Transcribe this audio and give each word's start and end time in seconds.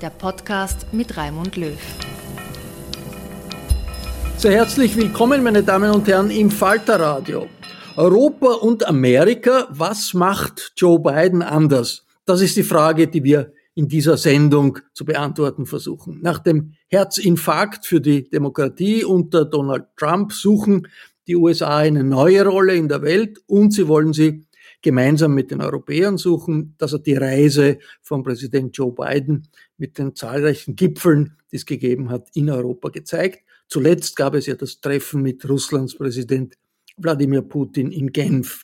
der 0.00 0.10
Podcast 0.10 0.92
mit 0.92 1.16
Raimund 1.16 1.56
Löw. 1.56 1.78
Sehr 4.36 4.52
herzlich 4.52 4.96
willkommen, 4.96 5.42
meine 5.42 5.62
Damen 5.62 5.90
und 5.90 6.06
Herren, 6.06 6.30
im 6.30 6.50
Falter 6.50 7.00
Radio. 7.00 7.46
Europa 7.96 8.52
und 8.52 8.86
Amerika, 8.86 9.68
was 9.70 10.12
macht 10.12 10.72
Joe 10.76 11.00
Biden 11.00 11.42
anders? 11.42 12.04
Das 12.26 12.42
ist 12.42 12.56
die 12.56 12.62
Frage, 12.62 13.08
die 13.08 13.24
wir 13.24 13.52
in 13.74 13.88
dieser 13.88 14.18
Sendung 14.18 14.78
zu 14.92 15.06
beantworten 15.06 15.64
versuchen. 15.64 16.20
Nach 16.20 16.38
dem 16.38 16.74
Herzinfarkt 16.88 17.86
für 17.86 18.00
die 18.00 18.28
Demokratie 18.28 19.04
unter 19.04 19.44
Donald 19.46 19.84
Trump 19.96 20.32
suchen 20.32 20.88
die 21.26 21.36
USA 21.36 21.78
eine 21.78 22.04
neue 22.04 22.46
Rolle 22.46 22.74
in 22.74 22.88
der 22.88 23.02
Welt 23.02 23.38
und 23.46 23.72
sie 23.72 23.88
wollen 23.88 24.12
sie 24.12 24.45
gemeinsam 24.86 25.34
mit 25.34 25.50
den 25.50 25.60
Europäern 25.60 26.16
suchen. 26.16 26.76
Das 26.78 26.92
hat 26.92 27.06
die 27.06 27.16
Reise 27.16 27.78
von 28.02 28.22
Präsident 28.22 28.76
Joe 28.76 28.92
Biden 28.92 29.48
mit 29.78 29.98
den 29.98 30.14
zahlreichen 30.14 30.76
Gipfeln, 30.76 31.32
die 31.50 31.56
es 31.56 31.66
gegeben 31.66 32.08
hat, 32.08 32.28
in 32.34 32.48
Europa 32.48 32.90
gezeigt. 32.90 33.40
Zuletzt 33.66 34.14
gab 34.14 34.34
es 34.34 34.46
ja 34.46 34.54
das 34.54 34.80
Treffen 34.80 35.22
mit 35.22 35.48
Russlands 35.48 35.96
Präsident 35.96 36.54
Wladimir 36.98 37.42
Putin 37.42 37.90
in 37.90 38.12
Genf. 38.12 38.62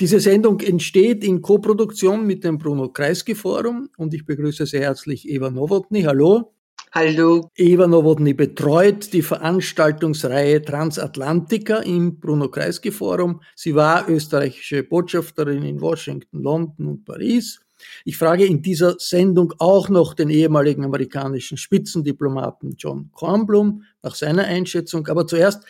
Diese 0.00 0.20
Sendung 0.20 0.60
entsteht 0.60 1.24
in 1.24 1.40
Koproduktion 1.40 2.26
mit 2.26 2.44
dem 2.44 2.58
Bruno 2.58 2.90
Kreisky 2.90 3.34
Forum 3.34 3.88
und 3.96 4.12
ich 4.12 4.26
begrüße 4.26 4.66
sehr 4.66 4.82
herzlich 4.82 5.26
Eva 5.26 5.50
Nowotny. 5.50 6.02
Hallo. 6.02 6.52
Hallo. 6.96 7.50
Eva 7.56 7.88
Nowotny 7.88 8.34
betreut 8.34 9.12
die 9.12 9.22
Veranstaltungsreihe 9.22 10.62
Transatlantica 10.62 11.78
im 11.78 12.20
Bruno 12.20 12.48
Kreisky 12.48 12.92
Forum. 12.92 13.40
Sie 13.56 13.74
war 13.74 14.08
österreichische 14.08 14.84
Botschafterin 14.84 15.64
in 15.64 15.80
Washington, 15.80 16.40
London 16.40 16.86
und 16.86 17.04
Paris. 17.04 17.58
Ich 18.04 18.16
frage 18.16 18.46
in 18.46 18.62
dieser 18.62 18.94
Sendung 19.00 19.52
auch 19.58 19.88
noch 19.88 20.14
den 20.14 20.30
ehemaligen 20.30 20.84
amerikanischen 20.84 21.58
Spitzendiplomaten 21.58 22.76
John 22.78 23.10
Kornblum 23.12 23.82
nach 24.00 24.14
seiner 24.14 24.44
Einschätzung. 24.44 25.08
Aber 25.08 25.26
zuerst, 25.26 25.64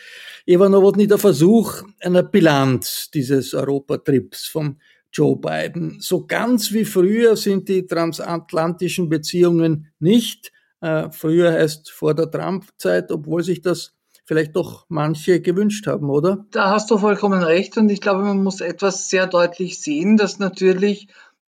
Eva 0.45 0.69
Nowotny, 0.69 1.07
der 1.07 1.17
Versuch 1.17 1.81
einer 2.01 2.21
Bilanz 2.21 3.09
dieses 3.09 3.55
Europatrips 3.55 4.45
von 4.45 4.77
Joe 5.11 5.35
Biden. 5.37 5.97
So 6.01 6.27
ganz 6.27 6.71
wie 6.71 6.85
früher 6.85 7.35
sind 7.35 7.67
die 7.67 7.87
transatlantischen 7.87 9.09
Beziehungen 9.09 9.87
nicht. 9.97 10.51
Äh, 10.81 11.09
früher 11.11 11.51
heißt 11.53 11.91
vor 11.91 12.13
der 12.13 12.29
Trump-Zeit, 12.29 13.11
obwohl 13.11 13.43
sich 13.43 13.61
das 13.61 13.93
vielleicht 14.25 14.55
doch 14.55 14.85
manche 14.89 15.39
gewünscht 15.39 15.87
haben, 15.87 16.09
oder? 16.09 16.45
Da 16.51 16.71
hast 16.71 16.89
du 16.91 16.97
vollkommen 16.97 17.43
recht 17.43 17.77
und 17.77 17.89
ich 17.89 18.01
glaube, 18.01 18.23
man 18.23 18.43
muss 18.43 18.59
etwas 18.61 19.09
sehr 19.09 19.27
deutlich 19.27 19.81
sehen, 19.81 20.17
dass 20.17 20.39
natürlich 20.39 21.07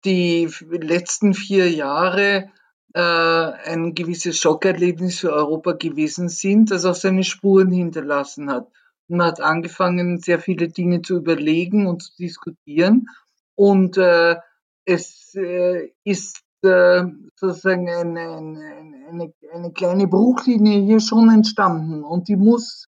die 0.04 0.48
letzten 0.70 1.34
vier 1.34 1.70
Jahre 1.70 2.50
äh, 2.94 3.00
ein 3.00 3.94
gewisses 3.94 4.38
Schockerlebnis 4.38 5.20
für 5.20 5.32
Europa 5.32 5.72
gewesen 5.72 6.28
sind, 6.28 6.70
das 6.70 6.84
auch 6.84 6.94
seine 6.94 7.24
Spuren 7.24 7.70
hinterlassen 7.70 8.50
hat. 8.50 8.68
Man 9.08 9.26
hat 9.26 9.40
angefangen, 9.40 10.18
sehr 10.18 10.38
viele 10.38 10.68
Dinge 10.68 11.02
zu 11.02 11.16
überlegen 11.16 11.86
und 11.86 12.02
zu 12.02 12.16
diskutieren 12.16 13.08
und 13.54 13.96
äh, 13.98 14.36
es 14.84 15.34
äh, 15.34 15.90
ist 16.04 16.42
äh, 16.62 17.04
sozusagen 17.36 17.88
eine, 17.88 18.20
eine, 18.20 18.91
eine, 19.12 19.32
eine 19.52 19.72
kleine 19.72 20.06
Bruchlinie 20.08 20.80
hier 20.80 21.00
schon 21.00 21.30
entstanden 21.30 22.02
und 22.02 22.28
die 22.28 22.36
muss, 22.36 22.88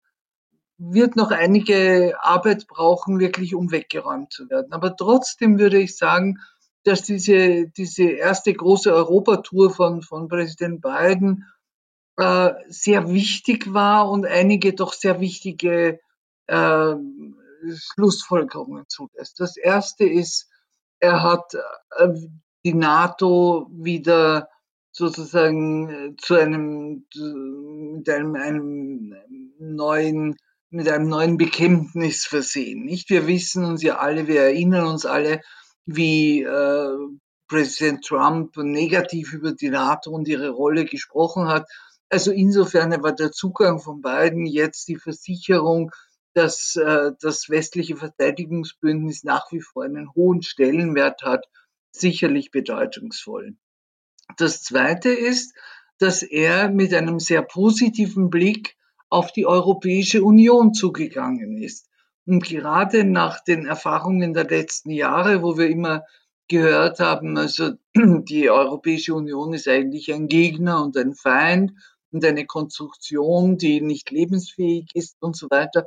wird 0.78 1.16
noch 1.16 1.30
einige 1.30 2.14
Arbeit 2.20 2.66
brauchen, 2.66 3.18
wirklich 3.18 3.54
um 3.54 3.70
weggeräumt 3.70 4.32
zu 4.32 4.48
werden. 4.48 4.72
Aber 4.72 4.96
trotzdem 4.96 5.58
würde 5.58 5.78
ich 5.78 5.96
sagen, 5.96 6.38
dass 6.84 7.02
diese, 7.02 7.68
diese 7.68 8.04
erste 8.10 8.54
große 8.54 8.92
Europatour 8.92 9.70
von, 9.70 10.02
von 10.02 10.28
Präsident 10.28 10.80
Biden 10.80 11.46
äh, 12.16 12.52
sehr 12.68 13.10
wichtig 13.10 13.72
war 13.74 14.10
und 14.10 14.26
einige 14.26 14.72
doch 14.72 14.94
sehr 14.94 15.20
wichtige 15.20 16.00
äh, 16.46 16.94
Schlussfolgerungen 17.74 18.84
zulässt. 18.88 19.40
Das 19.40 19.56
erste 19.58 20.04
ist, 20.04 20.48
er 20.98 21.22
hat 21.22 21.54
äh, 21.98 22.08
die 22.64 22.74
NATO 22.74 23.68
wieder 23.70 24.48
sozusagen 24.92 25.88
äh, 25.88 26.16
zu 26.16 26.34
einem, 26.34 27.06
mit 27.96 28.08
einem, 28.08 28.34
einem 28.34 29.14
neuen, 29.58 30.36
mit 30.70 30.88
einem 30.88 31.08
neuen 31.08 31.36
Bekenntnis 31.36 32.26
versehen. 32.26 32.84
Nicht? 32.84 33.10
Wir 33.10 33.26
wissen 33.26 33.64
uns 33.64 33.82
ja 33.82 33.98
alle, 33.98 34.26
wir 34.26 34.42
erinnern 34.42 34.86
uns 34.86 35.06
alle, 35.06 35.40
wie 35.86 36.42
äh, 36.42 36.96
Präsident 37.48 38.04
Trump 38.04 38.56
negativ 38.56 39.32
über 39.32 39.52
die 39.52 39.70
NATO 39.70 40.10
und 40.10 40.28
ihre 40.28 40.50
Rolle 40.50 40.84
gesprochen 40.84 41.48
hat. 41.48 41.68
Also 42.08 42.30
insofern 42.32 42.90
war 43.02 43.12
der 43.12 43.32
Zugang 43.32 43.80
von 43.80 44.00
beiden 44.00 44.46
jetzt 44.46 44.88
die 44.88 44.96
Versicherung, 44.96 45.90
dass 46.34 46.76
äh, 46.76 47.12
das 47.20 47.48
westliche 47.48 47.96
Verteidigungsbündnis 47.96 49.24
nach 49.24 49.50
wie 49.50 49.60
vor 49.60 49.84
einen 49.84 50.12
hohen 50.14 50.42
Stellenwert 50.42 51.22
hat 51.22 51.44
sicherlich 51.92 52.50
bedeutungsvoll. 52.50 53.56
Das 54.36 54.62
Zweite 54.62 55.10
ist, 55.10 55.54
dass 55.98 56.22
er 56.22 56.70
mit 56.70 56.94
einem 56.94 57.20
sehr 57.20 57.42
positiven 57.42 58.30
Blick 58.30 58.76
auf 59.08 59.32
die 59.32 59.46
Europäische 59.46 60.22
Union 60.22 60.72
zugegangen 60.72 61.58
ist. 61.58 61.88
Und 62.26 62.44
gerade 62.44 63.04
nach 63.04 63.40
den 63.40 63.66
Erfahrungen 63.66 64.32
der 64.32 64.44
letzten 64.44 64.90
Jahre, 64.90 65.42
wo 65.42 65.58
wir 65.58 65.68
immer 65.68 66.04
gehört 66.48 67.00
haben, 67.00 67.36
also 67.36 67.72
die 67.94 68.50
Europäische 68.50 69.14
Union 69.14 69.52
ist 69.52 69.68
eigentlich 69.68 70.12
ein 70.12 70.28
Gegner 70.28 70.82
und 70.82 70.96
ein 70.96 71.14
Feind 71.14 71.72
und 72.12 72.24
eine 72.24 72.46
Konstruktion, 72.46 73.56
die 73.56 73.80
nicht 73.80 74.10
lebensfähig 74.10 74.90
ist 74.94 75.16
und 75.20 75.36
so 75.36 75.48
weiter, 75.50 75.86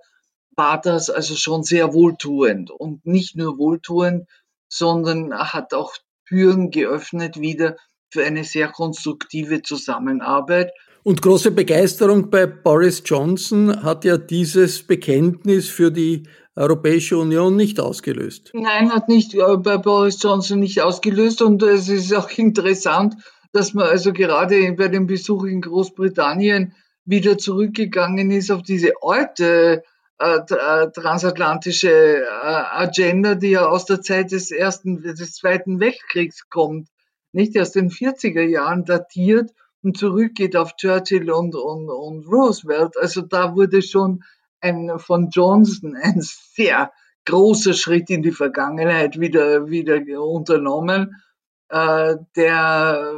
war 0.55 0.79
das 0.79 1.09
also 1.09 1.35
schon 1.35 1.63
sehr 1.63 1.93
wohltuend 1.93 2.71
und 2.71 3.05
nicht 3.05 3.35
nur 3.35 3.57
wohltuend, 3.57 4.27
sondern 4.67 5.33
hat 5.33 5.73
auch 5.73 5.93
Türen 6.27 6.71
geöffnet 6.71 7.39
wieder 7.39 7.77
für 8.13 8.23
eine 8.23 8.43
sehr 8.43 8.69
konstruktive 8.69 9.61
Zusammenarbeit. 9.61 10.71
Und 11.03 11.21
große 11.21 11.51
Begeisterung 11.51 12.29
bei 12.29 12.45
Boris 12.45 13.03
Johnson 13.05 13.83
hat 13.83 14.05
ja 14.05 14.17
dieses 14.17 14.83
Bekenntnis 14.83 15.67
für 15.67 15.91
die 15.91 16.23
Europäische 16.55 17.17
Union 17.17 17.55
nicht 17.55 17.79
ausgelöst. 17.79 18.51
Nein, 18.53 18.93
hat 18.93 19.09
nicht 19.09 19.33
äh, 19.33 19.57
bei 19.57 19.77
Boris 19.77 20.21
Johnson 20.21 20.59
nicht 20.59 20.81
ausgelöst. 20.81 21.41
Und 21.41 21.61
es 21.63 21.89
ist 21.89 22.13
auch 22.13 22.29
interessant, 22.37 23.15
dass 23.51 23.73
man 23.73 23.87
also 23.87 24.13
gerade 24.13 24.73
bei 24.73 24.87
dem 24.87 25.07
Besuch 25.07 25.43
in 25.43 25.61
Großbritannien 25.61 26.73
wieder 27.05 27.37
zurückgegangen 27.37 28.31
ist 28.31 28.51
auf 28.51 28.61
diese 28.61 28.93
alte 29.01 29.83
äh, 30.19 30.37
äh 30.37 30.91
transatlantische 30.91 31.89
äh, 31.89 32.23
Agenda, 32.23 33.35
die 33.35 33.51
ja 33.51 33.65
aus 33.65 33.85
der 33.85 34.01
Zeit 34.01 34.31
des 34.31 34.51
ersten, 34.51 35.01
des 35.01 35.33
zweiten 35.33 35.79
Weltkriegs 35.79 36.47
kommt, 36.49 36.87
nicht 37.33 37.59
aus 37.59 37.71
den 37.71 37.89
40er 37.89 38.43
Jahren 38.43 38.85
datiert 38.85 39.51
und 39.81 39.97
zurückgeht 39.97 40.55
auf 40.55 40.75
Churchill 40.75 41.29
und, 41.31 41.55
und, 41.55 41.89
und 41.89 42.25
Roosevelt. 42.27 42.97
Also 42.97 43.21
da 43.21 43.55
wurde 43.55 43.81
schon 43.81 44.23
ein, 44.61 44.97
von 44.97 45.29
Johnson 45.29 45.95
ein 46.01 46.21
sehr 46.21 46.91
großer 47.25 47.73
Schritt 47.73 48.09
in 48.09 48.21
die 48.21 48.31
Vergangenheit 48.31 49.19
wieder, 49.19 49.69
wieder 49.69 49.99
unternommen, 50.21 51.21
äh, 51.69 52.15
der 52.35 53.13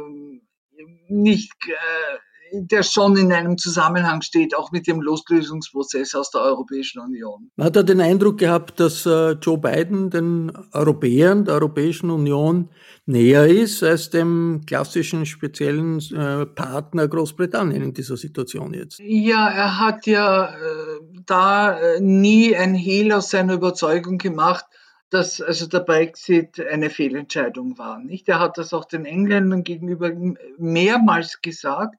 nicht, 1.08 1.54
äh, 1.68 2.18
der 2.62 2.82
schon 2.82 3.16
in 3.16 3.32
einem 3.32 3.58
Zusammenhang 3.58 4.22
steht, 4.22 4.56
auch 4.56 4.72
mit 4.72 4.86
dem 4.86 5.00
Loslösungsprozess 5.00 6.14
aus 6.14 6.30
der 6.30 6.42
Europäischen 6.42 7.00
Union. 7.00 7.50
Man 7.56 7.66
hat 7.66 7.76
ja 7.76 7.82
den 7.82 8.00
Eindruck 8.00 8.38
gehabt, 8.38 8.80
dass 8.80 9.06
äh, 9.06 9.32
Joe 9.32 9.58
Biden 9.58 10.10
den 10.10 10.52
Europäern 10.72 11.44
der 11.44 11.54
Europäischen 11.54 12.10
Union 12.10 12.70
näher 13.06 13.46
ist 13.46 13.82
als 13.82 14.10
dem 14.10 14.62
klassischen 14.66 15.26
speziellen 15.26 15.98
äh, 16.12 16.46
Partner 16.46 17.08
Großbritannien 17.08 17.82
in 17.82 17.94
dieser 17.94 18.16
Situation 18.16 18.74
jetzt. 18.74 18.98
Ja, 18.98 19.48
er 19.48 19.78
hat 19.78 20.06
ja 20.06 20.46
äh, 20.46 21.00
da 21.24 21.78
nie 22.00 22.56
ein 22.56 22.74
Hehl 22.74 23.12
aus 23.12 23.30
seiner 23.30 23.54
Überzeugung 23.54 24.18
gemacht, 24.18 24.64
dass 25.10 25.40
also 25.40 25.66
der 25.66 25.80
Brexit 25.80 26.60
eine 26.60 26.90
Fehlentscheidung 26.90 27.78
war. 27.78 28.00
Nicht? 28.00 28.28
Er 28.28 28.40
hat 28.40 28.58
das 28.58 28.72
auch 28.74 28.84
den 28.84 29.04
Engländern 29.04 29.62
gegenüber 29.62 30.10
mehrmals 30.58 31.40
gesagt 31.40 31.96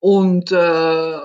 und 0.00 0.50
äh, 0.50 1.18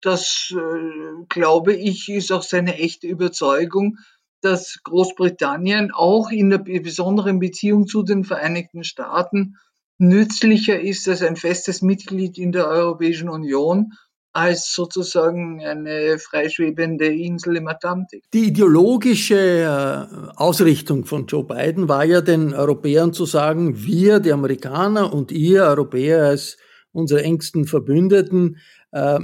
das, 0.00 0.52
äh, 0.56 1.24
glaube 1.28 1.74
ich, 1.74 2.08
ist 2.08 2.32
auch 2.32 2.42
seine 2.42 2.76
echte 2.78 3.06
Überzeugung, 3.06 3.98
dass 4.40 4.80
Großbritannien 4.82 5.92
auch 5.92 6.30
in 6.30 6.50
der 6.50 6.58
besonderen 6.58 7.38
Beziehung 7.38 7.86
zu 7.86 8.02
den 8.02 8.24
Vereinigten 8.24 8.82
Staaten 8.82 9.56
nützlicher 9.98 10.80
ist 10.80 11.08
als 11.08 11.22
ein 11.22 11.36
festes 11.36 11.80
Mitglied 11.80 12.36
in 12.38 12.50
der 12.50 12.66
Europäischen 12.66 13.28
Union 13.28 13.92
als 14.32 14.72
sozusagen 14.72 15.62
eine 15.62 16.18
freischwebende 16.18 17.06
Insel 17.06 17.56
im 17.56 17.68
Atlantik. 17.68 18.24
Die 18.32 18.46
ideologische 18.46 19.36
äh, 19.36 20.36
Ausrichtung 20.36 21.04
von 21.04 21.26
Joe 21.26 21.44
Biden 21.44 21.88
war 21.88 22.04
ja 22.04 22.22
den 22.22 22.54
Europäern 22.54 23.12
zu 23.12 23.26
sagen, 23.26 23.84
wir, 23.84 24.20
die 24.20 24.32
Amerikaner 24.32 25.12
und 25.12 25.32
ihr 25.32 25.64
Europäer 25.64 26.24
als 26.24 26.56
unsere 26.92 27.22
engsten 27.22 27.66
Verbündeten 27.66 28.58
äh, 28.92 29.18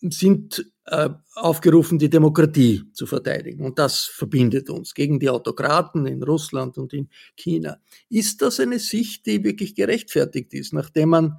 sind 0.00 0.66
äh, 0.86 1.10
aufgerufen, 1.34 1.98
die 1.98 2.10
Demokratie 2.10 2.84
zu 2.92 3.06
verteidigen. 3.06 3.64
Und 3.64 3.78
das 3.78 4.04
verbindet 4.04 4.70
uns 4.70 4.94
gegen 4.94 5.18
die 5.18 5.30
Autokraten 5.30 6.06
in 6.06 6.22
Russland 6.22 6.78
und 6.78 6.92
in 6.92 7.08
China. 7.36 7.78
Ist 8.08 8.42
das 8.42 8.60
eine 8.60 8.78
Sicht, 8.78 9.26
die 9.26 9.44
wirklich 9.44 9.74
gerechtfertigt 9.74 10.54
ist, 10.54 10.72
nachdem 10.72 11.10
man 11.10 11.38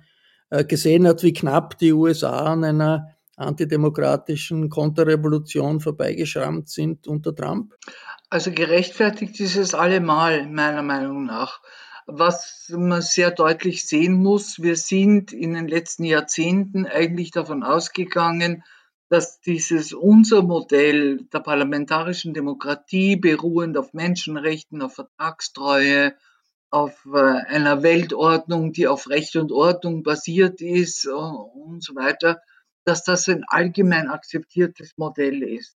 äh, 0.50 0.66
gesehen 0.66 1.08
hat, 1.08 1.24
wie 1.24 1.34
knapp 1.34 1.78
die 1.78 1.94
USA 1.94 2.52
an 2.52 2.64
einer 2.64 3.16
antidemokratischen 3.38 4.70
Konterrevolution 4.70 5.80
vorbeigeschrammt 5.80 6.70
sind 6.70 7.08
unter 7.08 7.34
Trump? 7.34 7.74
Also 8.30 8.52
gerechtfertigt 8.52 9.40
ist 9.40 9.56
es 9.56 9.74
allemal, 9.74 10.46
meiner 10.48 10.84
Meinung 10.84 11.26
nach. 11.26 11.62
Was 12.12 12.74
man 12.76 13.04
sehr 13.04 13.30
deutlich 13.30 13.86
sehen 13.86 14.14
muss, 14.14 14.60
wir 14.64 14.76
sind 14.76 15.32
in 15.32 15.54
den 15.54 15.68
letzten 15.68 16.04
Jahrzehnten 16.04 16.88
eigentlich 16.88 17.30
davon 17.30 17.62
ausgegangen, 17.64 18.64
dass 19.10 19.42
dieses 19.42 19.94
unser 19.94 20.42
Modell 20.42 21.26
der 21.32 21.40
parlamentarischen 21.42 22.34
Demokratie 22.34 23.16
beruhend 23.16 23.78
auf 23.78 23.94
Menschenrechten, 23.94 24.82
auf 24.82 24.96
Vertragstreue, 24.96 26.16
auf 26.72 27.06
äh, 27.06 27.20
einer 27.20 27.84
Weltordnung, 27.84 28.74
die 28.74 28.88
auf 28.88 29.08
Recht 29.08 29.36
und 29.36 29.52
Ordnung 29.52 30.02
basiert 30.02 30.62
ist 30.62 31.06
äh, 31.06 31.12
und 31.12 31.84
so 31.84 31.94
weiter, 31.94 32.42
dass 32.86 33.04
das 33.04 33.30
ein 33.30 33.44
allgemein 33.48 34.10
akzeptiertes 34.10 34.94
Modell 34.98 35.44
ist. 35.44 35.78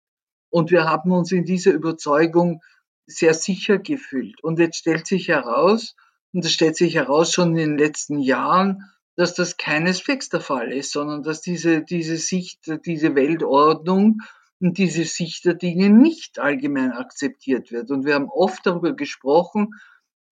Und 0.50 0.72
wir 0.72 0.86
haben 0.86 1.12
uns 1.12 1.34
in 1.34 1.44
dieser 1.44 1.74
Überzeugung 1.74 2.62
sehr 3.06 3.34
sicher 3.34 3.80
gefühlt. 3.80 4.42
Und 4.42 4.60
jetzt 4.60 4.78
stellt 4.78 5.08
sich 5.08 5.28
heraus, 5.28 5.94
und 6.34 6.46
es 6.46 6.54
stellt 6.54 6.78
sich 6.78 6.96
heraus 6.96 7.34
schon 7.34 7.50
in 7.50 7.72
den 7.72 7.78
letzten 7.78 8.20
Jahren, 8.20 8.90
dass 9.16 9.34
das 9.34 9.58
keineswegs 9.58 10.30
der 10.30 10.42
Fall 10.42 10.72
ist, 10.72 10.92
sondern 10.92 11.24
dass 11.24 11.42
diese, 11.42 11.84
diese 11.84 12.18
Sicht, 12.18 12.60
diese 12.86 13.16
Weltordnung 13.16 14.20
und 14.60 14.78
diese 14.78 15.04
Sicht 15.04 15.46
der 15.46 15.56
Dinge 15.56 15.90
nicht 15.90 16.40
allgemein 16.40 16.92
akzeptiert 16.92 17.72
wird. 17.72 17.92
Und 17.92 18.06
wir 18.06 18.16
haben 18.16 18.30
oft 18.30 18.66
darüber 18.66 18.94
gesprochen, 18.94 19.70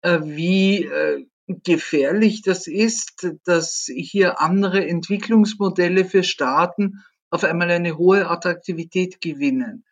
äh, 0.02 0.20
wie 0.22 0.84
äh, 0.84 1.26
gefährlich 1.46 2.42
das 2.42 2.66
ist, 2.66 3.28
dass 3.44 3.90
hier 3.94 4.40
andere 4.40 4.86
Entwicklungsmodelle 4.86 6.04
für 6.04 6.22
Staaten 6.22 7.02
auf 7.30 7.44
einmal 7.44 7.70
eine 7.70 7.98
hohe 7.98 8.28
Attraktivität 8.28 9.20
gewinnen. 9.20 9.84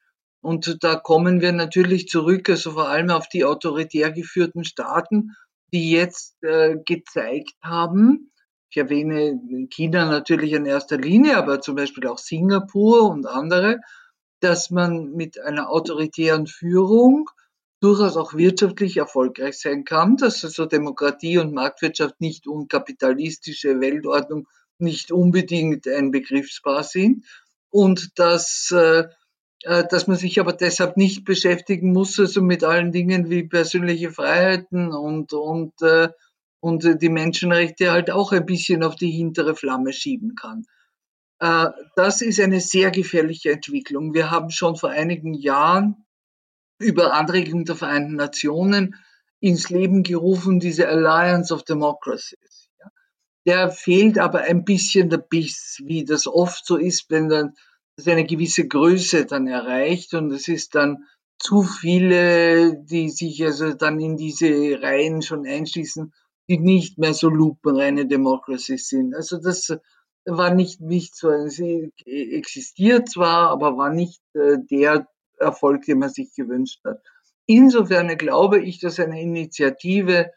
Und 0.43 0.82
da 0.82 0.96
kommen 0.96 1.41
wir 1.41 1.53
natürlich 1.53 2.08
zurück, 2.08 2.49
also 2.49 2.73
vor 2.73 2.88
allem 2.88 3.11
auf 3.11 3.29
die 3.29 3.44
autoritär 3.44 4.11
geführten 4.11 4.64
Staaten, 4.64 5.37
die 5.72 5.90
jetzt 5.90 6.43
äh, 6.43 6.76
gezeigt 6.84 7.55
haben, 7.62 8.31
ich 8.70 8.76
erwähne 8.76 9.67
China 9.69 10.05
natürlich 10.06 10.52
in 10.52 10.64
erster 10.64 10.96
Linie, 10.96 11.37
aber 11.37 11.61
zum 11.61 11.75
Beispiel 11.75 12.06
auch 12.06 12.19
Singapur 12.19 13.11
und 13.11 13.26
andere, 13.26 13.81
dass 14.38 14.70
man 14.70 15.12
mit 15.12 15.40
einer 15.40 15.70
autoritären 15.70 16.46
Führung 16.46 17.29
durchaus 17.81 18.17
auch 18.17 18.34
wirtschaftlich 18.34 18.96
erfolgreich 18.98 19.58
sein 19.58 19.84
kann, 19.84 20.17
dass 20.17 20.44
also 20.44 20.67
Demokratie 20.67 21.39
und 21.39 21.53
Marktwirtschaft 21.53 22.20
nicht 22.20 22.46
und 22.46 22.69
kapitalistische 22.69 23.81
Weltordnung 23.81 24.46
nicht 24.79 25.10
unbedingt 25.10 25.89
ein 25.89 26.10
Begriffspaar 26.10 26.84
sind 26.84 27.27
und 27.70 28.19
dass, 28.19 28.70
äh, 28.70 29.08
dass 29.62 30.06
man 30.06 30.17
sich 30.17 30.40
aber 30.40 30.52
deshalb 30.52 30.96
nicht 30.96 31.24
beschäftigen 31.24 31.93
muss, 31.93 32.19
also 32.19 32.40
mit 32.43 32.64
allen 32.64 32.93
Dingen 32.93 33.29
wie 33.29 33.46
persönliche 33.46 34.10
Freiheiten 34.10 34.93
und, 34.93 35.32
und, 35.32 35.81
äh, 35.82 36.08
und 36.60 37.02
die 37.02 37.08
Menschenrechte 37.08 37.90
halt 37.90 38.10
auch 38.10 38.32
ein 38.32 38.46
bisschen 38.46 38.82
auf 38.82 38.96
die 38.96 39.10
hintere 39.10 39.55
Flamme 39.55 39.93
schieben 39.93 40.34
kann. 40.34 40.64
Äh, 41.40 41.67
das 41.96 42.22
ist 42.22 42.40
eine 42.40 42.60
sehr 42.60 42.90
gefährliche 42.90 43.52
Entwicklung. 43.52 44.14
Wir 44.14 44.31
haben 44.31 44.50
schon 44.50 44.76
vor 44.76 44.90
einigen 44.90 45.34
Jahren 45.34 46.06
über 46.79 47.12
Anregung 47.12 47.64
der 47.64 47.76
Vereinten 47.76 48.17
Nationen 48.17 48.94
ins 49.40 49.69
Leben 49.70 50.02
gerufen, 50.02 50.60
diese 50.60 50.88
Alliance 50.88 51.52
of 51.52 51.64
Democracies. 51.64 52.69
Der 53.46 53.70
fehlt 53.70 54.19
aber 54.19 54.40
ein 54.40 54.64
bisschen 54.64 55.08
der 55.08 55.19
Biss, 55.19 55.81
wie 55.84 56.05
das 56.05 56.26
oft 56.26 56.64
so 56.64 56.76
ist, 56.76 57.10
wenn 57.10 57.29
dann 57.29 57.55
das 58.01 58.13
eine 58.13 58.25
gewisse 58.25 58.67
Größe 58.67 59.27
dann 59.27 59.47
erreicht 59.47 60.15
und 60.15 60.31
es 60.33 60.49
ist 60.49 60.75
dann 60.75 61.05
zu 61.39 61.63
viele, 61.63 62.77
die 62.85 63.09
sich 63.09 63.43
also 63.45 63.73
dann 63.73 63.99
in 64.01 64.17
diese 64.17 64.81
Reihen 64.83 65.23
schon 65.23 65.47
einschließen, 65.47 66.13
die 66.49 66.59
nicht 66.59 66.99
mehr 66.99 67.15
so 67.15 67.29
lupenreine 67.29 68.07
Democracies 68.07 68.89
sind. 68.89 69.15
Also 69.15 69.39
das 69.39 69.75
war 70.27 70.55
nicht, 70.55 70.81
nicht 70.81 71.17
so, 71.17 71.31
sie 71.49 71.93
existiert 72.05 73.09
zwar, 73.09 73.51
aber 73.51 73.77
war 73.77 73.91
nicht 73.91 74.21
äh, 74.35 74.59
der 74.71 75.09
Erfolg, 75.39 75.85
den 75.87 76.01
man 76.01 76.11
sich 76.11 76.35
gewünscht 76.35 76.81
hat. 76.85 77.01
Insofern 77.47 78.09
glaube 78.19 78.61
ich, 78.61 78.79
dass 78.81 79.01
eine 79.01 79.21
Initiative 79.21 80.31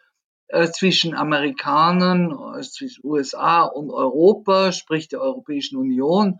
äh, 0.47 0.69
zwischen 0.69 1.15
Amerikanern, 1.15 2.31
äh, 2.57 2.61
zwischen 2.61 3.05
USA 3.05 3.63
und 3.63 3.91
Europa, 3.91 4.71
sprich 4.71 5.09
der 5.09 5.21
Europäischen 5.21 5.77
Union, 5.77 6.39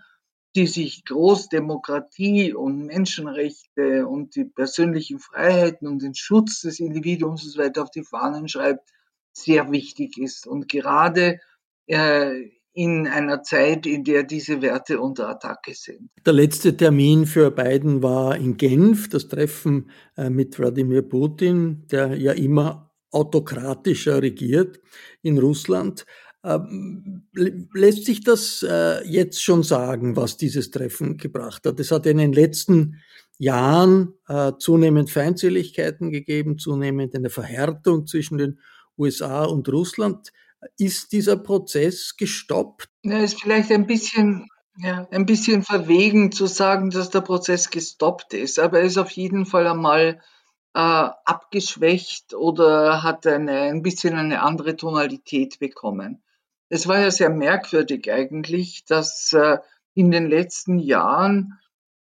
die 0.55 0.67
sich 0.67 1.03
Großdemokratie 1.05 2.53
und 2.53 2.85
Menschenrechte 2.85 4.07
und 4.07 4.35
die 4.35 4.45
persönlichen 4.45 5.19
Freiheiten 5.19 5.87
und 5.87 6.01
den 6.01 6.13
Schutz 6.13 6.61
des 6.61 6.79
Individuums 6.79 7.43
und 7.43 7.49
so 7.49 7.59
weiter 7.59 7.83
auf 7.83 7.89
die 7.89 8.03
Fahnen 8.03 8.47
schreibt, 8.47 8.89
sehr 9.31 9.71
wichtig 9.71 10.17
ist. 10.17 10.45
Und 10.45 10.69
gerade 10.69 11.39
äh, 11.87 12.49
in 12.73 13.07
einer 13.07 13.43
Zeit, 13.43 13.85
in 13.85 14.03
der 14.03 14.23
diese 14.23 14.61
Werte 14.61 14.99
unter 14.99 15.29
Attacke 15.29 15.73
sind. 15.75 16.09
Der 16.25 16.33
letzte 16.33 16.75
Termin 16.75 17.25
für 17.25 17.51
Biden 17.51 18.01
war 18.01 18.35
in 18.35 18.57
Genf, 18.57 19.09
das 19.09 19.27
Treffen 19.27 19.91
äh, 20.17 20.29
mit 20.29 20.57
Wladimir 20.57 21.03
Putin, 21.03 21.87
der 21.91 22.15
ja 22.15 22.31
immer 22.31 22.91
autokratischer 23.11 24.21
regiert 24.21 24.79
in 25.21 25.37
Russland. 25.37 26.05
Ähm, 26.43 27.27
lässt 27.33 28.05
sich 28.05 28.21
das 28.21 28.65
äh, 28.67 29.07
jetzt 29.07 29.41
schon 29.41 29.63
sagen, 29.63 30.17
was 30.17 30.35
dieses 30.35 30.71
Treffen 30.71 31.17
gebracht 31.17 31.65
hat? 31.65 31.79
Es 31.79 31.91
hat 31.91 32.05
in 32.05 32.17
den 32.17 32.33
letzten 32.33 33.01
Jahren 33.37 34.13
äh, 34.27 34.51
zunehmend 34.59 35.09
Feindseligkeiten 35.09 36.11
gegeben, 36.11 36.57
zunehmend 36.57 37.15
eine 37.15 37.29
Verhärtung 37.29 38.07
zwischen 38.07 38.37
den 38.37 38.59
USA 38.97 39.45
und 39.45 39.69
Russland. 39.69 40.31
Ist 40.77 41.11
dieser 41.11 41.37
Prozess 41.37 42.15
gestoppt? 42.17 42.89
Ja, 43.03 43.19
ist 43.19 43.41
vielleicht 43.41 43.71
ein 43.71 43.87
bisschen, 43.87 44.47
ja, 44.77 45.07
ein 45.11 45.25
bisschen 45.25 45.63
verwegen 45.63 46.31
zu 46.31 46.45
sagen, 46.45 46.89
dass 46.89 47.09
der 47.09 47.21
Prozess 47.21 47.69
gestoppt 47.69 48.33
ist, 48.33 48.59
aber 48.59 48.79
er 48.79 48.85
ist 48.85 48.97
auf 48.97 49.11
jeden 49.11 49.45
Fall 49.45 49.67
einmal 49.67 50.21
äh, 50.73 50.79
abgeschwächt 50.79 52.33
oder 52.33 53.03
hat 53.03 53.27
eine, 53.27 53.61
ein 53.61 53.81
bisschen 53.81 54.15
eine 54.15 54.41
andere 54.41 54.75
Tonalität 54.75 55.59
bekommen. 55.59 56.23
Es 56.73 56.87
war 56.87 56.99
ja 56.99 57.11
sehr 57.11 57.29
merkwürdig 57.29 58.11
eigentlich, 58.11 58.83
dass 58.85 59.31
äh, 59.33 59.59
in 59.93 60.09
den 60.09 60.27
letzten 60.27 60.79
Jahren, 60.79 61.59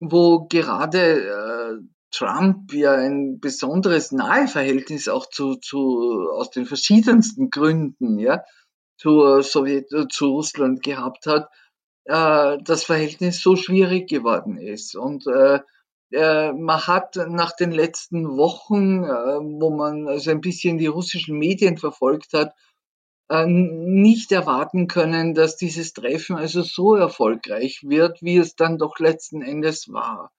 wo 0.01 0.47
gerade 0.49 0.99
äh, 0.99 1.81
Trump 2.11 2.73
ja 2.73 2.91
ein 2.91 3.39
besonderes 3.39 4.11
Naheverhältnis 4.11 5.07
auch 5.07 5.29
zu, 5.29 5.55
zu 5.55 6.27
aus 6.33 6.51
den 6.51 6.65
verschiedensten 6.65 7.51
Gründen, 7.51 8.19
ja, 8.19 8.43
zur 8.97 9.43
Sowjet, 9.43 9.87
zu 10.11 10.25
Russland 10.25 10.83
gehabt 10.83 11.25
hat, 11.25 11.47
äh, 12.03 12.57
das 12.61 12.83
Verhältnis 12.83 13.41
so 13.41 13.55
schwierig 13.55 14.09
geworden 14.09 14.57
ist. 14.57 14.93
Und 14.93 15.25
äh, 15.25 15.61
äh, 16.11 16.51
man 16.51 16.85
hat 16.85 17.15
nach 17.29 17.55
den 17.55 17.71
letzten 17.71 18.35
Wochen, 18.35 19.05
äh, 19.05 19.07
wo 19.07 19.69
man 19.69 20.09
also 20.09 20.31
ein 20.31 20.41
bisschen 20.41 20.77
die 20.77 20.87
russischen 20.87 21.37
Medien 21.37 21.77
verfolgt 21.77 22.33
hat, 22.33 22.49
äh, 22.49 22.68
nicht 23.29 24.31
erwarten 24.31 24.87
können, 24.87 25.35
dass 25.35 25.55
dieses 25.55 25.93
Treffen 25.93 26.35
also 26.35 26.63
so 26.63 26.95
erfolgreich 26.95 27.81
wird, 27.83 28.21
wie 28.21 28.37
es 28.37 28.55
dann 28.55 28.77
doch 28.77 28.97
letzten 28.99 29.41
Endes 29.41 29.91
war 29.91 30.31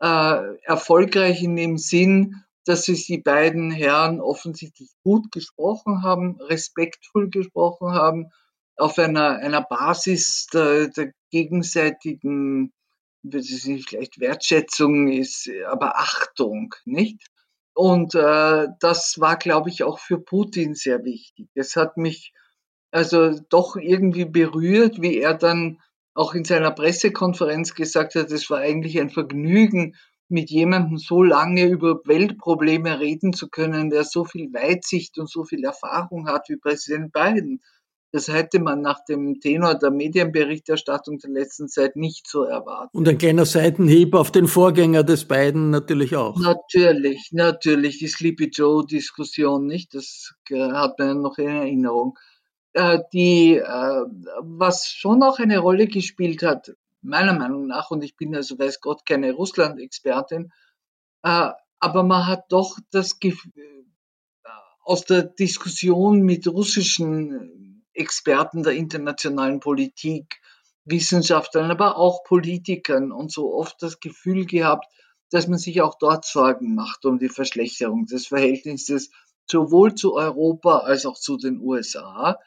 äh, 0.00 0.56
erfolgreich 0.62 1.42
in 1.42 1.56
dem 1.56 1.78
Sinn, 1.78 2.42
dass 2.64 2.84
sich 2.84 3.06
die 3.06 3.18
beiden 3.18 3.70
Herren 3.70 4.20
offensichtlich 4.20 4.90
gut 5.02 5.30
gesprochen 5.32 6.02
haben, 6.02 6.40
respektvoll 6.40 7.30
gesprochen 7.30 7.92
haben, 7.92 8.30
auf 8.76 8.98
einer, 8.98 9.36
einer 9.38 9.62
Basis 9.62 10.46
der, 10.52 10.88
der 10.88 11.12
gegenseitigen, 11.30 12.72
ist 13.22 13.66
nicht 13.66 13.90
vielleicht 13.90 14.20
Wertschätzung 14.20 15.08
ist, 15.08 15.50
aber 15.66 15.98
Achtung, 15.98 16.74
nicht? 16.86 17.26
Und 17.74 18.14
äh, 18.14 18.66
das 18.80 19.16
war, 19.18 19.36
glaube 19.36 19.70
ich, 19.70 19.84
auch 19.84 19.98
für 19.98 20.18
Putin 20.18 20.74
sehr 20.74 21.04
wichtig. 21.04 21.48
Es 21.54 21.76
hat 21.76 21.96
mich 21.96 22.32
also 22.90 23.38
doch 23.48 23.76
irgendwie 23.76 24.24
berührt, 24.24 25.00
wie 25.00 25.18
er 25.18 25.34
dann 25.34 25.78
auch 26.14 26.34
in 26.34 26.44
seiner 26.44 26.72
Pressekonferenz 26.72 27.74
gesagt 27.74 28.16
hat, 28.16 28.30
es 28.32 28.50
war 28.50 28.58
eigentlich 28.58 29.00
ein 29.00 29.10
Vergnügen, 29.10 29.94
mit 30.30 30.50
jemandem 30.50 30.96
so 30.96 31.22
lange 31.22 31.64
über 31.64 32.00
Weltprobleme 32.04 33.00
reden 33.00 33.32
zu 33.32 33.48
können, 33.48 33.90
der 33.90 34.04
so 34.04 34.24
viel 34.24 34.52
Weitsicht 34.52 35.18
und 35.18 35.28
so 35.28 35.44
viel 35.44 35.64
Erfahrung 35.64 36.28
hat 36.28 36.48
wie 36.48 36.56
Präsident 36.56 37.12
Biden. 37.12 37.60
Das 38.12 38.26
hätte 38.28 38.58
man 38.58 38.80
nach 38.80 39.04
dem 39.04 39.40
Tenor 39.40 39.76
der 39.76 39.90
Medienberichterstattung 39.90 41.18
der 41.18 41.30
letzten 41.30 41.68
Zeit 41.68 41.94
nicht 41.94 42.28
so 42.28 42.42
erwartet. 42.42 42.92
Und 42.92 43.08
ein 43.08 43.18
kleiner 43.18 43.46
Seitenhieb 43.46 44.14
auf 44.14 44.32
den 44.32 44.48
Vorgänger 44.48 45.04
des 45.04 45.26
Biden 45.26 45.70
natürlich 45.70 46.16
auch. 46.16 46.38
Natürlich, 46.40 47.30
natürlich. 47.30 47.98
Die 47.98 48.08
Sleepy 48.08 48.50
Joe-Diskussion 48.52 49.66
nicht. 49.66 49.94
Das 49.94 50.32
hat 50.50 50.98
man 50.98 51.22
noch 51.22 51.38
in 51.38 51.48
Erinnerung. 51.48 52.18
Äh, 52.72 53.00
die, 53.12 53.56
äh, 53.56 54.04
was 54.42 54.88
schon 54.88 55.22
auch 55.22 55.38
eine 55.38 55.58
Rolle 55.58 55.86
gespielt 55.86 56.42
hat, 56.42 56.72
meiner 57.02 57.32
Meinung 57.32 57.66
nach, 57.66 57.90
und 57.90 58.04
ich 58.04 58.16
bin 58.16 58.34
also 58.34 58.58
weiß 58.58 58.80
Gott 58.80 59.04
keine 59.06 59.32
Russland-Expertin, 59.32 60.52
äh, 61.22 61.50
aber 61.80 62.02
man 62.04 62.26
hat 62.26 62.44
doch 62.50 62.78
das 62.92 63.18
Gefühl, 63.18 63.86
aus 64.84 65.04
der 65.04 65.22
Diskussion 65.22 66.22
mit 66.22 66.46
russischen 66.46 67.69
Experten 68.00 68.62
der 68.62 68.72
internationalen 68.72 69.60
Politik, 69.60 70.40
Wissenschaftlern, 70.84 71.70
aber 71.70 71.96
auch 71.96 72.24
Politikern 72.24 73.12
und 73.12 73.30
so 73.30 73.54
oft 73.54 73.82
das 73.82 74.00
Gefühl 74.00 74.46
gehabt, 74.46 74.86
dass 75.30 75.46
man 75.46 75.58
sich 75.58 75.80
auch 75.82 75.96
dort 75.98 76.24
Sorgen 76.24 76.74
macht 76.74 77.04
um 77.04 77.18
die 77.18 77.28
Verschlechterung 77.28 78.06
des 78.06 78.28
Verhältnisses 78.28 79.10
sowohl 79.48 79.94
zu 79.94 80.14
Europa 80.14 80.78
als 80.78 81.06
auch 81.06 81.18
zu 81.18 81.36
den 81.36 81.60
USA 81.60 82.38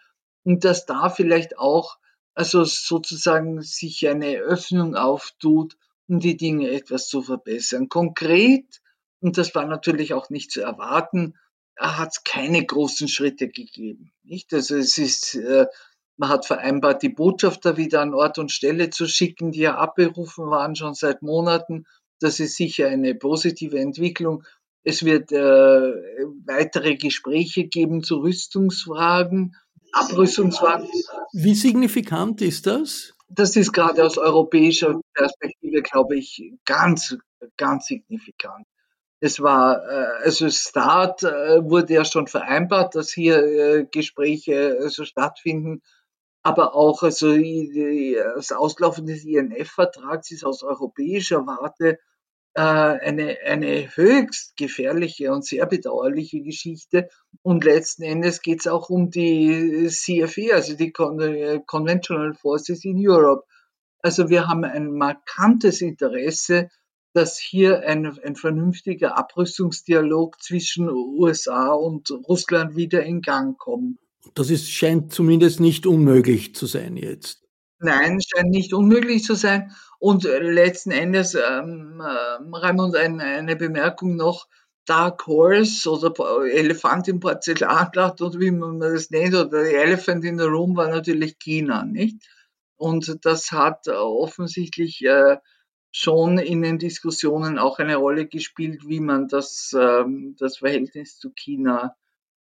und 0.43 0.65
dass 0.65 0.85
da 0.85 1.09
vielleicht 1.09 1.57
auch 1.57 1.97
also 2.35 2.63
sozusagen 2.63 3.61
sich 3.61 4.07
eine 4.07 4.37
Öffnung 4.37 4.95
auftut, 4.95 5.77
um 6.07 6.19
die 6.19 6.35
Dinge 6.35 6.71
etwas 6.71 7.07
zu 7.07 7.21
verbessern. 7.21 7.89
Konkret, 7.89 8.81
und 9.19 9.37
das 9.37 9.53
war 9.53 9.65
natürlich 9.67 10.13
auch 10.13 10.29
nicht 10.29 10.51
zu 10.51 10.61
erwarten, 10.61 11.35
hat 11.77 12.09
es 12.11 12.23
keine 12.23 12.63
großen 12.65 13.07
Schritte 13.07 13.47
gegeben. 13.47 14.11
Nicht? 14.23 14.53
Also 14.53 14.75
es 14.75 14.97
ist, 14.97 15.35
äh, 15.35 15.65
man 16.17 16.29
hat 16.29 16.45
vereinbart, 16.45 17.01
die 17.01 17.09
Botschafter 17.09 17.77
wieder 17.77 18.01
an 18.01 18.13
Ort 18.13 18.37
und 18.37 18.51
Stelle 18.51 18.89
zu 18.89 19.07
schicken, 19.07 19.51
die 19.51 19.61
ja 19.61 19.75
abberufen 19.75 20.45
waren 20.49 20.75
schon 20.75 20.93
seit 20.93 21.21
Monaten. 21.21 21.85
Das 22.19 22.39
ist 22.39 22.55
sicher 22.55 22.87
eine 22.87 23.15
positive 23.15 23.79
Entwicklung. 23.79 24.43
Es 24.83 25.03
wird 25.03 25.31
äh, 25.31 25.93
weitere 26.45 26.95
Gespräche 26.95 27.65
geben 27.65 28.03
zu 28.03 28.17
Rüstungsfragen. 28.17 29.55
Abrüstungswagen. 29.93 30.89
Wie 31.33 31.55
signifikant 31.55 32.41
ist 32.41 32.65
das? 32.65 33.13
Das 33.29 33.55
ist 33.55 33.71
gerade 33.71 34.03
aus 34.05 34.17
europäischer 34.17 34.99
Perspektive, 35.13 35.81
glaube 35.81 36.17
ich, 36.17 36.53
ganz, 36.65 37.17
ganz 37.57 37.87
signifikant. 37.87 38.65
Es 39.25 39.41
war, 39.41 39.87
äh, 39.87 40.25
also 40.25 40.49
Start 40.49 41.23
äh, 41.23 41.63
wurde 41.63 41.93
ja 41.93 42.03
schon 42.03 42.27
vereinbart, 42.27 42.93
dass 42.93 43.09
hier 43.09 43.37
äh, 43.41 43.85
Gespräche 43.89 44.77
also 44.81 45.05
stattfinden. 45.05 45.81
Aber 46.41 46.75
auch 46.75 47.03
also 47.03 47.33
das 47.33 48.51
Auslaufen 48.51 49.05
des 49.05 49.23
INF-Vertrags 49.23 50.29
ist 50.31 50.43
aus 50.43 50.61
europäischer 50.61 51.47
Warte 51.47 51.99
äh, 52.53 52.59
eine, 52.59 53.37
eine 53.45 53.95
höchst 53.95 54.57
gefährliche 54.57 55.31
und 55.31 55.45
sehr 55.45 55.67
bedauerliche 55.67 56.41
Geschichte. 56.41 57.07
Und 57.43 57.63
letzten 57.63 58.03
Endes 58.03 58.41
geht 58.41 58.59
es 58.59 58.67
auch 58.67 58.89
um 58.89 59.09
die 59.09 59.87
CFE, 59.87 60.53
also 60.53 60.75
die 60.75 60.91
äh, 60.91 61.61
Conventional 61.65 62.33
Forces 62.33 62.83
in 62.83 62.97
Europe. 63.07 63.45
Also 64.01 64.27
wir 64.27 64.49
haben 64.49 64.65
ein 64.65 64.91
markantes 64.91 65.79
Interesse, 65.79 66.67
dass 67.13 67.37
hier 67.37 67.87
ein, 67.87 68.19
ein 68.19 68.35
vernünftiger 68.35 69.17
Abrüstungsdialog 69.17 70.41
zwischen 70.41 70.89
USA 70.89 71.69
und 71.73 72.09
Russland 72.27 72.75
wieder 72.75 73.03
in 73.03 73.21
Gang 73.21 73.57
kommt. 73.57 73.99
Das 74.33 74.49
ist, 74.49 74.69
scheint 74.69 75.13
zumindest 75.13 75.59
nicht 75.59 75.85
unmöglich 75.85 76.55
zu 76.55 76.65
sein 76.65 76.97
jetzt. 76.97 77.43
Nein, 77.79 78.19
scheint 78.21 78.49
nicht 78.49 78.73
unmöglich 78.73 79.23
zu 79.23 79.35
sein. 79.35 79.71
Und 79.99 80.23
letzten 80.23 80.91
Endes, 80.91 81.35
ähm, 81.35 82.01
äh, 82.01 82.57
Raimund, 82.57 82.95
ein, 82.95 83.19
eine 83.19 83.55
Bemerkung 83.55 84.15
noch, 84.15 84.47
Dark 84.85 85.27
Horse 85.27 85.89
oder 85.89 86.13
Elefant 86.45 87.07
im 87.07 87.19
Porzellanblatt 87.19 88.21
oder 88.21 88.39
wie 88.39 88.51
man 88.51 88.79
das 88.79 89.11
nennt, 89.11 89.35
oder 89.35 89.63
Elephant 89.63 90.25
in 90.25 90.37
the 90.37 90.45
Room 90.45 90.75
war 90.75 90.89
natürlich 90.89 91.39
China, 91.39 91.85
nicht? 91.85 92.17
Und 92.75 93.25
das 93.25 93.51
hat 93.51 93.87
offensichtlich 93.87 95.05
äh, 95.05 95.37
schon 95.93 96.39
in 96.39 96.63
den 96.63 96.79
Diskussionen 96.79 97.59
auch 97.59 97.77
eine 97.77 97.97
Rolle 97.97 98.25
gespielt, 98.27 98.87
wie 98.87 98.99
man 98.99 99.27
das, 99.27 99.75
ähm, 99.79 100.35
das 100.39 100.57
Verhältnis 100.57 101.19
zu 101.19 101.31
China 101.31 101.95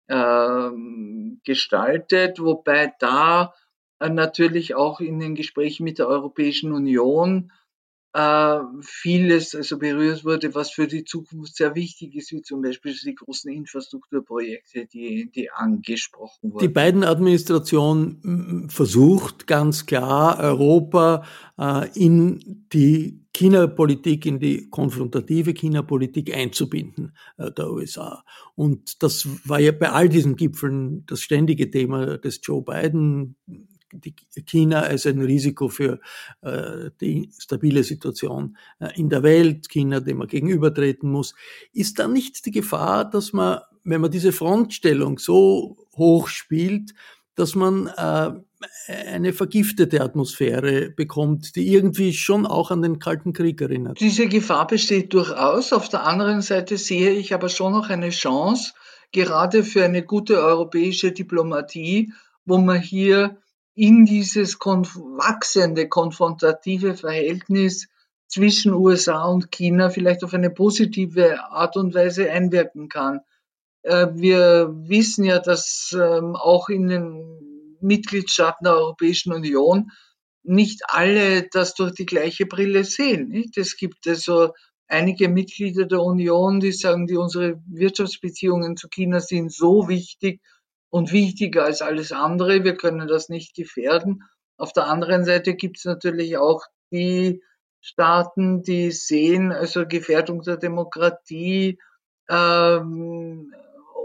ähm, 0.09 1.41
gestaltet, 1.45 2.41
wobei 2.41 2.93
da 2.99 3.55
äh, 4.01 4.09
natürlich 4.09 4.75
auch 4.75 5.01
in 5.01 5.21
den 5.21 5.37
Gesprächen 5.37 5.85
mit 5.85 6.01
der 6.01 6.09
Europäischen 6.09 6.73
Union 6.73 7.53
äh, 8.15 8.59
vieles 8.83 9.55
also 9.55 9.79
berührt 9.79 10.25
wurde, 10.25 10.55
was 10.55 10.71
für 10.71 10.87
die 10.87 11.05
Zukunft 11.05 11.57
sehr 11.57 11.75
wichtig 11.75 12.15
ist, 12.15 12.33
wie 12.33 12.43
zum 12.43 12.63
Beispiel 12.63 12.95
die 12.95 13.15
großen 13.15 13.53
Infrastrukturprojekte, 13.53 14.87
die, 14.87 15.31
die 15.31 15.51
angesprochen 15.51 16.53
wurden. 16.53 16.67
Die 16.67 16.73
beiden 16.73 17.05
Administrationen 17.05 18.71
versucht 18.71 19.47
ganz 19.47 19.87
klar 19.87 20.39
Europa 20.41 21.25
äh, 21.59 21.89
in 21.95 22.67
die 22.73 23.27
China-Politik, 23.35 24.27
in 24.27 24.41
die 24.41 24.69
konfrontative 24.71 25.53
China-Politik 25.53 26.35
einzubinden 26.35 27.13
äh, 27.37 27.53
der 27.53 27.71
USA. 27.71 28.25
Und 28.55 29.03
das 29.03 29.29
war 29.45 29.61
ja 29.61 29.73
bei 29.73 29.91
all 29.91 30.09
diesen 30.09 30.35
Gipfeln 30.35 31.05
das 31.07 31.21
ständige 31.21 31.71
Thema 31.71 32.19
des 32.19 32.41
Joe 32.43 32.63
Biden 32.63 33.37
China 34.47 34.81
als 34.81 35.07
ein 35.07 35.21
Risiko 35.21 35.69
für 35.69 36.01
äh, 36.43 36.91
die 37.01 37.31
stabile 37.39 37.85
Situation 37.85 38.57
äh, 38.81 38.89
in 38.97 39.09
der 39.09 39.23
Welt, 39.23 39.69
China, 39.69 40.01
dem 40.01 40.19
man 40.19 40.29
gegenübertreten 40.29 41.11
muss. 41.11 41.35
Ist 41.73 41.99
da 41.99 42.09
nicht 42.09 42.45
die 42.47 42.51
Gefahr, 42.51 43.09
dass 43.09 43.33
man, 43.33 43.61
wenn 43.85 44.01
man 44.01 44.11
diese 44.11 44.33
Frontstellung 44.33 45.19
so 45.19 45.77
hoch 45.97 46.29
spielt, 46.29 46.95
dass 47.35 47.55
man 47.55 47.87
äh, 47.97 48.33
eine 49.07 49.33
vergiftete 49.33 50.01
Atmosphäre 50.01 50.91
bekommt, 50.91 51.55
die 51.55 51.73
irgendwie 51.73 52.13
schon 52.13 52.47
auch 52.47 52.71
an 52.71 52.83
den 52.83 52.99
Kalten 52.99 53.33
Krieg 53.33 53.61
erinnert. 53.61 54.01
Diese 54.01 54.27
Gefahr 54.27 54.67
besteht 54.67 55.15
durchaus. 55.15 55.73
Auf 55.73 55.89
der 55.89 56.05
anderen 56.05 56.43
Seite 56.43 56.77
sehe 56.77 57.13
ich 57.13 57.33
aber 57.33 57.49
schon 57.49 57.73
noch 57.73 57.91
eine 57.91 58.11
Chance, 58.11 58.73
gerade 59.13 59.63
für 59.63 59.85
eine 59.85 60.03
gute 60.03 60.43
europäische 60.43 61.13
Diplomatie, 61.13 62.13
wo 62.45 62.59
man 62.59 62.81
hier 62.81 63.39
in 63.79 64.05
dieses 64.05 64.59
konf 64.59 64.97
wachsende 64.97 65.89
konfrontative 65.89 66.97
Verhältnis 66.97 67.87
zwischen 68.27 68.75
USA 68.75 69.25
und 69.27 69.53
China 69.53 69.89
vielleicht 69.89 70.25
auf 70.25 70.35
eine 70.35 70.51
positive 70.51 71.45
Art 71.45 71.77
und 71.77 71.95
Weise 71.95 72.29
einwirken 72.29 72.89
kann. 72.89 73.21
Äh, 73.83 74.09
wir 74.15 74.75
wissen 74.75 75.23
ja, 75.25 75.39
dass 75.39 75.97
ähm, 75.97 76.35
auch 76.35 76.69
in 76.69 76.89
den 76.89 77.77
Mitgliedstaaten 77.81 78.65
der 78.65 78.75
Europäischen 78.75 79.33
Union 79.33 79.93
nicht 80.43 80.83
alle 80.89 81.47
das 81.49 81.75
durch 81.75 81.93
die 81.93 82.07
gleiche 82.07 82.47
Brille 82.47 82.83
sehen. 82.83 83.49
Es 83.55 83.77
gibt 83.77 84.09
also 84.09 84.55
einige 84.89 85.29
Mitglieder 85.29 85.85
der 85.85 86.03
Union, 86.03 86.59
die 86.59 86.73
sagen, 86.73 87.07
die 87.07 87.17
unsere 87.17 87.63
Wirtschaftsbeziehungen 87.69 88.77
zu 88.77 88.89
China 88.89 89.21
sind 89.21 89.53
so 89.53 89.87
wichtig 89.87 90.41
und 90.91 91.13
wichtiger 91.13 91.65
als 91.65 91.83
alles 91.83 92.13
andere. 92.13 92.65
Wir 92.65 92.77
können 92.77 93.09
das 93.09 93.29
nicht 93.29 93.55
gefährden. 93.55 94.23
Auf 94.57 94.73
der 94.73 94.87
anderen 94.87 95.25
Seite 95.25 95.55
gibt 95.55 95.79
es 95.79 95.85
natürlich 95.85 96.37
auch 96.37 96.65
die 96.91 97.43
Staaten, 97.81 98.63
die 98.63 98.91
sehen, 98.91 99.53
also 99.53 99.87
Gefährdung 99.87 100.43
der 100.43 100.57
Demokratie 100.57 101.79
ähm, 102.29 103.55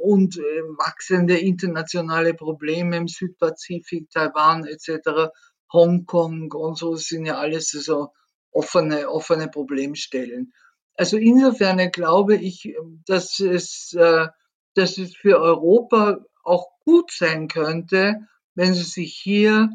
und 0.02 0.38
äh, 0.38 0.62
wachsende 0.78 1.38
internationale 1.38 2.34
Probleme 2.34 2.98
im 2.98 3.08
Südpazifik, 3.08 4.10
Taiwan 4.12 4.66
etc., 4.66 5.32
Hongkong 5.72 6.52
und 6.52 6.78
so 6.78 6.96
sind 6.96 7.25
ja 7.25 7.38
alles 7.38 7.70
so 7.70 8.10
offene, 8.52 9.10
offene 9.10 9.48
Problemstellen. 9.48 10.54
Also 10.96 11.18
insofern 11.18 11.80
glaube 11.92 12.36
ich, 12.36 12.75
dass 13.08 13.40
es, 13.40 13.94
äh, 13.94 14.28
dass 14.75 15.00
es 15.00 15.16
für 15.16 15.40
Europa 15.40 16.20
auch 16.44 16.68
gut 16.86 17.12
sein 17.12 17.48
könnte, 17.48 18.28
wenn 18.56 18.74
sie 18.74 18.84
sich 18.84 19.16
hier 19.22 19.70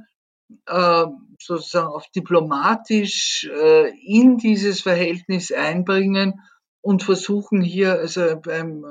äh, 0.67 1.05
sozusagen 1.41 1.89
auf 1.89 2.07
diplomatisch 2.15 3.49
äh, 3.53 3.91
in 4.05 4.39
dieses 4.39 4.83
Verhältnis 4.83 5.53
einbringen 5.53 6.41
und 6.81 7.03
versuchen 7.03 7.61
hier 7.61 7.93
also 7.93 8.41
beim 8.41 8.85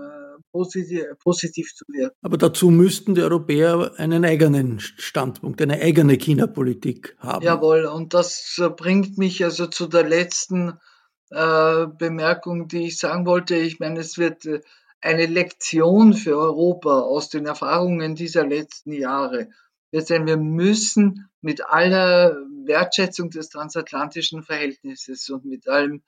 positiv, 0.51 1.03
positiv 1.23 1.73
zu 1.73 1.85
wirken. 1.87 2.15
Aber 2.21 2.37
dazu 2.37 2.69
müssten 2.69 3.15
die 3.15 3.21
Europäer 3.21 3.93
einen 3.97 4.25
eigenen 4.25 4.79
Standpunkt, 4.79 5.61
eine 5.61 5.81
eigene 5.81 6.17
China-Politik 6.17 7.15
haben. 7.19 7.45
Jawohl, 7.45 7.85
und 7.85 8.13
das 8.13 8.61
bringt 8.75 9.17
mich 9.17 9.43
also 9.43 9.67
zu 9.67 9.87
der 9.87 10.07
letzten 10.07 10.73
äh, 11.29 11.87
Bemerkung, 11.87 12.67
die 12.67 12.87
ich 12.87 12.99
sagen 12.99 13.25
wollte. 13.25 13.55
Ich 13.55 13.79
meine, 13.79 13.99
es 13.99 14.17
wird 14.17 14.45
äh, 14.45 14.61
eine 15.01 15.25
Lektion 15.25 16.13
für 16.13 16.37
Europa 16.37 17.01
aus 17.01 17.29
den 17.29 17.45
Erfahrungen 17.45 18.15
dieser 18.15 18.45
letzten 18.45 18.91
Jahre. 18.91 19.49
Wir 19.91 20.37
müssen 20.37 21.29
mit 21.41 21.65
aller 21.65 22.35
Wertschätzung 22.65 23.29
des 23.29 23.49
transatlantischen 23.49 24.43
Verhältnisses 24.43 25.29
und 25.29 25.45
mit 25.45 25.67
allen 25.67 26.03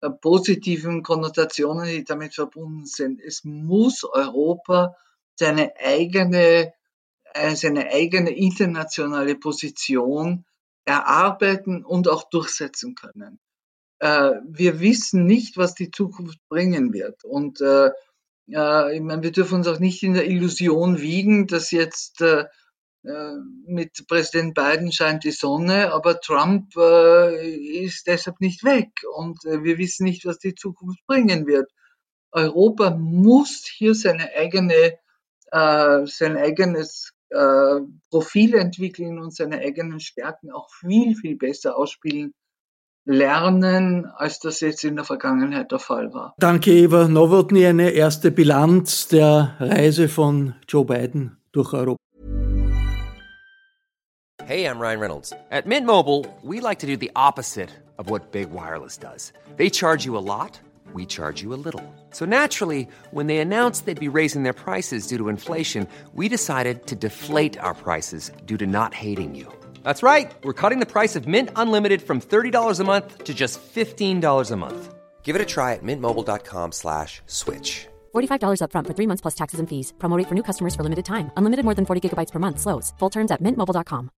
äh, 0.00 0.10
positiven 0.10 1.02
Konnotationen, 1.02 1.86
die 1.86 2.04
damit 2.04 2.34
verbunden 2.34 2.86
sind, 2.86 3.20
es 3.20 3.44
muss 3.44 4.04
Europa 4.04 4.96
seine 5.34 5.72
eigene, 5.78 6.72
seine 7.54 7.90
eigene 7.90 8.30
internationale 8.30 9.36
Position 9.36 10.46
erarbeiten 10.84 11.84
und 11.84 12.08
auch 12.08 12.28
durchsetzen 12.30 12.94
können 12.94 13.38
äh, 14.00 14.32
wir 14.46 14.80
wissen 14.80 15.26
nicht, 15.26 15.56
was 15.56 15.74
die 15.74 15.90
Zukunft 15.90 16.38
bringen 16.48 16.92
wird. 16.92 17.24
Und 17.24 17.60
äh, 17.60 17.88
äh, 17.88 17.90
ich 18.48 19.00
meine, 19.00 19.22
wir 19.22 19.32
dürfen 19.32 19.56
uns 19.56 19.68
auch 19.68 19.78
nicht 19.78 20.02
in 20.02 20.14
der 20.14 20.26
Illusion 20.26 21.00
wiegen, 21.00 21.46
dass 21.46 21.70
jetzt 21.70 22.22
äh, 22.22 22.46
äh, 23.04 23.34
mit 23.66 24.06
Präsident 24.08 24.54
Biden 24.54 24.90
scheint 24.90 25.24
die 25.24 25.30
Sonne, 25.30 25.92
aber 25.92 26.20
Trump 26.20 26.74
äh, 26.76 27.84
ist 27.84 28.06
deshalb 28.06 28.40
nicht 28.40 28.64
weg. 28.64 28.90
Und 29.16 29.44
äh, 29.44 29.62
wir 29.62 29.78
wissen 29.78 30.04
nicht, 30.04 30.24
was 30.24 30.38
die 30.38 30.54
Zukunft 30.54 31.06
bringen 31.06 31.46
wird. 31.46 31.70
Europa 32.32 32.90
muss 32.90 33.64
hier 33.66 33.94
seine 33.94 34.30
eigene, 34.34 34.98
äh, 35.52 36.06
sein 36.06 36.36
eigenes 36.36 37.12
äh, 37.30 37.80
Profil 38.10 38.54
entwickeln 38.54 39.18
und 39.18 39.34
seine 39.34 39.58
eigenen 39.58 40.00
Stärken 40.00 40.50
auch 40.50 40.68
viel, 40.70 41.14
viel 41.16 41.36
besser 41.36 41.76
ausspielen 41.76 42.34
lernen, 43.08 44.06
als 44.16 44.38
das 44.38 44.60
jetzt 44.60 44.84
in 44.84 44.96
der 44.96 45.04
Vergangenheit 45.04 45.72
der 45.72 45.78
Fall 45.78 46.12
war. 46.12 46.34
Danke, 46.38 46.70
Eva 46.70 47.08
Nowotny. 47.08 47.66
Eine 47.66 47.90
erste 47.90 48.30
Bilanz 48.30 49.08
der 49.08 49.56
Reise 49.58 50.08
von 50.08 50.54
Joe 50.68 50.84
Biden 50.84 51.38
durch 51.52 51.72
Europa. 51.72 51.96
Hey, 54.44 54.64
I'm 54.64 54.78
Ryan 54.78 55.00
Reynolds. 55.00 55.32
At 55.50 55.66
Mint 55.66 55.86
Mobile, 55.86 56.24
we 56.42 56.60
like 56.60 56.78
to 56.80 56.86
do 56.86 56.96
the 56.96 57.10
opposite 57.14 57.70
of 57.98 58.08
what 58.08 58.30
Big 58.30 58.50
Wireless 58.50 58.98
does. 58.98 59.32
They 59.56 59.68
charge 59.68 60.06
you 60.06 60.16
a 60.16 60.24
lot, 60.24 60.58
we 60.94 61.04
charge 61.04 61.42
you 61.42 61.52
a 61.52 61.60
little. 61.62 61.82
So 62.12 62.24
naturally, 62.24 62.88
when 63.10 63.26
they 63.26 63.38
announced 63.38 63.84
they'd 63.84 64.00
be 64.00 64.08
raising 64.08 64.44
their 64.44 64.54
prices 64.54 65.06
due 65.06 65.18
to 65.18 65.28
inflation, 65.28 65.86
we 66.14 66.28
decided 66.28 66.86
to 66.86 66.94
deflate 66.94 67.58
our 67.58 67.74
prices 67.74 68.32
due 68.46 68.56
to 68.56 68.66
not 68.66 68.94
hating 68.94 69.34
you. 69.34 69.52
That's 69.88 70.02
right. 70.02 70.30
We're 70.44 70.60
cutting 70.62 70.80
the 70.80 70.92
price 70.92 71.16
of 71.16 71.26
Mint 71.26 71.48
Unlimited 71.56 72.02
from 72.02 72.20
$30 72.20 72.80
a 72.80 72.84
month 72.84 73.24
to 73.24 73.32
just 73.32 73.58
$15 73.74 74.50
a 74.50 74.56
month. 74.56 74.94
Give 75.22 75.34
it 75.34 75.40
a 75.40 75.46
try 75.46 75.72
at 75.72 75.82
mintmobile.com 75.82 76.72
slash 76.72 77.22
switch. 77.24 77.86
$45 78.14 78.60
upfront 78.60 78.86
for 78.86 78.94
three 78.94 79.06
months 79.06 79.22
plus 79.22 79.34
taxes 79.34 79.60
and 79.60 79.66
fees. 79.66 79.94
Promo 79.96 80.22
for 80.28 80.34
new 80.34 80.42
customers 80.42 80.74
for 80.76 80.82
limited 80.82 81.06
time. 81.06 81.30
Unlimited 81.38 81.64
more 81.64 81.74
than 81.74 81.86
40 81.86 82.00
gigabytes 82.04 82.32
per 82.32 82.38
month. 82.38 82.60
Slows. 82.60 82.92
Full 83.00 83.08
terms 83.08 83.30
at 83.30 83.40
mintmobile.com. 83.40 84.10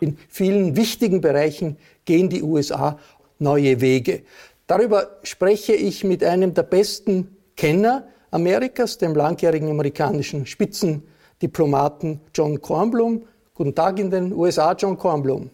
In 0.00 0.18
vielen 0.28 0.76
wichtigen 0.76 1.22
Bereichen 1.22 1.78
gehen 2.04 2.28
die 2.28 2.42
USA 2.42 2.98
neue 3.38 3.80
Wege. 3.80 4.24
Darüber 4.66 5.20
spreche 5.22 5.72
ich 5.72 6.04
mit 6.04 6.22
einem 6.22 6.52
der 6.52 6.64
besten 6.64 7.34
Kenner 7.56 8.08
Amerikas, 8.30 8.98
dem 8.98 9.14
langjährigen 9.14 9.70
amerikanischen 9.70 10.44
Spitzen 10.44 11.08
Diplomaten 11.40 12.20
John 12.34 12.60
Kornblum. 12.60 13.24
Guten 13.54 13.74
Tag 13.74 13.98
in 13.98 14.10
den 14.10 14.32
USA, 14.32 14.72
John 14.72 14.96
Kornblum. 14.96 15.50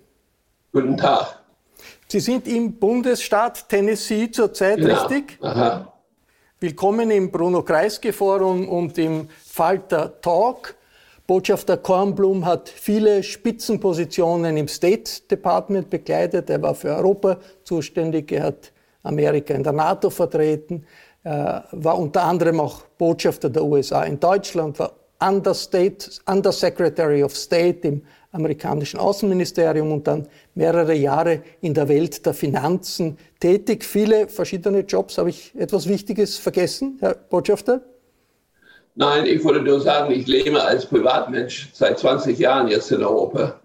Guten 0.72 0.96
Tag. 0.96 1.40
Sie 2.08 2.20
sind 2.20 2.46
im 2.48 2.74
Bundesstaat 2.78 3.68
Tennessee 3.68 4.30
zurzeit, 4.30 4.76
genau. 4.76 4.94
richtig? 4.94 5.38
Aha. 5.42 5.92
Willkommen 6.60 7.10
im 7.10 7.30
Bruno 7.30 7.62
Kreisky 7.62 8.12
Forum 8.12 8.68
und 8.68 8.96
im 8.98 9.28
Falter 9.44 10.20
Talk. 10.20 10.74
Botschafter 11.26 11.78
Kornblum 11.78 12.44
hat 12.44 12.68
viele 12.68 13.22
Spitzenpositionen 13.22 14.56
im 14.56 14.68
State 14.68 15.22
Department 15.30 15.90
bekleidet. 15.90 16.50
Er 16.50 16.60
war 16.62 16.74
für 16.74 16.94
Europa 16.94 17.38
zuständig. 17.64 18.30
Er 18.32 18.44
hat 18.44 18.72
Amerika 19.04 19.54
in 19.54 19.62
der 19.62 19.72
NATO 19.72 20.10
vertreten, 20.10 20.84
er 21.22 21.66
war 21.72 21.98
unter 21.98 22.22
anderem 22.24 22.60
auch 22.60 22.82
Botschafter 22.98 23.48
der 23.48 23.64
USA 23.64 24.02
in 24.04 24.18
Deutschland, 24.18 24.78
war 24.78 24.92
Understate, 25.20 26.10
Undersecretary 26.26 27.22
of 27.22 27.36
State 27.36 27.86
im 27.86 28.02
amerikanischen 28.32 28.98
Außenministerium 28.98 29.92
und 29.92 30.06
dann 30.06 30.26
mehrere 30.54 30.94
Jahre 30.94 31.42
in 31.60 31.72
der 31.72 31.88
Welt 31.88 32.26
der 32.26 32.34
Finanzen 32.34 33.16
tätig. 33.40 33.84
Viele 33.84 34.28
verschiedene 34.28 34.80
Jobs. 34.80 35.18
Habe 35.18 35.30
ich 35.30 35.54
etwas 35.56 35.88
Wichtiges 35.88 36.38
vergessen, 36.38 36.98
Herr 37.00 37.14
Botschafter? 37.14 37.80
Nein, 38.96 39.26
ich 39.26 39.42
wollte 39.44 39.62
nur 39.62 39.80
sagen, 39.80 40.12
ich 40.12 40.26
lebe 40.26 40.62
als 40.62 40.86
Privatmensch 40.86 41.70
seit 41.72 41.98
20 41.98 42.38
Jahren 42.38 42.68
jetzt 42.68 42.92
in 42.92 43.02
Europa. 43.02 43.60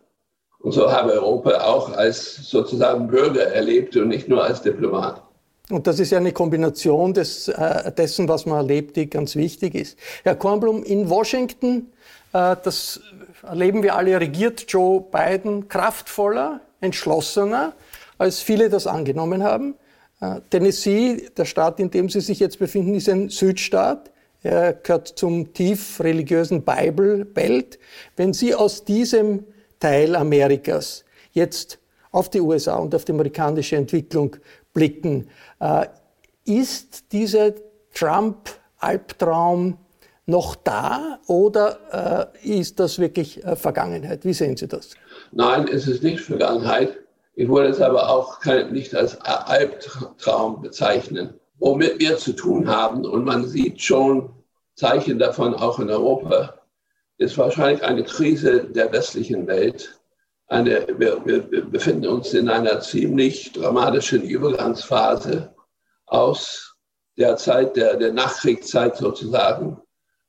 Und 0.59 0.71
so 0.71 0.91
habe 0.91 1.13
Europa 1.13 1.61
auch 1.61 1.91
als 1.93 2.35
sozusagen 2.35 3.07
Bürger 3.07 3.43
erlebt 3.43 3.95
und 3.95 4.09
nicht 4.09 4.27
nur 4.27 4.43
als 4.43 4.61
Diplomat. 4.61 5.23
Und 5.71 5.85
das 5.85 5.99
ist 5.99 6.11
ja 6.11 6.17
eine 6.17 6.31
Kombination 6.31 7.13
des, 7.13 7.47
äh, 7.47 7.91
dessen, 7.91 8.27
was 8.27 8.45
man 8.45 8.57
erlebt, 8.57 8.95
die 8.95 9.09
ganz 9.09 9.35
wichtig 9.35 9.75
ist. 9.75 9.97
Herr 10.23 10.35
Kornblum, 10.35 10.83
in 10.83 11.09
Washington, 11.09 11.91
äh, 12.33 12.55
das 12.63 13.01
erleben 13.43 13.83
wir 13.83 13.95
alle, 13.95 14.19
regiert 14.19 14.65
Joe 14.67 15.01
Biden 15.11 15.67
kraftvoller, 15.67 16.61
entschlossener, 16.81 17.73
als 18.17 18.39
viele 18.41 18.69
das 18.69 18.87
angenommen 18.87 19.43
haben. 19.43 19.75
Äh, 20.21 20.41
Tennessee, 20.49 21.29
der 21.37 21.45
Staat, 21.45 21.79
in 21.79 21.91
dem 21.91 22.09
Sie 22.09 22.21
sich 22.21 22.39
jetzt 22.39 22.57
befinden, 22.57 22.95
ist 22.95 23.07
ein 23.07 23.29
Südstaat. 23.29 24.11
Er 24.41 24.73
gehört 24.73 25.07
zum 25.07 25.53
tief 25.53 25.99
religiösen 25.99 26.63
Bible 26.63 27.25
Belt. 27.25 27.77
Wenn 28.15 28.33
Sie 28.33 28.55
aus 28.55 28.85
diesem 28.85 29.43
Teil 29.79 30.15
Amerikas 30.15 31.05
jetzt 31.31 31.77
auf 32.11 32.29
die 32.29 32.41
USA 32.41 32.75
und 32.77 32.95
auf 32.95 33.05
die 33.05 33.11
amerikanische 33.11 33.75
Entwicklung 33.75 34.37
blicken, 34.73 35.27
ist 36.45 37.11
dieser 37.11 37.53
Trump-Albtraum 37.93 39.77
noch 40.25 40.55
da 40.55 41.19
oder 41.27 42.31
äh, 42.43 42.59
ist 42.59 42.79
das 42.79 42.99
wirklich 42.99 43.43
äh, 43.43 43.55
Vergangenheit? 43.55 44.23
Wie 44.23 44.33
sehen 44.33 44.55
Sie 44.55 44.67
das? 44.67 44.91
Nein, 45.31 45.67
es 45.67 45.87
ist 45.87 46.03
nicht 46.03 46.21
Vergangenheit. 46.21 46.97
Ich 47.35 47.49
würde 47.49 47.69
es 47.69 47.81
aber 47.81 48.09
auch 48.09 48.43
nicht 48.71 48.93
als 48.95 49.19
Albtraum 49.21 50.61
bezeichnen. 50.61 51.33
Womit 51.57 51.99
wir 51.99 52.17
zu 52.17 52.33
tun 52.33 52.67
haben, 52.67 53.05
und 53.05 53.25
man 53.25 53.47
sieht 53.47 53.81
schon 53.81 54.29
Zeichen 54.75 55.19
davon 55.19 55.53
auch 55.53 55.79
in 55.79 55.89
Europa, 55.89 56.53
ist 57.17 57.37
wahrscheinlich 57.37 57.83
eine 57.83 58.03
Krise 58.03 58.65
der 58.65 58.91
westlichen 58.91 59.47
Welt. 59.47 59.98
Eine, 60.49 60.87
wir, 60.97 61.23
wir 61.25 61.65
befinden 61.65 62.07
uns 62.07 62.33
in 62.33 62.49
einer 62.49 62.79
ziemlich 62.81 63.53
dramatischen 63.53 64.23
Übergangsphase 64.23 65.53
aus 66.07 66.75
der 67.17 67.37
Zeit 67.37 67.75
der, 67.75 67.97
der 67.97 68.13
Nachkriegszeit 68.13 68.97
sozusagen, 68.97 69.79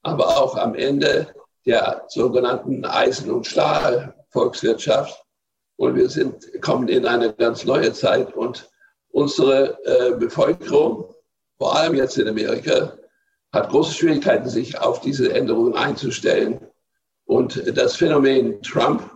aber 0.02 0.37
auch 0.38 0.56
am 0.56 0.74
Ende 0.74 1.35
der 1.64 2.04
sogenannten 2.09 2.85
Eisen- 2.85 3.30
und 3.30 3.46
Stahl-Volkswirtschaft. 3.46 5.24
Und 5.76 5.94
wir 5.96 6.11
sind, 6.11 6.61
kommen 6.61 6.88
in 6.88 7.06
eine 7.06 7.33
ganz 7.33 7.64
neue 7.64 7.92
Zeit 7.92 8.35
und 8.35 8.68
unsere 9.12 9.78
äh, 9.85 10.16
Bevölkerung, 10.16 11.14
vor 11.56 11.76
allem 11.76 11.94
jetzt 11.94 12.18
in 12.18 12.28
Amerika, 12.28 12.92
hat 13.52 13.70
große 13.70 13.94
Schwierigkeiten, 13.94 14.48
sich 14.48 14.78
auf 14.78 15.00
diese 15.00 15.33
Änderungen 15.33 15.74
einzustellen. 15.74 16.61
Und 17.24 17.76
das 17.76 17.96
Phänomen 17.96 18.61
Trump, 18.62 19.11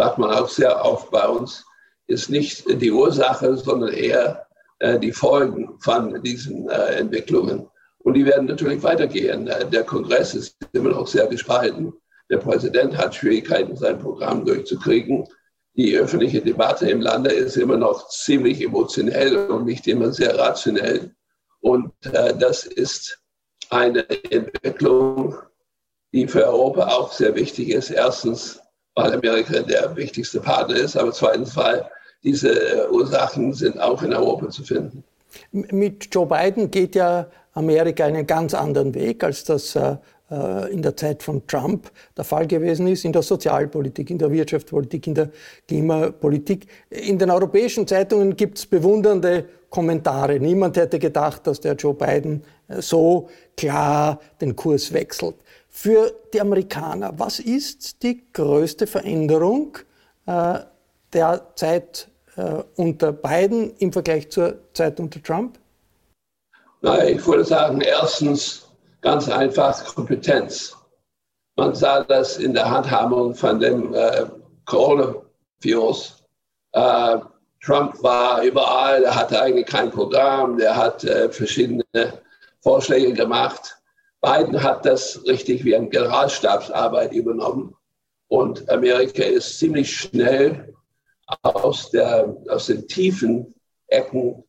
sagt 0.00 0.16
man 0.16 0.30
auch 0.30 0.48
sehr 0.48 0.82
oft 0.82 1.10
bei 1.10 1.28
uns, 1.28 1.62
ist 2.06 2.30
nicht 2.30 2.64
die 2.80 2.90
Ursache, 2.90 3.54
sondern 3.58 3.92
eher 3.92 4.46
äh, 4.78 4.98
die 4.98 5.12
Folgen 5.12 5.78
von 5.80 6.22
diesen 6.22 6.70
äh, 6.70 6.94
Entwicklungen. 6.94 7.68
Und 7.98 8.14
die 8.14 8.24
werden 8.24 8.46
natürlich 8.46 8.82
weitergehen. 8.82 9.46
Äh, 9.46 9.68
der 9.68 9.84
Kongress 9.84 10.34
ist 10.34 10.56
immer 10.72 10.88
noch 10.88 11.06
sehr 11.06 11.26
gespalten. 11.26 11.92
Der 12.30 12.38
Präsident 12.38 12.96
hat 12.96 13.14
Schwierigkeiten, 13.14 13.76
sein 13.76 13.98
Programm 13.98 14.46
durchzukriegen. 14.46 15.28
Die 15.76 15.98
öffentliche 15.98 16.40
Debatte 16.40 16.88
im 16.88 17.02
Lande 17.02 17.30
ist 17.30 17.58
immer 17.58 17.76
noch 17.76 18.08
ziemlich 18.08 18.62
emotionell 18.62 19.50
und 19.50 19.66
nicht 19.66 19.86
immer 19.86 20.14
sehr 20.14 20.38
rationell. 20.38 21.14
Und 21.60 21.92
das 22.00 22.64
ist 22.64 23.20
eine 23.68 24.08
Entwicklung, 24.30 25.36
die 26.14 26.26
für 26.26 26.46
Europa 26.46 26.86
auch 26.86 27.12
sehr 27.12 27.34
wichtig 27.34 27.68
ist. 27.68 27.90
Erstens, 27.90 28.60
weil 29.02 29.14
Amerika 29.14 29.60
der 29.60 29.94
wichtigste 29.96 30.40
Partner 30.40 30.76
ist, 30.76 30.96
aber 30.96 31.12
zweitens, 31.12 31.56
weil 31.56 31.84
diese 32.22 32.88
Ursachen 32.90 33.52
sind 33.52 33.80
auch 33.80 34.02
in 34.02 34.12
Europa 34.12 34.50
zu 34.50 34.62
finden. 34.62 35.02
Mit 35.52 36.08
Joe 36.12 36.26
Biden 36.26 36.70
geht 36.70 36.94
ja 36.94 37.26
Amerika 37.54 38.04
einen 38.04 38.26
ganz 38.26 38.54
anderen 38.54 38.94
Weg, 38.94 39.22
als 39.24 39.44
das 39.44 39.74
äh, 39.76 39.96
äh, 40.30 40.72
in 40.72 40.82
der 40.82 40.96
Zeit 40.96 41.22
von 41.22 41.46
Trump 41.46 41.90
der 42.16 42.24
Fall 42.24 42.46
gewesen 42.46 42.86
ist, 42.86 43.04
in 43.04 43.12
der 43.12 43.22
Sozialpolitik, 43.22 44.10
in 44.10 44.18
der 44.18 44.30
Wirtschaftspolitik, 44.30 45.06
in 45.08 45.14
der 45.14 45.30
Klimapolitik. 45.66 46.66
In 46.90 47.18
den 47.18 47.30
europäischen 47.30 47.86
Zeitungen 47.86 48.36
gibt 48.36 48.58
es 48.58 48.66
bewundernde 48.66 49.46
Kommentare. 49.70 50.38
Niemand 50.38 50.76
hätte 50.76 50.98
gedacht, 50.98 51.46
dass 51.46 51.60
der 51.60 51.74
Joe 51.74 51.94
Biden 51.94 52.42
äh, 52.68 52.80
so 52.80 53.28
klar 53.56 54.20
den 54.40 54.54
Kurs 54.54 54.92
wechselt. 54.92 55.34
Für 55.70 56.12
die 56.34 56.40
Amerikaner, 56.40 57.12
was 57.16 57.38
ist 57.38 58.02
die 58.02 58.24
größte 58.32 58.86
Veränderung 58.86 59.78
äh, 60.26 60.58
der 61.12 61.46
Zeit 61.54 62.08
äh, 62.36 62.62
unter 62.76 63.12
Biden 63.12 63.72
im 63.78 63.92
Vergleich 63.92 64.30
zur 64.30 64.58
Zeit 64.74 64.98
unter 64.98 65.22
Trump? 65.22 65.58
Na, 66.82 67.04
ich 67.06 67.24
würde 67.24 67.44
sagen, 67.44 67.80
erstens 67.80 68.68
ganz 69.00 69.28
einfach 69.28 69.84
Kompetenz. 69.94 70.76
Man 71.56 71.74
sah 71.74 72.02
das 72.04 72.38
in 72.38 72.52
der 72.52 72.68
Handhabung 72.68 73.34
von 73.34 73.60
dem 73.60 73.94
äh, 73.94 74.26
Coronavirus. 74.64 76.24
Äh, 76.72 77.18
Trump 77.62 78.02
war 78.02 78.42
überall, 78.42 79.04
er 79.04 79.14
hatte 79.14 79.40
eigentlich 79.40 79.66
kein 79.66 79.90
Programm, 79.90 80.56
der 80.56 80.74
hat 80.74 81.04
äh, 81.04 81.30
verschiedene 81.30 81.84
Vorschläge 82.60 83.12
gemacht. 83.12 83.79
Biden 84.22 84.62
hat 84.62 84.84
das 84.84 85.24
richtig 85.26 85.64
wie 85.64 85.74
eine 85.74 85.88
Generalstabsarbeit 85.88 87.12
übernommen. 87.12 87.74
Und 88.28 88.68
Amerika 88.70 89.22
ist 89.22 89.58
ziemlich 89.58 89.90
schnell 89.90 90.74
aus, 91.42 91.90
der, 91.90 92.36
aus 92.48 92.66
den 92.66 92.86
tiefen 92.86 93.54
Ecken 93.88 94.44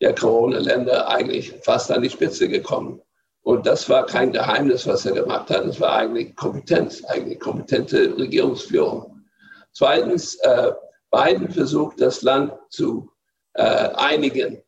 der 0.00 0.14
Corona-Länder 0.14 1.08
eigentlich 1.08 1.54
fast 1.62 1.90
an 1.90 2.02
die 2.02 2.10
Spitze 2.10 2.48
gekommen. 2.48 3.00
Und 3.42 3.66
das 3.66 3.88
war 3.88 4.06
kein 4.06 4.32
Geheimnis, 4.32 4.86
was 4.86 5.06
er 5.06 5.12
gemacht 5.12 5.50
hat. 5.50 5.66
Das 5.66 5.80
war 5.80 5.92
eigentlich 5.92 6.34
Kompetenz, 6.34 7.04
eigentlich 7.04 7.38
kompetente 7.38 8.16
Regierungsführung. 8.18 9.24
Zweitens, 9.72 10.34
äh, 10.36 10.72
Biden 11.10 11.50
versucht, 11.50 12.00
das 12.00 12.22
Land 12.22 12.52
zu 12.70 13.10
äh, 13.54 13.62
einigen. 13.62 14.62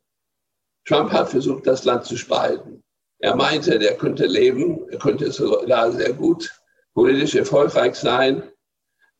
Trump 0.85 1.13
hat 1.13 1.31
versucht, 1.31 1.67
das 1.67 1.85
Land 1.85 2.05
zu 2.05 2.17
spalten. 2.17 2.83
Er 3.21 3.35
meinte, 3.35 3.79
der 3.79 3.97
könnte 3.97 4.27
leben, 4.27 4.89
er 4.91 4.99
könnte 4.99 5.31
sogar 5.33 5.93
sehr 5.93 6.13
gut 6.13 6.51
politisch 6.95 7.35
erfolgreich 7.35 7.97
sein, 7.97 8.43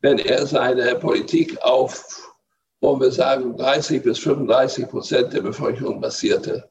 wenn 0.01 0.19
er 0.19 0.45
seine 0.45 0.95
Politik 0.95 1.61
auf 1.61 2.29
wollen 2.81 3.01
wir 3.01 3.11
sagen, 3.11 3.57
30 3.57 4.03
bis 4.03 4.19
35 4.19 4.87
Prozent 4.87 5.33
der 5.33 5.41
Bevölkerung 5.41 5.99
basierte. 5.99 6.69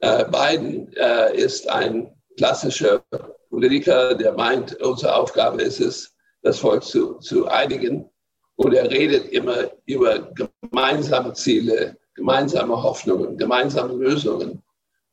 Äh, 0.00 0.24
Biden 0.26 0.92
äh, 0.94 1.36
ist 1.36 1.68
ein 1.68 2.12
klassischer 2.36 3.02
Politiker, 3.50 4.14
der 4.14 4.32
meint, 4.32 4.80
unsere 4.82 5.14
Aufgabe 5.14 5.62
ist 5.62 5.80
es, 5.80 6.14
das 6.42 6.58
Volk 6.58 6.82
zu, 6.82 7.14
zu 7.18 7.46
einigen. 7.46 8.08
Und 8.56 8.74
er 8.74 8.90
redet 8.90 9.30
immer 9.32 9.70
über 9.86 10.30
gemeinsame 10.60 11.32
Ziele, 11.32 11.96
gemeinsame 12.14 12.82
Hoffnungen, 12.82 13.36
gemeinsame 13.38 13.94
Lösungen. 13.94 14.62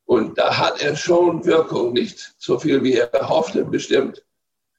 Und 0.09 0.39
da 0.39 0.57
hat 0.57 0.81
er 0.81 0.95
schon 0.95 1.45
Wirkung, 1.45 1.93
nicht 1.93 2.33
so 2.39 2.57
viel 2.57 2.83
wie 2.83 2.95
er 2.95 3.29
hoffte, 3.29 3.63
bestimmt, 3.63 4.25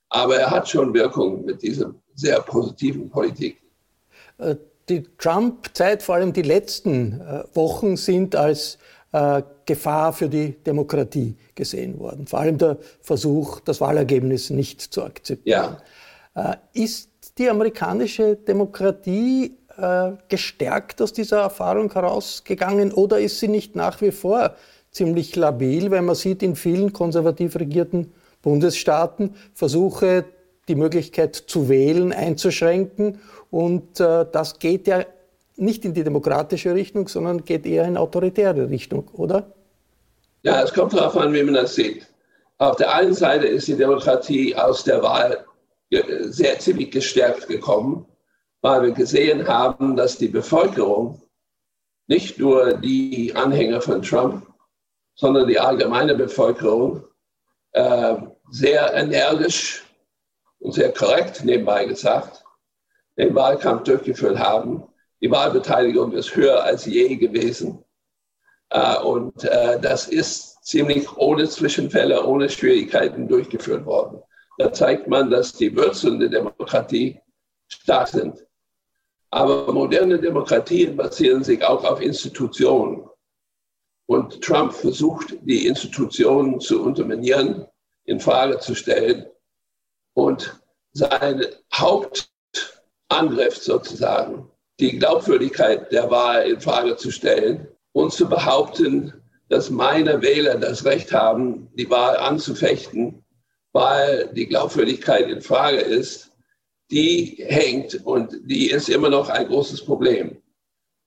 aber 0.08 0.34
er 0.34 0.50
hat 0.50 0.68
schon 0.68 0.92
Wirkung 0.92 1.44
mit 1.44 1.62
dieser 1.62 1.94
sehr 2.16 2.40
positiven 2.40 3.08
Politik. 3.08 3.62
Äh, 4.38 4.56
die 4.88 5.04
Trump-Zeit, 5.18 6.02
vor 6.02 6.16
allem 6.16 6.32
die 6.32 6.42
letzten 6.42 7.20
äh, 7.20 7.44
Wochen, 7.54 7.96
sind 7.96 8.34
als 8.34 8.78
äh, 9.12 9.42
Gefahr 9.66 10.12
für 10.12 10.28
die 10.28 10.50
Demokratie 10.64 11.36
gesehen 11.54 12.00
worden. 12.00 12.26
Vor 12.26 12.40
allem 12.40 12.58
der 12.58 12.78
Versuch, 13.00 13.60
das 13.60 13.80
Wahlergebnis 13.80 14.50
nicht 14.50 14.80
zu 14.80 15.04
akzeptieren. 15.04 15.76
Ja. 16.34 16.56
Ist 16.72 17.08
die 17.38 17.48
amerikanische 17.48 18.34
Demokratie 18.34 19.56
gestärkt 20.28 21.00
aus 21.00 21.12
dieser 21.12 21.40
Erfahrung 21.40 21.92
herausgegangen 21.92 22.92
oder 22.92 23.18
ist 23.18 23.40
sie 23.40 23.48
nicht 23.48 23.74
nach 23.74 24.00
wie 24.00 24.12
vor 24.12 24.54
ziemlich 24.90 25.36
labil, 25.36 25.90
weil 25.90 26.02
man 26.02 26.14
sieht 26.14 26.42
in 26.42 26.56
vielen 26.56 26.92
konservativ 26.92 27.56
regierten 27.56 28.12
Bundesstaaten 28.42 29.34
Versuche, 29.54 30.24
die 30.68 30.74
Möglichkeit 30.74 31.36
zu 31.36 31.68
wählen 31.68 32.12
einzuschränken 32.12 33.20
und 33.50 34.00
äh, 34.00 34.26
das 34.30 34.58
geht 34.58 34.86
ja 34.86 35.04
nicht 35.56 35.84
in 35.84 35.94
die 35.94 36.04
demokratische 36.04 36.74
Richtung, 36.74 37.08
sondern 37.08 37.44
geht 37.44 37.66
eher 37.66 37.84
in 37.84 37.96
autoritäre 37.96 38.70
Richtung, 38.70 39.08
oder? 39.12 39.52
Ja, 40.42 40.62
es 40.62 40.72
kommt 40.72 40.94
darauf 40.94 41.16
an, 41.16 41.34
wie 41.34 41.42
man 41.42 41.54
das 41.54 41.74
sieht. 41.74 42.06
Auf 42.58 42.76
der 42.76 42.94
einen 42.94 43.14
Seite 43.14 43.46
ist 43.46 43.68
die 43.68 43.76
Demokratie 43.76 44.54
aus 44.54 44.84
der 44.84 45.02
Wahl 45.02 45.44
sehr 45.90 46.58
ziemlich 46.58 46.90
gestärkt 46.92 47.48
gekommen, 47.48 48.06
weil 48.62 48.82
wir 48.82 48.92
gesehen 48.92 49.46
haben, 49.46 49.96
dass 49.96 50.18
die 50.18 50.28
Bevölkerung, 50.28 51.20
nicht 52.06 52.38
nur 52.38 52.74
die 52.74 53.32
Anhänger 53.34 53.80
von 53.80 54.02
Trump, 54.02 54.46
sondern 55.20 55.46
die 55.46 55.60
allgemeine 55.60 56.14
Bevölkerung 56.14 57.04
äh, 57.72 58.16
sehr 58.50 58.94
energisch 58.94 59.84
und 60.60 60.72
sehr 60.72 60.92
korrekt 60.92 61.44
nebenbei 61.44 61.84
gesagt 61.84 62.42
den 63.18 63.34
Wahlkampf 63.34 63.82
durchgeführt 63.82 64.38
haben. 64.38 64.82
Die 65.20 65.30
Wahlbeteiligung 65.30 66.12
ist 66.12 66.34
höher 66.34 66.64
als 66.64 66.86
je 66.86 67.16
gewesen. 67.16 67.84
Äh, 68.70 68.96
und 69.00 69.44
äh, 69.44 69.78
das 69.78 70.08
ist 70.08 70.64
ziemlich 70.64 71.14
ohne 71.18 71.46
Zwischenfälle, 71.46 72.24
ohne 72.24 72.48
Schwierigkeiten 72.48 73.28
durchgeführt 73.28 73.84
worden. 73.84 74.22
Da 74.56 74.72
zeigt 74.72 75.06
man, 75.06 75.28
dass 75.28 75.52
die 75.52 75.76
Wurzeln 75.76 76.18
der 76.18 76.30
Demokratie 76.30 77.20
stark 77.68 78.08
sind. 78.08 78.46
Aber 79.30 79.70
moderne 79.70 80.18
Demokratien 80.18 80.96
basieren 80.96 81.44
sich 81.44 81.62
auch 81.62 81.84
auf 81.84 82.00
Institutionen. 82.00 83.09
Und 84.10 84.42
Trump 84.42 84.72
versucht, 84.72 85.36
die 85.42 85.68
Institutionen 85.68 86.58
zu 86.58 86.82
unterminieren, 86.82 87.68
in 88.06 88.18
Frage 88.18 88.58
zu 88.58 88.74
stellen 88.74 89.26
und 90.14 90.60
sein 90.90 91.46
Hauptangriff 91.72 93.56
sozusagen, 93.56 94.50
die 94.80 94.98
Glaubwürdigkeit 94.98 95.92
der 95.92 96.10
Wahl 96.10 96.50
in 96.50 96.60
Frage 96.60 96.96
zu 96.96 97.12
stellen 97.12 97.68
und 97.92 98.12
zu 98.12 98.28
behaupten, 98.28 99.12
dass 99.48 99.70
meine 99.70 100.20
Wähler 100.22 100.56
das 100.56 100.84
Recht 100.84 101.12
haben, 101.12 101.70
die 101.76 101.88
Wahl 101.88 102.16
anzufechten, 102.16 103.24
weil 103.70 104.28
die 104.34 104.48
Glaubwürdigkeit 104.48 105.28
in 105.28 105.40
Frage 105.40 105.78
ist, 105.78 106.32
die 106.90 107.44
hängt 107.46 108.04
und 108.04 108.40
die 108.42 108.72
ist 108.72 108.88
immer 108.88 109.08
noch 109.08 109.28
ein 109.28 109.46
großes 109.46 109.84
Problem. 109.84 110.42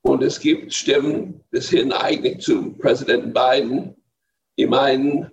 Und 0.04 0.22
es 0.22 0.40
gibt 0.40 0.74
Stimmen 0.74 1.42
bis 1.50 1.70
hin 1.70 1.92
eigentlich 1.92 2.42
zu 2.42 2.74
Präsident 2.74 3.34
Biden, 3.34 3.96
die 4.58 4.68
meinen, 4.68 5.32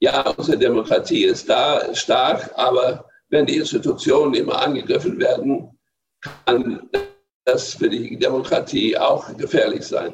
ja, 0.00 0.28
unsere 0.30 0.58
Demokratie 0.58 1.24
ist 1.24 1.48
da 1.48 1.94
stark, 1.94 2.50
aber 2.56 3.08
wenn 3.30 3.46
die 3.46 3.56
Institutionen 3.56 4.34
immer 4.34 4.60
angegriffen 4.60 5.18
werden, 5.20 5.70
kann 6.46 6.88
das 7.44 7.74
für 7.74 7.88
die 7.88 8.18
Demokratie 8.18 8.98
auch 8.98 9.36
gefährlich 9.36 9.86
sein. 9.86 10.12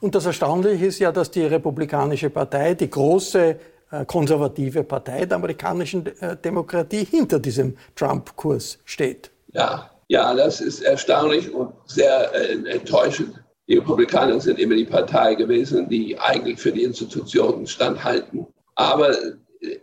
Und 0.00 0.14
das 0.14 0.26
Erstaunliche 0.26 0.86
ist 0.86 0.98
ja, 0.98 1.12
dass 1.12 1.30
die 1.30 1.44
Republikanische 1.44 2.30
Partei, 2.30 2.74
die 2.74 2.88
große 2.88 3.56
äh, 3.90 4.04
konservative 4.06 4.82
Partei 4.84 5.26
der 5.26 5.36
amerikanischen 5.36 6.06
äh, 6.20 6.36
Demokratie, 6.36 7.04
hinter 7.04 7.38
diesem 7.38 7.76
Trump-Kurs 7.94 8.78
steht. 8.84 9.30
Ja, 9.52 9.90
ja, 10.10 10.34
das 10.34 10.60
ist 10.60 10.80
erstaunlich 10.80 11.54
und 11.54 11.72
sehr 11.86 12.34
äh, 12.34 12.54
enttäuschend. 12.68 13.40
Die 13.68 13.76
Republikaner 13.76 14.40
sind 14.40 14.58
immer 14.58 14.74
die 14.74 14.84
Partei 14.84 15.36
gewesen, 15.36 15.88
die 15.88 16.18
eigentlich 16.18 16.58
für 16.58 16.72
die 16.72 16.82
Institutionen 16.82 17.64
standhalten. 17.64 18.44
Aber 18.74 19.14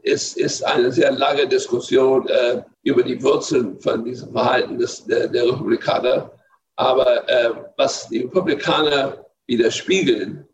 es 0.04 0.36
ist 0.36 0.66
eine 0.66 0.92
sehr 0.92 1.14
lange 1.14 1.48
Diskussion 1.48 2.28
äh, 2.28 2.62
über 2.84 3.04
die 3.04 3.24
Wurzeln 3.24 3.80
von 3.80 4.04
diesem 4.04 4.34
Verhalten 4.34 4.78
des, 4.78 5.06
der, 5.06 5.30
der 5.30 5.46
Republikaner. 5.46 6.30
Aber 6.76 7.30
äh, 7.30 7.52
was 7.78 8.10
die 8.10 8.24
Republikaner 8.24 9.26
widerspiegeln, 9.48 10.46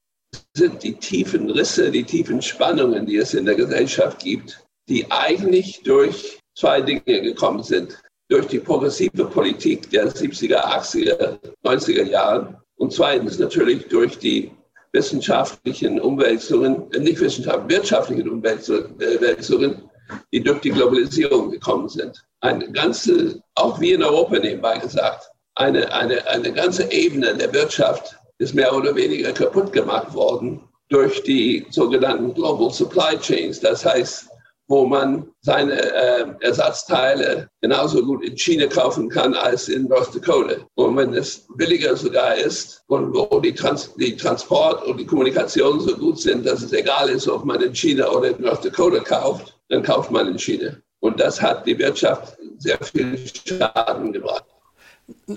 sind 0.55 0.83
die 0.83 0.93
tiefen 0.93 1.49
Risse, 1.49 1.89
die 1.89 2.03
tiefen 2.03 2.43
Spannungen, 2.43 3.07
die 3.07 3.17
es 3.17 3.33
in 3.33 3.45
der 3.45 3.55
Gesellschaft 3.55 4.19
gibt, 4.19 4.63
die 4.87 5.09
eigentlich 5.09 5.81
durch 5.81 6.37
zwei 6.55 6.79
Dinge 6.79 7.01
gekommen 7.23 7.63
sind. 7.63 7.97
Durch 8.33 8.47
die 8.47 8.57
progressive 8.57 9.25
Politik 9.25 9.91
der 9.91 10.11
70er, 10.11 10.57
80er, 10.57 11.37
90er 11.63 12.03
Jahren 12.09 12.57
und 12.77 12.91
zweitens 12.91 13.37
natürlich 13.37 13.87
durch 13.89 14.17
die 14.17 14.49
wissenschaftlichen 14.91 16.01
Umwälzungen, 16.01 16.91
äh, 16.93 16.99
nicht 16.99 17.19
wissenschaftlichen, 17.19 17.69
wirtschaftlichen 17.69 18.27
Umwälzungen, 18.27 19.83
die 20.31 20.41
durch 20.41 20.61
die 20.61 20.71
Globalisierung 20.71 21.51
gekommen 21.51 21.87
sind. 21.87 22.25
Eine 22.39 22.71
ganze, 22.71 23.39
auch 23.53 23.79
wie 23.79 23.91
in 23.91 24.01
Europa 24.01 24.39
nebenbei 24.39 24.79
gesagt, 24.79 25.29
eine, 25.53 25.93
eine, 25.93 26.25
eine 26.25 26.51
ganze 26.53 26.91
Ebene 26.91 27.35
der 27.35 27.53
Wirtschaft 27.53 28.17
ist 28.39 28.55
mehr 28.55 28.75
oder 28.75 28.95
weniger 28.95 29.31
kaputt 29.31 29.71
gemacht 29.71 30.11
worden 30.15 30.59
durch 30.89 31.21
die 31.21 31.67
sogenannten 31.69 32.33
Global 32.33 32.71
Supply 32.71 33.15
Chains. 33.19 33.59
Das 33.59 33.85
heißt, 33.85 34.27
wo 34.67 34.85
man 34.85 35.27
seine 35.41 35.73
äh, 35.73 36.25
Ersatzteile 36.39 37.49
genauso 37.61 38.03
gut 38.03 38.23
in 38.23 38.37
China 38.37 38.67
kaufen 38.67 39.09
kann 39.09 39.33
als 39.33 39.67
in 39.67 39.87
North 39.87 40.15
Dakota. 40.15 40.55
Und 40.75 40.95
wenn 40.95 41.13
es 41.13 41.45
billiger 41.55 41.95
sogar 41.95 42.35
ist 42.35 42.83
und 42.87 43.13
wo 43.13 43.39
die, 43.39 43.53
Trans 43.53 43.93
die 43.95 44.15
Transport 44.15 44.85
und 44.85 44.97
die 44.97 45.05
Kommunikation 45.05 45.79
so 45.79 45.95
gut 45.95 46.19
sind, 46.19 46.45
dass 46.45 46.63
es 46.63 46.71
egal 46.71 47.09
ist, 47.09 47.27
ob 47.27 47.43
man 47.45 47.61
in 47.61 47.75
China 47.75 48.09
oder 48.09 48.29
in 48.29 48.41
North 48.41 48.63
Dakota 48.63 48.99
kauft, 48.99 49.59
dann 49.69 49.83
kauft 49.83 50.11
man 50.11 50.27
in 50.27 50.39
China. 50.39 50.77
Und 51.01 51.19
das 51.19 51.41
hat 51.41 51.67
die 51.67 51.77
Wirtschaft 51.77 52.37
sehr 52.59 52.77
viel 52.81 53.19
Schaden 53.45 54.13
gebracht. 54.13 54.45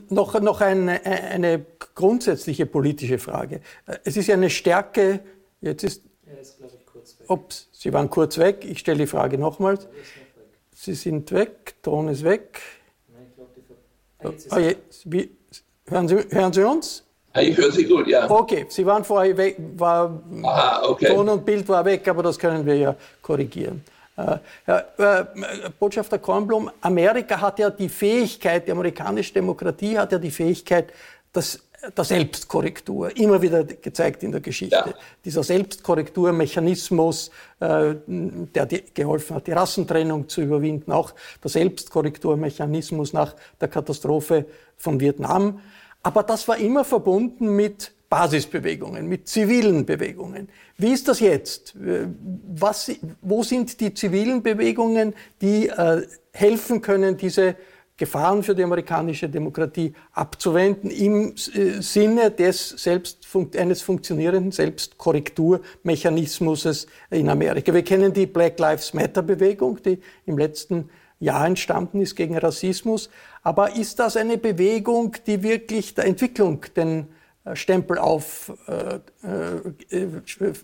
Noch, 0.08 0.40
noch 0.40 0.60
eine, 0.60 1.04
eine 1.04 1.66
grundsätzliche 1.96 2.66
politische 2.66 3.18
Frage. 3.18 3.60
Es 4.04 4.16
ist 4.16 4.28
ja 4.28 4.34
eine 4.34 4.50
Stärke, 4.50 5.20
jetzt 5.60 5.82
ist, 5.82 6.02
Ups, 7.28 7.68
Sie 7.72 7.92
waren 7.92 8.10
kurz 8.10 8.38
weg. 8.38 8.64
Ich 8.64 8.78
stelle 8.78 8.98
die 8.98 9.06
Frage 9.06 9.38
nochmals. 9.38 9.86
Sie 10.74 10.94
sind 10.94 11.32
weg, 11.32 11.74
Ton 11.82 12.08
ist 12.08 12.22
weg. 12.22 12.60
Nein, 13.08 13.26
ich 13.28 13.34
glaube, 13.34 14.40
die 14.44 14.50
ah, 14.50 14.58
je, 14.58 14.76
wie, 15.04 15.30
hören, 15.86 16.08
Sie, 16.08 16.16
hören 16.30 16.52
Sie 16.52 16.64
uns? 16.64 17.02
Ich 17.40 17.56
höre 17.56 17.72
Sie 17.72 17.84
gut, 17.84 18.06
ja. 18.06 18.30
Okay, 18.30 18.66
Sie 18.68 18.84
waren 18.86 19.04
vorher 19.04 19.36
weg, 19.36 19.56
war, 19.76 20.22
Aha, 20.42 20.88
okay. 20.88 21.06
Ton 21.06 21.28
und 21.28 21.44
Bild 21.44 21.68
war 21.68 21.84
weg, 21.84 22.06
aber 22.08 22.22
das 22.22 22.38
können 22.38 22.64
wir 22.64 22.76
ja 22.76 22.96
korrigieren. 23.20 23.82
Äh, 24.16 24.38
äh, 24.66 25.24
Botschafter 25.78 26.18
Kornblum, 26.18 26.70
Amerika 26.80 27.38
hat 27.38 27.58
ja 27.58 27.68
die 27.68 27.88
Fähigkeit, 27.88 28.66
die 28.66 28.72
amerikanische 28.72 29.34
Demokratie 29.34 29.98
hat 29.98 30.12
ja 30.12 30.18
die 30.18 30.30
Fähigkeit, 30.30 30.92
das 31.32 31.60
der 31.96 32.04
Selbstkorrektur, 32.04 33.16
immer 33.16 33.40
wieder 33.42 33.64
gezeigt 33.64 34.22
in 34.22 34.32
der 34.32 34.40
Geschichte. 34.40 34.76
Ja. 34.76 34.94
Dieser 35.24 35.42
Selbstkorrekturmechanismus, 35.42 37.30
äh, 37.60 37.94
der 38.06 38.66
geholfen 38.94 39.36
hat, 39.36 39.46
die 39.46 39.52
Rassentrennung 39.52 40.28
zu 40.28 40.42
überwinden, 40.42 40.92
auch 40.92 41.14
der 41.42 41.50
Selbstkorrekturmechanismus 41.50 43.12
nach 43.12 43.34
der 43.60 43.68
Katastrophe 43.68 44.46
von 44.76 45.00
Vietnam. 45.00 45.60
Aber 46.02 46.22
das 46.22 46.46
war 46.48 46.58
immer 46.58 46.84
verbunden 46.84 47.54
mit 47.56 47.92
Basisbewegungen, 48.08 49.08
mit 49.08 49.28
zivilen 49.28 49.84
Bewegungen. 49.84 50.48
Wie 50.78 50.92
ist 50.92 51.08
das 51.08 51.20
jetzt? 51.20 51.74
Was, 51.76 52.92
wo 53.20 53.42
sind 53.42 53.80
die 53.80 53.92
zivilen 53.94 54.42
Bewegungen, 54.42 55.14
die 55.40 55.68
äh, 55.68 56.06
helfen 56.32 56.82
können, 56.82 57.16
diese 57.16 57.56
Gefahren 57.98 58.42
für 58.42 58.54
die 58.54 58.62
amerikanische 58.62 59.26
Demokratie 59.28 59.92
abzuwenden 60.12 60.90
im 60.90 61.34
äh, 61.54 61.80
Sinne 61.80 62.30
des 62.30 62.68
selbst, 62.68 63.26
eines 63.56 63.80
funktionierenden 63.82 64.52
Selbstkorrekturmechanismus 64.52 66.86
in 67.10 67.28
Amerika. 67.30 67.72
Wir 67.72 67.82
kennen 67.82 68.12
die 68.12 68.26
Black 68.26 68.58
Lives 68.58 68.92
Matter 68.92 69.22
Bewegung, 69.22 69.82
die 69.82 69.98
im 70.26 70.36
letzten 70.36 70.90
Jahr 71.20 71.46
entstanden 71.46 72.02
ist 72.02 72.16
gegen 72.16 72.36
Rassismus. 72.36 73.08
Aber 73.42 73.74
ist 73.74 73.98
das 73.98 74.18
eine 74.18 74.36
Bewegung, 74.36 75.16
die 75.26 75.42
wirklich 75.42 75.94
der 75.94 76.04
Entwicklung 76.04 76.66
den 76.76 77.08
äh, 77.44 77.56
Stempel 77.56 77.96
auf 77.98 78.52
äh, 78.66 78.96
äh, 79.26 79.62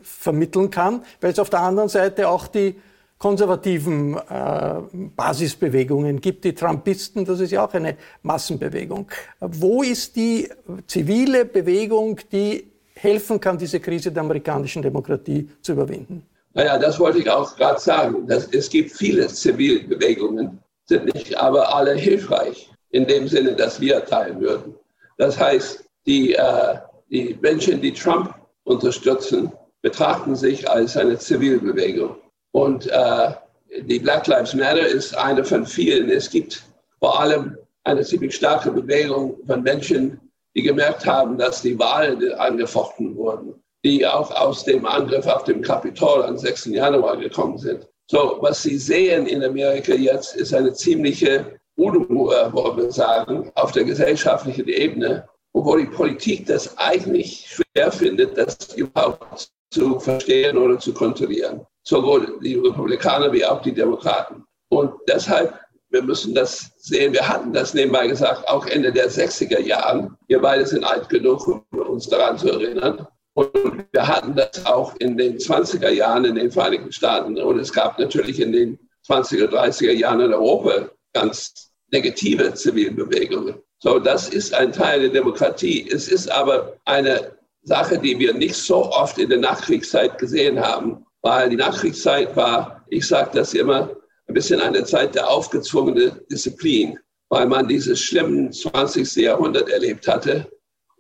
vermitteln 0.02 0.68
kann, 0.70 1.02
weil 1.20 1.32
es 1.32 1.38
auf 1.38 1.48
der 1.48 1.60
anderen 1.60 1.88
Seite 1.88 2.28
auch 2.28 2.46
die 2.46 2.76
konservativen 3.22 4.16
äh, 4.16 4.74
Basisbewegungen 5.14 6.20
gibt, 6.20 6.44
die 6.44 6.56
Trumpisten, 6.56 7.24
das 7.24 7.38
ist 7.38 7.52
ja 7.52 7.64
auch 7.64 7.72
eine 7.72 7.96
Massenbewegung. 8.24 9.06
Wo 9.38 9.84
ist 9.84 10.16
die 10.16 10.48
zivile 10.88 11.44
Bewegung, 11.44 12.18
die 12.32 12.72
helfen 12.96 13.38
kann, 13.40 13.56
diese 13.58 13.78
Krise 13.78 14.10
der 14.10 14.24
amerikanischen 14.24 14.82
Demokratie 14.82 15.48
zu 15.60 15.70
überwinden? 15.70 16.26
Naja, 16.54 16.76
das 16.76 16.98
wollte 16.98 17.20
ich 17.20 17.30
auch 17.30 17.56
gerade 17.56 17.78
sagen. 17.78 18.26
Dass 18.26 18.48
es 18.48 18.68
gibt 18.68 18.90
viele 18.90 19.28
Zivilbewegungen, 19.28 20.58
sind 20.86 21.14
nicht 21.14 21.38
aber 21.38 21.72
alle 21.72 21.94
hilfreich, 21.94 22.72
in 22.90 23.06
dem 23.06 23.28
Sinne, 23.28 23.54
dass 23.54 23.80
wir 23.80 24.04
teilen 24.04 24.40
würden. 24.40 24.74
Das 25.18 25.38
heißt, 25.38 25.84
die, 26.06 26.34
äh, 26.34 26.74
die 27.08 27.38
Menschen, 27.40 27.80
die 27.80 27.92
Trump 27.92 28.34
unterstützen, 28.64 29.52
betrachten 29.80 30.34
sich 30.34 30.68
als 30.68 30.96
eine 30.96 31.16
Zivilbewegung. 31.16 32.16
Und 32.52 32.86
äh, 32.86 33.32
die 33.80 33.98
Black 33.98 34.26
Lives 34.26 34.54
Matter 34.54 34.86
ist 34.86 35.16
eine 35.16 35.44
von 35.44 35.66
vielen. 35.66 36.10
Es 36.10 36.30
gibt 36.30 36.62
vor 37.00 37.18
allem 37.18 37.56
eine 37.84 38.02
ziemlich 38.02 38.34
starke 38.36 38.70
Bewegung 38.70 39.36
von 39.46 39.62
Menschen, 39.62 40.20
die 40.54 40.62
gemerkt 40.62 41.06
haben, 41.06 41.38
dass 41.38 41.62
die 41.62 41.78
Wahlen 41.78 42.32
angefochten 42.34 43.16
wurden, 43.16 43.54
die 43.84 44.06
auch 44.06 44.30
aus 44.30 44.64
dem 44.64 44.84
Angriff 44.84 45.26
auf 45.26 45.44
dem 45.44 45.62
Kapitol 45.62 46.22
am 46.22 46.36
6. 46.36 46.66
Januar 46.66 47.16
gekommen 47.16 47.56
sind. 47.56 47.88
So, 48.10 48.36
was 48.40 48.62
Sie 48.62 48.76
sehen 48.76 49.26
in 49.26 49.42
Amerika 49.42 49.94
jetzt, 49.94 50.36
ist 50.36 50.52
eine 50.52 50.74
ziemliche 50.74 51.58
Unruhe, 51.76 52.50
wollen 52.52 52.76
wir 52.76 52.92
sagen, 52.92 53.50
auf 53.54 53.72
der 53.72 53.84
gesellschaftlichen 53.84 54.68
Ebene, 54.68 55.26
wo 55.54 55.76
die 55.76 55.86
Politik 55.86 56.46
das 56.46 56.76
eigentlich 56.76 57.48
schwer 57.48 57.90
findet, 57.90 58.36
das 58.36 58.74
überhaupt 58.76 59.48
zu 59.70 59.98
verstehen 59.98 60.58
oder 60.58 60.78
zu 60.78 60.92
kontrollieren 60.92 61.66
sowohl 61.84 62.38
die 62.42 62.56
Republikaner 62.56 63.32
wie 63.32 63.44
auch 63.44 63.62
die 63.62 63.74
Demokraten. 63.74 64.44
Und 64.68 64.92
deshalb, 65.08 65.58
wir 65.90 66.02
müssen 66.02 66.34
das 66.34 66.70
sehen, 66.78 67.12
wir 67.12 67.28
hatten 67.28 67.52
das 67.52 67.74
nebenbei 67.74 68.06
gesagt, 68.06 68.48
auch 68.48 68.66
Ende 68.66 68.92
der 68.92 69.10
60er 69.10 69.60
Jahren. 69.60 70.16
Wir 70.28 70.40
beide 70.40 70.66
sind 70.66 70.84
alt 70.84 71.08
genug, 71.08 71.46
um 71.46 71.62
uns 71.70 72.08
daran 72.08 72.38
zu 72.38 72.48
erinnern. 72.48 73.06
Und 73.34 73.84
wir 73.92 74.06
hatten 74.06 74.34
das 74.34 74.64
auch 74.66 74.94
in 74.96 75.16
den 75.16 75.38
20er 75.38 75.90
Jahren 75.90 76.24
in 76.24 76.34
den 76.36 76.50
Vereinigten 76.50 76.92
Staaten. 76.92 77.38
Und 77.38 77.58
es 77.58 77.72
gab 77.72 77.98
natürlich 77.98 78.40
in 78.40 78.52
den 78.52 78.78
20er, 79.08 79.48
30er 79.48 79.92
Jahren 79.92 80.20
in 80.20 80.32
Europa 80.32 80.90
ganz 81.12 81.70
negative 81.90 82.54
Zivilbewegungen. 82.54 83.56
So, 83.78 83.98
das 83.98 84.28
ist 84.28 84.54
ein 84.54 84.72
Teil 84.72 85.00
der 85.00 85.10
Demokratie. 85.10 85.90
Es 85.90 86.08
ist 86.08 86.30
aber 86.30 86.74
eine 86.84 87.32
Sache, 87.62 87.98
die 87.98 88.18
wir 88.18 88.32
nicht 88.32 88.54
so 88.54 88.90
oft 88.90 89.18
in 89.18 89.28
der 89.28 89.38
Nachkriegszeit 89.38 90.18
gesehen 90.18 90.60
haben 90.60 91.04
weil 91.22 91.50
die 91.50 91.56
Nachkriegszeit 91.56 92.36
war 92.36 92.84
Ich 92.88 93.06
sage 93.06 93.30
das 93.34 93.54
immer, 93.54 93.90
ein 94.28 94.34
bisschen 94.34 94.60
eine 94.60 94.84
Zeit 94.84 95.14
der 95.14 95.28
aufgezwungenen 95.28 96.20
Disziplin, 96.30 96.98
weil 97.28 97.46
man 97.46 97.66
dieses 97.66 98.00
schlimmen 98.00 98.52
20. 98.52 99.16
Jahrhundert 99.16 99.68
erlebt 99.70 100.06
hatte 100.06 100.46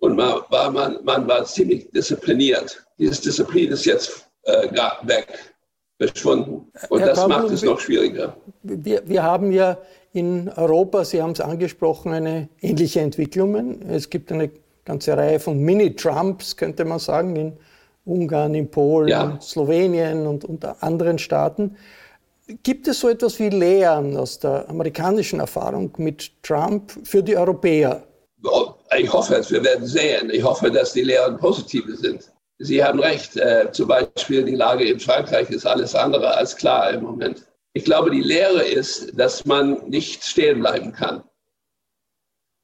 und 0.00 0.16
man 0.16 0.40
war, 0.48 0.70
man, 0.70 1.04
man 1.04 1.28
war 1.28 1.44
ziemlich 1.44 1.90
diszipliniert. 1.90 2.84
Dieses 2.98 3.20
Disziplin 3.20 3.70
ist 3.70 3.84
jetzt 3.84 4.28
äh, 4.44 4.68
weg, 5.02 5.54
verschwunden. 5.98 6.70
Und 6.88 7.00
Herr 7.00 7.08
das 7.08 7.20
Pablo, 7.20 7.36
macht 7.36 7.50
es 7.50 7.62
noch 7.62 7.78
schwieriger. 7.78 8.36
Wir, 8.62 9.02
wir 9.06 9.22
haben 9.22 9.52
ja 9.52 9.78
in 10.12 10.48
Europa, 10.50 11.04
Sie 11.04 11.22
haben 11.22 11.32
es 11.32 11.40
angesprochen, 11.40 12.12
eine 12.12 12.48
ähnliche 12.60 13.00
Entwicklung. 13.00 13.82
Es 13.88 14.10
gibt 14.10 14.32
eine 14.32 14.50
ganze 14.84 15.16
Reihe 15.16 15.38
von 15.38 15.58
Mini-Trumps, 15.58 16.56
könnte 16.56 16.84
man 16.84 16.98
sagen, 16.98 17.36
in 17.36 17.52
Ungarn, 18.04 18.54
in 18.54 18.70
Polen, 18.70 19.08
ja. 19.08 19.38
Slowenien 19.40 20.26
und, 20.26 20.44
und 20.44 20.64
anderen 20.82 21.18
Staaten. 21.18 21.76
Gibt 22.62 22.88
es 22.88 23.00
so 23.00 23.08
etwas 23.08 23.38
wie 23.38 23.48
Lehren 23.48 24.16
aus 24.16 24.38
der 24.38 24.68
amerikanischen 24.68 25.40
Erfahrung 25.40 25.92
mit 25.98 26.32
Trump 26.42 26.92
für 27.04 27.22
die 27.22 27.36
Europäer? 27.36 28.02
Ich 28.98 29.12
hoffe 29.12 29.36
es, 29.36 29.50
wir 29.50 29.62
werden 29.62 29.86
sehen. 29.86 30.30
Ich 30.30 30.42
hoffe, 30.42 30.70
dass 30.70 30.92
die 30.92 31.02
Lehren 31.02 31.38
positive 31.38 31.96
sind. 31.96 32.30
Sie 32.58 32.82
haben 32.82 33.00
recht, 33.00 33.36
äh, 33.36 33.70
zum 33.72 33.88
Beispiel 33.88 34.44
die 34.44 34.54
Lage 34.54 34.84
in 34.84 35.00
Frankreich 35.00 35.50
ist 35.50 35.66
alles 35.66 35.94
andere 35.94 36.36
als 36.36 36.56
klar 36.56 36.90
im 36.92 37.02
Moment. 37.02 37.46
Ich 37.74 37.84
glaube, 37.84 38.10
die 38.10 38.20
Lehre 38.20 38.62
ist, 38.62 39.18
dass 39.18 39.44
man 39.44 39.88
nicht 39.88 40.22
stehen 40.24 40.60
bleiben 40.60 40.92
kann. 40.92 41.22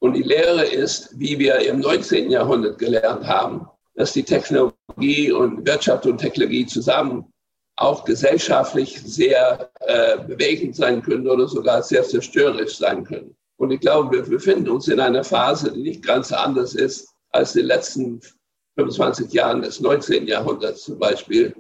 Und 0.01 0.15
die 0.15 0.23
Lehre 0.23 0.65
ist, 0.65 1.19
wie 1.19 1.39
wir 1.39 1.59
im 1.61 1.81
19. 1.81 2.31
Jahrhundert 2.31 2.79
gelernt 2.79 3.27
haben, 3.27 3.67
dass 3.95 4.13
die 4.13 4.23
Technologie 4.23 4.78
und 4.97 5.67
Wirtschaft 5.67 6.07
und 6.07 6.19
Technologie 6.19 6.67
zusammen 6.67 7.33
auch 7.77 8.05
gesellschaftlich 8.05 9.01
sehr 9.01 9.71
äh, 9.81 10.19
bewegend 10.19 10.75
sein 10.75 11.01
können 11.03 11.29
oder 11.29 11.47
sogar 11.47 11.83
sehr 11.83 12.03
zerstörerisch 12.03 12.77
sein 12.79 13.05
können. 13.05 13.37
Und 13.57 13.71
ich 13.71 13.81
glaube, 13.81 14.17
wir 14.17 14.23
befinden 14.23 14.69
uns 14.69 14.89
in 14.89 14.99
einer 14.99 15.23
Phase, 15.23 15.73
die 15.73 15.83
nicht 15.83 16.05
ganz 16.05 16.33
anders 16.33 16.75
ist 16.75 17.09
als 17.31 17.53
die 17.53 17.63
letzten 17.63 18.21
25 18.77 19.33
Jahren 19.33 19.63
des 19.63 19.81
19. 19.81 20.27
Jahrhunderts 20.27 20.85
zum 20.85 20.99
Beispiel. 20.99 21.55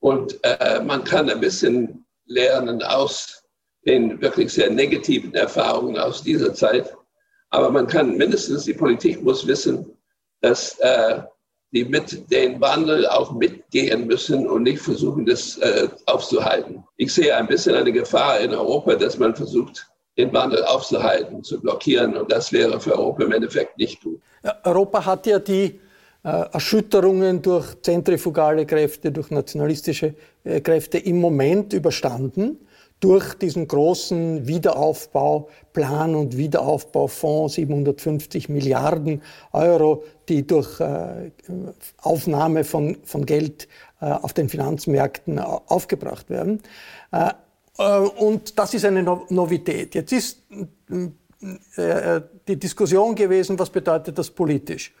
Und 0.00 0.38
äh, 0.44 0.80
man 0.80 1.02
kann 1.02 1.28
ein 1.28 1.40
bisschen 1.40 2.04
lernen 2.26 2.82
aus 2.82 3.42
den 3.86 4.20
wirklich 4.20 4.52
sehr 4.52 4.70
negativen 4.70 5.34
Erfahrungen 5.34 5.98
aus 5.98 6.22
dieser 6.22 6.54
Zeit. 6.54 6.94
Aber 7.50 7.70
man 7.70 7.86
kann 7.86 8.16
mindestens, 8.16 8.64
die 8.64 8.74
Politik 8.74 9.22
muss 9.22 9.46
wissen, 9.46 9.96
dass 10.40 10.78
äh, 10.80 11.22
die 11.72 11.84
mit 11.84 12.30
den 12.30 12.60
Wandel 12.60 13.06
auch 13.06 13.32
mitgehen 13.32 14.06
müssen 14.06 14.48
und 14.48 14.62
nicht 14.62 14.80
versuchen, 14.80 15.26
das 15.26 15.58
äh, 15.58 15.88
aufzuhalten. 16.06 16.82
Ich 16.96 17.12
sehe 17.12 17.34
ein 17.36 17.46
bisschen 17.46 17.74
eine 17.74 17.92
Gefahr 17.92 18.40
in 18.40 18.54
Europa, 18.54 18.94
dass 18.94 19.18
man 19.18 19.34
versucht, 19.34 19.86
den 20.16 20.32
Wandel 20.32 20.64
aufzuhalten, 20.64 21.44
zu 21.44 21.60
blockieren. 21.60 22.16
Und 22.16 22.32
das 22.32 22.52
wäre 22.52 22.80
für 22.80 22.98
Europa 22.98 23.22
im 23.24 23.32
Endeffekt 23.32 23.78
nicht 23.78 24.02
gut. 24.02 24.20
Europa 24.64 25.04
hat 25.04 25.26
ja 25.26 25.38
die 25.38 25.78
äh, 26.24 26.44
Erschütterungen 26.52 27.42
durch 27.42 27.80
zentrifugale 27.82 28.66
Kräfte, 28.66 29.12
durch 29.12 29.30
nationalistische 29.30 30.14
äh, 30.44 30.60
Kräfte 30.60 30.98
im 30.98 31.20
Moment 31.20 31.72
überstanden 31.72 32.58
durch 33.00 33.34
diesen 33.34 33.68
großen 33.68 34.46
Wiederaufbauplan 34.46 36.14
und 36.14 36.36
Wiederaufbaufonds 36.36 37.54
750 37.54 38.48
Milliarden 38.48 39.22
Euro, 39.52 40.04
die 40.28 40.46
durch 40.46 40.80
äh, 40.80 41.30
Aufnahme 41.98 42.64
von, 42.64 42.98
von 43.04 43.24
Geld 43.24 43.68
äh, 44.00 44.06
auf 44.06 44.32
den 44.32 44.48
Finanzmärkten 44.48 45.38
aufgebracht 45.38 46.28
werden. 46.28 46.60
Äh, 47.12 47.30
und 48.18 48.58
das 48.58 48.74
ist 48.74 48.84
eine 48.84 49.04
Novität. 49.28 49.94
Jetzt 49.94 50.12
ist 50.12 50.42
die 50.90 52.56
Diskussion 52.58 53.14
gewesen, 53.14 53.56
was 53.56 53.70
bedeutet 53.70 54.18
das 54.18 54.30
politisch? 54.30 54.92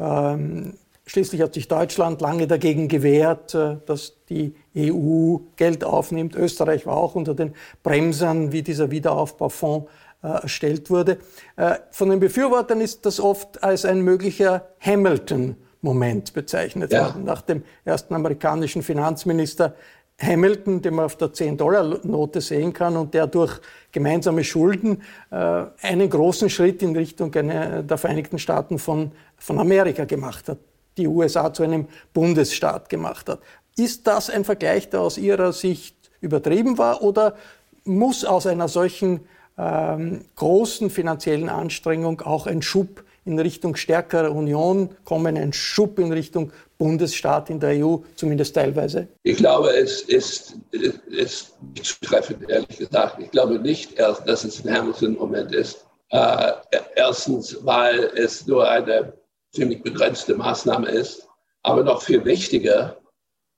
Ähm, 0.00 0.72
Schließlich 1.04 1.42
hat 1.42 1.54
sich 1.54 1.66
Deutschland 1.66 2.20
lange 2.20 2.46
dagegen 2.46 2.86
gewehrt, 2.86 3.54
äh, 3.54 3.76
dass 3.86 4.14
die 4.28 4.54
EU 4.76 5.38
Geld 5.56 5.82
aufnimmt. 5.84 6.36
Österreich 6.36 6.86
war 6.86 6.96
auch 6.96 7.16
unter 7.16 7.34
den 7.34 7.54
Bremsern, 7.82 8.52
wie 8.52 8.62
dieser 8.62 8.90
Wiederaufbaufonds 8.92 9.90
äh, 10.22 10.28
erstellt 10.28 10.90
wurde. 10.90 11.18
Äh, 11.56 11.76
von 11.90 12.08
den 12.08 12.20
Befürwortern 12.20 12.80
ist 12.80 13.04
das 13.04 13.18
oft 13.18 13.64
als 13.64 13.84
ein 13.84 14.02
möglicher 14.02 14.68
Hamilton-Moment 14.78 16.34
bezeichnet 16.34 16.92
ja. 16.92 17.06
worden. 17.06 17.24
Nach 17.24 17.42
dem 17.42 17.64
ersten 17.84 18.14
amerikanischen 18.14 18.82
Finanzminister 18.82 19.74
Hamilton, 20.20 20.82
den 20.82 20.94
man 20.94 21.06
auf 21.06 21.16
der 21.16 21.32
10-Dollar-Note 21.32 22.40
sehen 22.40 22.72
kann 22.72 22.96
und 22.96 23.12
der 23.12 23.26
durch 23.26 23.60
gemeinsame 23.90 24.44
Schulden 24.44 25.02
einen 25.30 26.10
großen 26.10 26.48
Schritt 26.48 26.80
in 26.82 26.94
Richtung 26.94 27.32
der 27.32 27.98
Vereinigten 27.98 28.38
Staaten 28.38 28.78
von, 28.78 29.10
von 29.36 29.58
Amerika 29.58 30.04
gemacht 30.04 30.48
hat 30.48 30.58
die 30.96 31.06
USA 31.06 31.52
zu 31.52 31.62
einem 31.62 31.88
Bundesstaat 32.12 32.88
gemacht 32.88 33.28
hat. 33.28 33.40
Ist 33.76 34.06
das 34.06 34.30
ein 34.30 34.44
Vergleich, 34.44 34.90
der 34.90 35.00
aus 35.00 35.18
Ihrer 35.18 35.52
Sicht 35.52 35.96
übertrieben 36.20 36.78
war 36.78 37.02
oder 37.02 37.36
muss 37.84 38.24
aus 38.24 38.46
einer 38.46 38.68
solchen 38.68 39.20
ähm, 39.58 40.24
großen 40.36 40.90
finanziellen 40.90 41.48
Anstrengung 41.48 42.20
auch 42.20 42.46
ein 42.46 42.62
Schub 42.62 43.04
in 43.24 43.38
Richtung 43.38 43.76
stärkerer 43.76 44.32
Union 44.32 44.90
kommen, 45.04 45.36
ein 45.36 45.52
Schub 45.52 45.98
in 45.98 46.12
Richtung 46.12 46.52
Bundesstaat 46.78 47.50
in 47.50 47.60
der 47.60 47.84
EU, 47.84 47.98
zumindest 48.16 48.54
teilweise? 48.56 49.06
Ich 49.22 49.36
glaube, 49.36 49.70
es 49.70 50.02
ist, 50.02 50.56
ist 50.72 51.54
nicht 51.74 51.84
zutreffend, 51.84 52.50
ehrlich 52.50 52.78
gesagt. 52.78 53.20
Ich 53.20 53.30
glaube 53.30 53.58
nicht 53.60 53.98
erst, 53.98 54.28
dass 54.28 54.42
es 54.44 54.64
ein 54.64 54.74
Hamilton-Moment 54.74 55.54
ist. 55.54 55.84
Äh, 56.10 56.52
erstens, 56.96 57.56
weil 57.62 58.10
es 58.16 58.46
nur 58.46 58.68
eine 58.68 59.12
ziemlich 59.52 59.82
begrenzte 59.82 60.34
Maßnahme 60.34 60.88
ist. 60.88 61.28
Aber 61.62 61.84
noch 61.84 62.02
viel 62.02 62.24
wichtiger, 62.24 62.96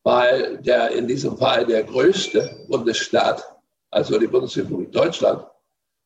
weil 0.02 0.58
der 0.58 0.90
in 0.90 1.06
diesem 1.06 1.38
Fall 1.38 1.64
der 1.64 1.84
größte 1.84 2.66
Bundesstaat, 2.68 3.42
also 3.90 4.18
die 4.18 4.26
Bundesrepublik 4.26 4.92
Deutschland, 4.92 5.44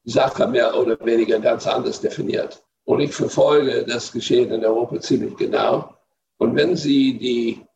die 0.04 0.12
Sache 0.12 0.46
mehr 0.46 0.76
oder 0.78 0.96
weniger 1.04 1.40
ganz 1.40 1.66
anders 1.66 2.00
definiert. 2.00 2.62
Und 2.84 3.00
ich 3.00 3.12
verfolge 3.12 3.84
das 3.84 4.12
Geschehen 4.12 4.50
in 4.52 4.64
Europa 4.64 5.00
ziemlich 5.00 5.36
genau. 5.36 5.94
Und 6.38 6.54
wenn 6.54 6.76
Sie 6.76 7.18
die, 7.18 7.66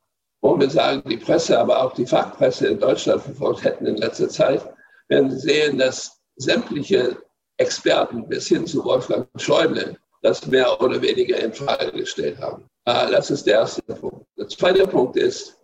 wollen 0.41 0.61
wir 0.61 0.71
sagen, 0.71 1.03
die 1.09 1.17
Presse, 1.17 1.59
aber 1.59 1.83
auch 1.83 1.93
die 1.95 2.07
Fachpresse 2.07 2.69
in 2.69 2.79
Deutschland 2.79 3.23
verfolgt 3.23 3.65
hätten 3.65 3.87
in 3.87 3.97
letzter 3.97 4.29
Zeit, 4.29 4.63
werden 5.09 5.31
Sie 5.31 5.41
sehen, 5.41 5.79
dass 5.79 6.21
sämtliche 6.37 7.19
Experten 7.57 8.29
bis 8.29 8.49
hin 8.49 8.67
zu 8.67 8.85
Wolfgang 8.85 9.29
Schäuble 9.37 9.97
das 10.23 10.47
mehr 10.47 10.81
oder 10.81 11.03
weniger 11.03 11.39
in 11.39 11.53
Frage 11.53 11.93
gestellt 11.93 12.39
haben. 12.41 12.65
Äh, 12.85 13.11
das 13.11 13.31
ist 13.31 13.47
der 13.47 13.61
erste 13.61 13.83
Punkt. 13.83 14.27
Der 14.39 14.49
zweite 14.49 14.87
Punkt 14.87 15.17
ist, 15.17 15.59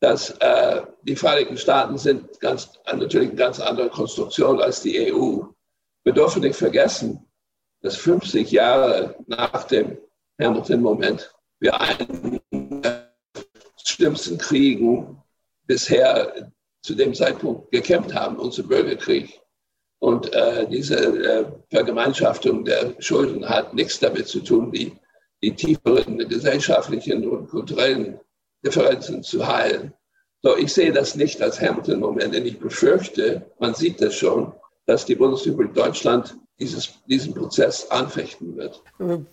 dass 0.00 0.30
äh, 0.40 0.82
die 1.02 1.16
Vereinigten 1.16 1.56
Staaten 1.56 1.96
sind 1.98 2.40
ganz, 2.40 2.70
natürlich 2.86 3.28
eine 3.28 3.38
ganz 3.38 3.60
andere 3.60 3.88
Konstruktion 3.90 4.60
als 4.60 4.82
die 4.82 5.12
EU. 5.12 5.42
Wir 6.04 6.12
dürfen 6.12 6.42
nicht 6.42 6.56
vergessen, 6.56 7.26
dass 7.82 7.96
50 7.96 8.50
Jahre 8.50 9.16
nach 9.26 9.64
dem 9.64 9.98
Hamilton-Moment 10.40 11.32
wir 11.60 11.78
einen 11.80 12.40
der 12.50 13.12
schlimmsten 13.76 14.38
Kriegen 14.38 15.22
bisher 15.66 16.50
zu 16.82 16.94
dem 16.94 17.14
Zeitpunkt 17.14 17.70
gekämpft 17.70 18.14
haben, 18.14 18.38
unser 18.38 18.62
Bürgerkrieg. 18.62 19.39
Und 20.00 20.32
äh, 20.34 20.66
diese 20.66 20.96
äh, 20.96 21.44
Vergemeinschaftung 21.70 22.64
der 22.64 22.94
Schulden 22.98 23.46
hat 23.48 23.74
nichts 23.74 24.00
damit 24.00 24.28
zu 24.28 24.40
tun, 24.40 24.72
die, 24.72 24.92
die 25.42 25.54
tieferen 25.54 26.18
gesellschaftlichen 26.18 27.28
und 27.28 27.48
kulturellen 27.48 28.18
Differenzen 28.64 29.22
zu 29.22 29.46
heilen. 29.46 29.92
So, 30.42 30.56
ich 30.56 30.72
sehe 30.72 30.92
das 30.92 31.16
nicht 31.16 31.42
als 31.42 31.60
Hamilton-Moment, 31.60 32.34
denn 32.34 32.46
ich 32.46 32.58
befürchte, 32.58 33.46
man 33.58 33.74
sieht 33.74 34.00
das 34.00 34.14
schon, 34.14 34.52
dass 34.86 35.04
die 35.04 35.14
Bundesrepublik 35.14 35.74
Deutschland 35.74 36.34
dieses, 36.58 36.94
diesen 37.06 37.34
Prozess 37.34 37.90
anfechten 37.90 38.56
wird. 38.56 38.82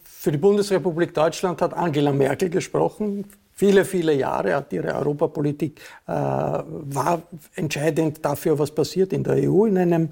Für 0.04 0.32
die 0.32 0.38
Bundesrepublik 0.38 1.14
Deutschland 1.14 1.62
hat 1.62 1.74
Angela 1.74 2.12
Merkel 2.12 2.50
gesprochen. 2.50 3.26
Viele, 3.54 3.86
viele 3.86 4.14
Jahre 4.14 4.56
hat 4.56 4.72
ihre 4.72 4.94
Europapolitik 4.94 5.82
äh, 6.08 6.12
war 6.12 7.24
entscheidend 7.56 8.24
dafür, 8.24 8.60
was 8.60 8.70
passiert 8.72 9.14
in 9.14 9.24
der 9.24 9.50
EU. 9.50 9.66
In 9.66 9.78
einem 9.78 10.10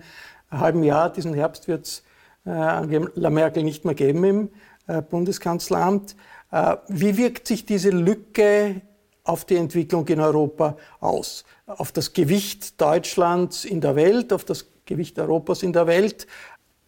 halben 0.52 0.84
Jahr, 0.84 1.12
diesen 1.12 1.34
Herbst, 1.34 1.68
wird 1.68 1.86
es 1.86 2.04
äh, 2.46 2.50
Angela 2.52 3.30
Merkel 3.30 3.64
nicht 3.64 3.86
mehr 3.86 3.96
geben 3.96 4.24
im 4.24 4.50
äh, 4.88 5.02
Bundeskanzleramt. 5.02 6.16
Äh, 6.52 6.78
wie 6.88 7.18
wirkt 7.18 7.48
sich 7.48 7.66
diese 7.66 7.89
Lücke 7.89 8.82
auf 9.24 9.46
die 9.46 9.56
Entwicklung 9.56 10.08
in 10.08 10.20
Europa 10.20 10.78
aus? 11.00 11.43
Auf 11.66 11.91
das 11.91 12.14
Gewicht 12.14 12.80
Deutschlands 12.80 13.66
in 13.66 13.82
der 13.82 13.96
Welt, 13.96 14.32
auf 14.32 14.46
das 14.46 14.68
Gewicht 14.86 15.18
Europas 15.18 15.64
in 15.64 15.74
der 15.74 15.88
Welt, 15.88 16.28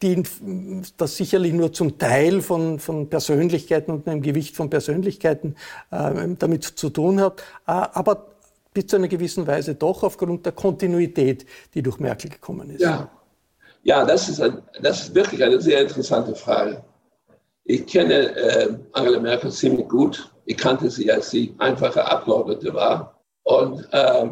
die 0.03 0.21
das 0.97 1.17
sicherlich 1.17 1.53
nur 1.53 1.73
zum 1.73 1.97
Teil 1.97 2.41
von, 2.41 2.77
von 2.77 3.09
Persönlichkeiten 3.09 3.91
und 3.91 4.07
einem 4.07 4.21
Gewicht 4.21 4.55
von 4.55 4.69
Persönlichkeiten 4.69 5.55
damit 5.89 6.65
zu 6.65 6.91
tun 6.91 7.19
hat. 7.19 7.41
Aber 7.65 8.27
bis 8.75 8.85
zu 8.85 8.97
einer 8.97 9.07
gewissen 9.07 9.47
Weise 9.47 9.73
doch 9.73 10.03
aufgrund 10.03 10.45
der 10.45 10.53
Kontinuität, 10.53 11.47
die 11.73 11.81
durch 11.81 11.99
Merkel 11.99 12.29
gekommen 12.29 12.69
ist. 12.69 12.81
Ja, 12.81 13.09
ja 13.87 14.05
das, 14.05 14.29
ist 14.29 14.41
ein, 14.41 14.61
das 14.81 15.01
ist 15.01 15.15
wirklich 15.15 15.43
eine 15.43 15.59
sehr 15.59 15.81
interessante 15.81 16.35
Frage. 16.35 16.83
Ich 17.63 17.85
kenne 17.87 18.35
äh, 18.35 18.77
Angela 18.93 19.19
Merkel 19.19 19.51
ziemlich 19.51 19.87
gut. 19.87 20.31
Ich 20.45 20.57
kannte 20.57 20.89
sie, 20.89 21.11
als 21.11 21.31
sie 21.31 21.55
einfache 21.57 22.05
Abgeordnete 22.05 22.73
war. 22.73 23.19
Und 23.43 23.87
äh, 23.91 24.29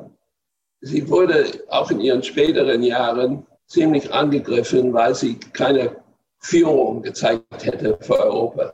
sie 0.81 1.09
wurde 1.09 1.45
auch 1.69 1.89
in 1.89 1.99
ihren 1.99 2.23
späteren 2.23 2.83
Jahren 2.83 3.45
ziemlich 3.67 4.13
angegriffen, 4.13 4.93
weil 4.93 5.15
sie 5.15 5.35
keine 5.53 5.97
Führung 6.39 7.01
gezeigt 7.01 7.65
hätte 7.65 7.97
für 8.01 8.19
Europa. 8.19 8.73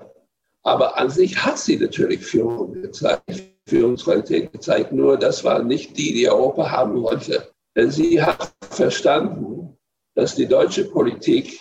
Aber 0.64 0.98
an 0.98 1.10
sich 1.10 1.44
hat 1.44 1.58
sie 1.58 1.78
natürlich 1.78 2.22
Führung 2.22 2.74
gezeigt, 2.74 3.24
Führungsqualität 3.68 4.52
gezeigt. 4.52 4.92
Nur 4.92 5.18
das 5.18 5.44
war 5.44 5.64
nicht 5.64 5.98
die, 5.98 6.14
die 6.14 6.30
Europa 6.30 6.70
haben 6.70 7.02
wollte. 7.02 7.52
Denn 7.76 7.90
sie 7.90 8.22
hat 8.22 8.52
verstanden, 8.70 9.78
dass 10.16 10.36
die 10.36 10.48
deutsche 10.48 10.86
Politik, 10.86 11.60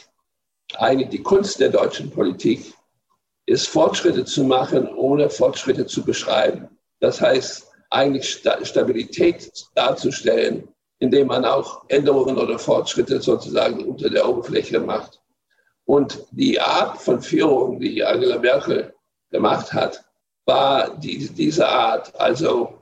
eigentlich 0.76 1.10
die 1.10 1.22
Kunst 1.22 1.60
der 1.60 1.70
deutschen 1.70 2.10
Politik, 2.10 2.72
ist 3.46 3.68
Fortschritte 3.68 4.24
zu 4.24 4.44
machen, 4.44 4.88
ohne 4.94 5.28
Fortschritte 5.28 5.86
zu 5.86 6.04
beschreiben. 6.04 6.68
Das 7.00 7.20
heißt, 7.20 7.70
eigentlich 7.90 8.42
Stabilität 8.62 9.50
darzustellen, 9.74 10.68
indem 11.00 11.26
man 11.26 11.44
auch 11.44 11.82
Änderungen 11.88 12.38
oder 12.38 12.58
Fortschritte 12.58 13.20
sozusagen 13.20 13.84
unter 13.84 14.08
der 14.08 14.28
Oberfläche 14.28 14.78
macht. 14.78 15.20
Und 15.84 16.24
die 16.30 16.60
Art 16.60 17.00
von 17.00 17.20
Führung, 17.20 17.80
die 17.80 18.04
Angela 18.04 18.38
Merkel 18.38 18.94
gemacht 19.30 19.72
hat, 19.72 20.04
war 20.44 20.96
die, 20.98 21.28
diese 21.28 21.68
Art, 21.68 22.14
also 22.20 22.78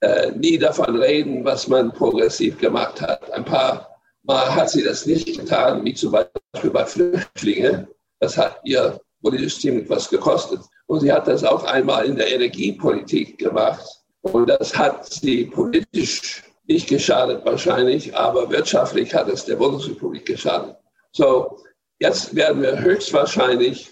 äh, 0.00 0.30
nie 0.30 0.56
davon 0.58 0.96
reden, 0.96 1.44
was 1.44 1.68
man 1.68 1.92
progressiv 1.92 2.58
gemacht 2.58 3.00
hat. 3.02 3.30
Ein 3.32 3.44
paar 3.44 3.97
Mal 4.22 4.54
hat 4.54 4.70
sie 4.70 4.82
das 4.82 5.06
nicht 5.06 5.38
getan, 5.38 5.84
wie 5.84 5.94
zum 5.94 6.12
Beispiel 6.12 6.70
bei 6.70 6.84
Flüchtlingen. 6.84 7.88
Das 8.20 8.36
hat 8.36 8.60
ihr 8.64 9.00
politisch 9.22 9.60
ziemlich 9.60 9.88
was 9.88 10.08
gekostet. 10.08 10.60
Und 10.86 11.00
sie 11.00 11.12
hat 11.12 11.28
das 11.28 11.44
auch 11.44 11.64
einmal 11.64 12.06
in 12.06 12.16
der 12.16 12.32
Energiepolitik 12.32 13.38
gemacht. 13.38 13.84
Und 14.22 14.48
das 14.48 14.76
hat 14.76 15.06
sie 15.06 15.44
politisch 15.46 16.42
nicht 16.66 16.88
geschadet 16.88 17.44
wahrscheinlich, 17.44 18.14
aber 18.14 18.50
wirtschaftlich 18.50 19.14
hat 19.14 19.28
es 19.28 19.44
der 19.44 19.56
Bundesrepublik 19.56 20.26
geschadet. 20.26 20.76
So, 21.12 21.58
jetzt 21.98 22.34
werden 22.34 22.62
wir 22.62 22.78
höchstwahrscheinlich 22.78 23.90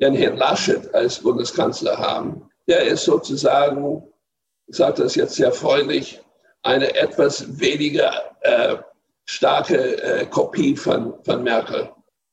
den 0.00 0.14
Herrn 0.14 0.36
Laschet 0.36 0.92
als 0.94 1.20
Bundeskanzler 1.20 1.96
haben. 1.96 2.48
Der 2.66 2.82
ist 2.82 3.04
sozusagen, 3.04 4.02
ich 4.66 4.76
sage 4.76 5.02
das 5.02 5.14
jetzt 5.14 5.34
sehr 5.34 5.52
freundlich, 5.52 6.20
eine 6.62 6.94
etwas 6.96 7.60
weniger 7.60 8.12
äh, 8.40 8.76
starke 9.30 10.02
äh, 10.02 10.26
Kopie 10.26 10.76
von, 10.76 11.14
von 11.24 11.42
Merkel. 11.42 11.88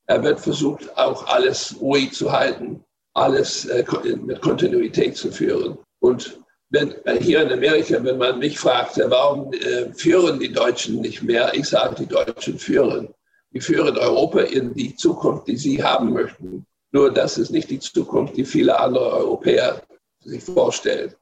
Er 0.08 0.24
wird 0.24 0.40
versucht, 0.40 0.98
auch 0.98 1.28
alles 1.28 1.76
ruhig 1.80 2.14
zu 2.14 2.32
halten, 2.32 2.84
alles 3.14 3.66
äh, 3.66 3.84
mit 4.26 4.42
Kontinuität 4.42 5.16
zu 5.16 5.32
führen. 5.32 5.78
Und 6.00 6.40
wenn, 6.70 6.94
äh, 7.06 7.20
hier 7.22 7.44
in 7.44 7.52
Amerika, 7.52 8.04
wenn 8.04 8.18
man 8.18 8.40
mich 8.40 8.58
fragt, 8.58 8.98
warum 8.98 9.54
äh, 9.54 9.94
führen 9.94 10.40
die 10.40 10.52
Deutschen 10.52 11.02
nicht 11.02 11.22
mehr, 11.22 11.54
ich 11.54 11.68
sage, 11.70 11.96
die 12.00 12.08
Deutschen 12.08 12.58
führen. 12.58 13.14
Die 13.54 13.62
führen 13.62 13.98
Europa 13.98 14.42
in 14.42 14.74
die 14.74 14.96
Zukunft, 14.96 15.48
die 15.48 15.58
sie 15.58 15.82
haben 15.82 16.14
möchten. 16.14 16.66
Nur 16.92 17.12
das 17.14 17.38
ist 17.38 17.52
nicht 17.52 17.70
die 17.70 17.80
Zukunft, 17.80 18.36
die 18.36 18.46
viele 18.46 18.80
andere 18.80 19.12
Europäer 19.12 19.82
sich 20.24 20.44
vorstellen. 20.44 21.14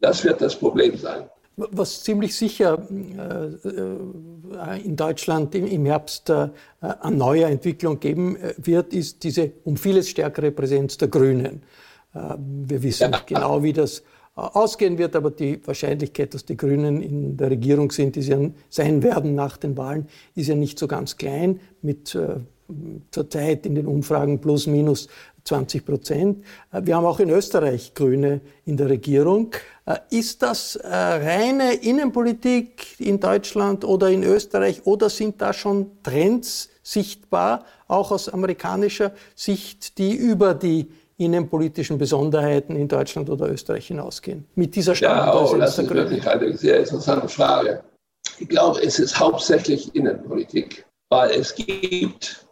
Das 0.00 0.24
wird 0.24 0.40
das 0.40 0.56
Problem 0.56 0.96
sein. 0.96 1.28
Was 1.60 2.04
ziemlich 2.04 2.36
sicher 2.36 2.86
äh, 2.88 3.68
äh, 3.68 4.80
in 4.84 4.94
Deutschland 4.94 5.56
im 5.56 5.86
Herbst 5.86 6.30
äh, 6.30 6.50
an 6.80 7.16
neuer 7.16 7.48
Entwicklung 7.48 7.98
geben 7.98 8.36
wird, 8.58 8.94
ist 8.94 9.24
diese 9.24 9.50
um 9.64 9.76
vieles 9.76 10.08
stärkere 10.08 10.52
Präsenz 10.52 10.96
der 10.98 11.08
Grünen. 11.08 11.62
Wir 12.14 12.82
wissen 12.82 13.10
nicht 13.10 13.26
genau, 13.26 13.62
wie 13.62 13.72
das 13.72 14.02
ausgehen 14.34 14.98
wird, 14.98 15.16
aber 15.16 15.32
die 15.32 15.60
Wahrscheinlichkeit, 15.66 16.32
dass 16.32 16.44
die 16.44 16.56
Grünen 16.56 17.02
in 17.02 17.36
der 17.36 17.50
Regierung 17.50 17.90
sind, 17.90 18.14
die 18.14 18.22
sie 18.22 18.52
sein 18.70 19.02
werden 19.02 19.34
nach 19.34 19.56
den 19.56 19.76
Wahlen, 19.76 20.06
ist 20.36 20.48
ja 20.48 20.54
nicht 20.54 20.78
so 20.78 20.86
ganz 20.86 21.16
klein, 21.16 21.60
mit 21.82 22.16
zurzeit 23.10 23.66
in 23.66 23.74
den 23.74 23.86
Umfragen 23.86 24.40
plus 24.40 24.66
minus 24.66 25.08
20 25.44 25.84
Prozent. 25.84 26.44
Wir 26.72 26.96
haben 26.96 27.06
auch 27.06 27.20
in 27.20 27.30
Österreich 27.30 27.94
Grüne 27.94 28.40
in 28.64 28.76
der 28.76 28.90
Regierung. 28.90 29.50
Äh, 29.88 30.00
ist 30.10 30.42
das 30.42 30.76
äh, 30.76 30.88
reine 30.88 31.72
Innenpolitik 31.74 33.00
in 33.00 33.18
Deutschland 33.18 33.84
oder 33.84 34.10
in 34.10 34.22
Österreich 34.22 34.86
oder 34.86 35.08
sind 35.08 35.40
da 35.40 35.52
schon 35.52 36.02
Trends 36.02 36.68
sichtbar, 36.82 37.64
auch 37.86 38.10
aus 38.10 38.28
amerikanischer 38.28 39.12
Sicht, 39.34 39.96
die 39.96 40.14
über 40.14 40.52
die 40.54 40.90
innenpolitischen 41.16 41.96
Besonderheiten 41.96 42.76
in 42.76 42.86
Deutschland 42.86 43.30
oder 43.30 43.50
Österreich 43.50 43.86
hinausgehen? 43.86 44.46
Mit 44.54 44.76
dieser 44.76 44.94
ja, 44.94 45.34
oh, 45.34 45.56
das 45.56 45.78
ist 45.78 45.88
wirklich 45.88 46.28
eine 46.28 46.56
sehr 46.56 46.80
interessante 46.80 47.28
Frage. 47.28 47.82
Ich 48.38 48.48
glaube, 48.48 48.82
es 48.82 48.98
ist 48.98 49.18
hauptsächlich 49.18 49.94
Innenpolitik, 49.94 50.84
weil 51.08 51.30
es 51.30 51.54
gibt 51.54 52.46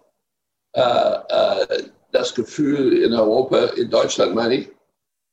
äh, 0.73 0.81
äh, 0.81 1.83
das 2.13 2.35
Gefühl 2.35 2.95
in 2.95 3.13
Europa, 3.13 3.67
in 3.77 3.91
Deutschland 3.91 4.35
meine 4.35 4.55
ich, 4.55 4.76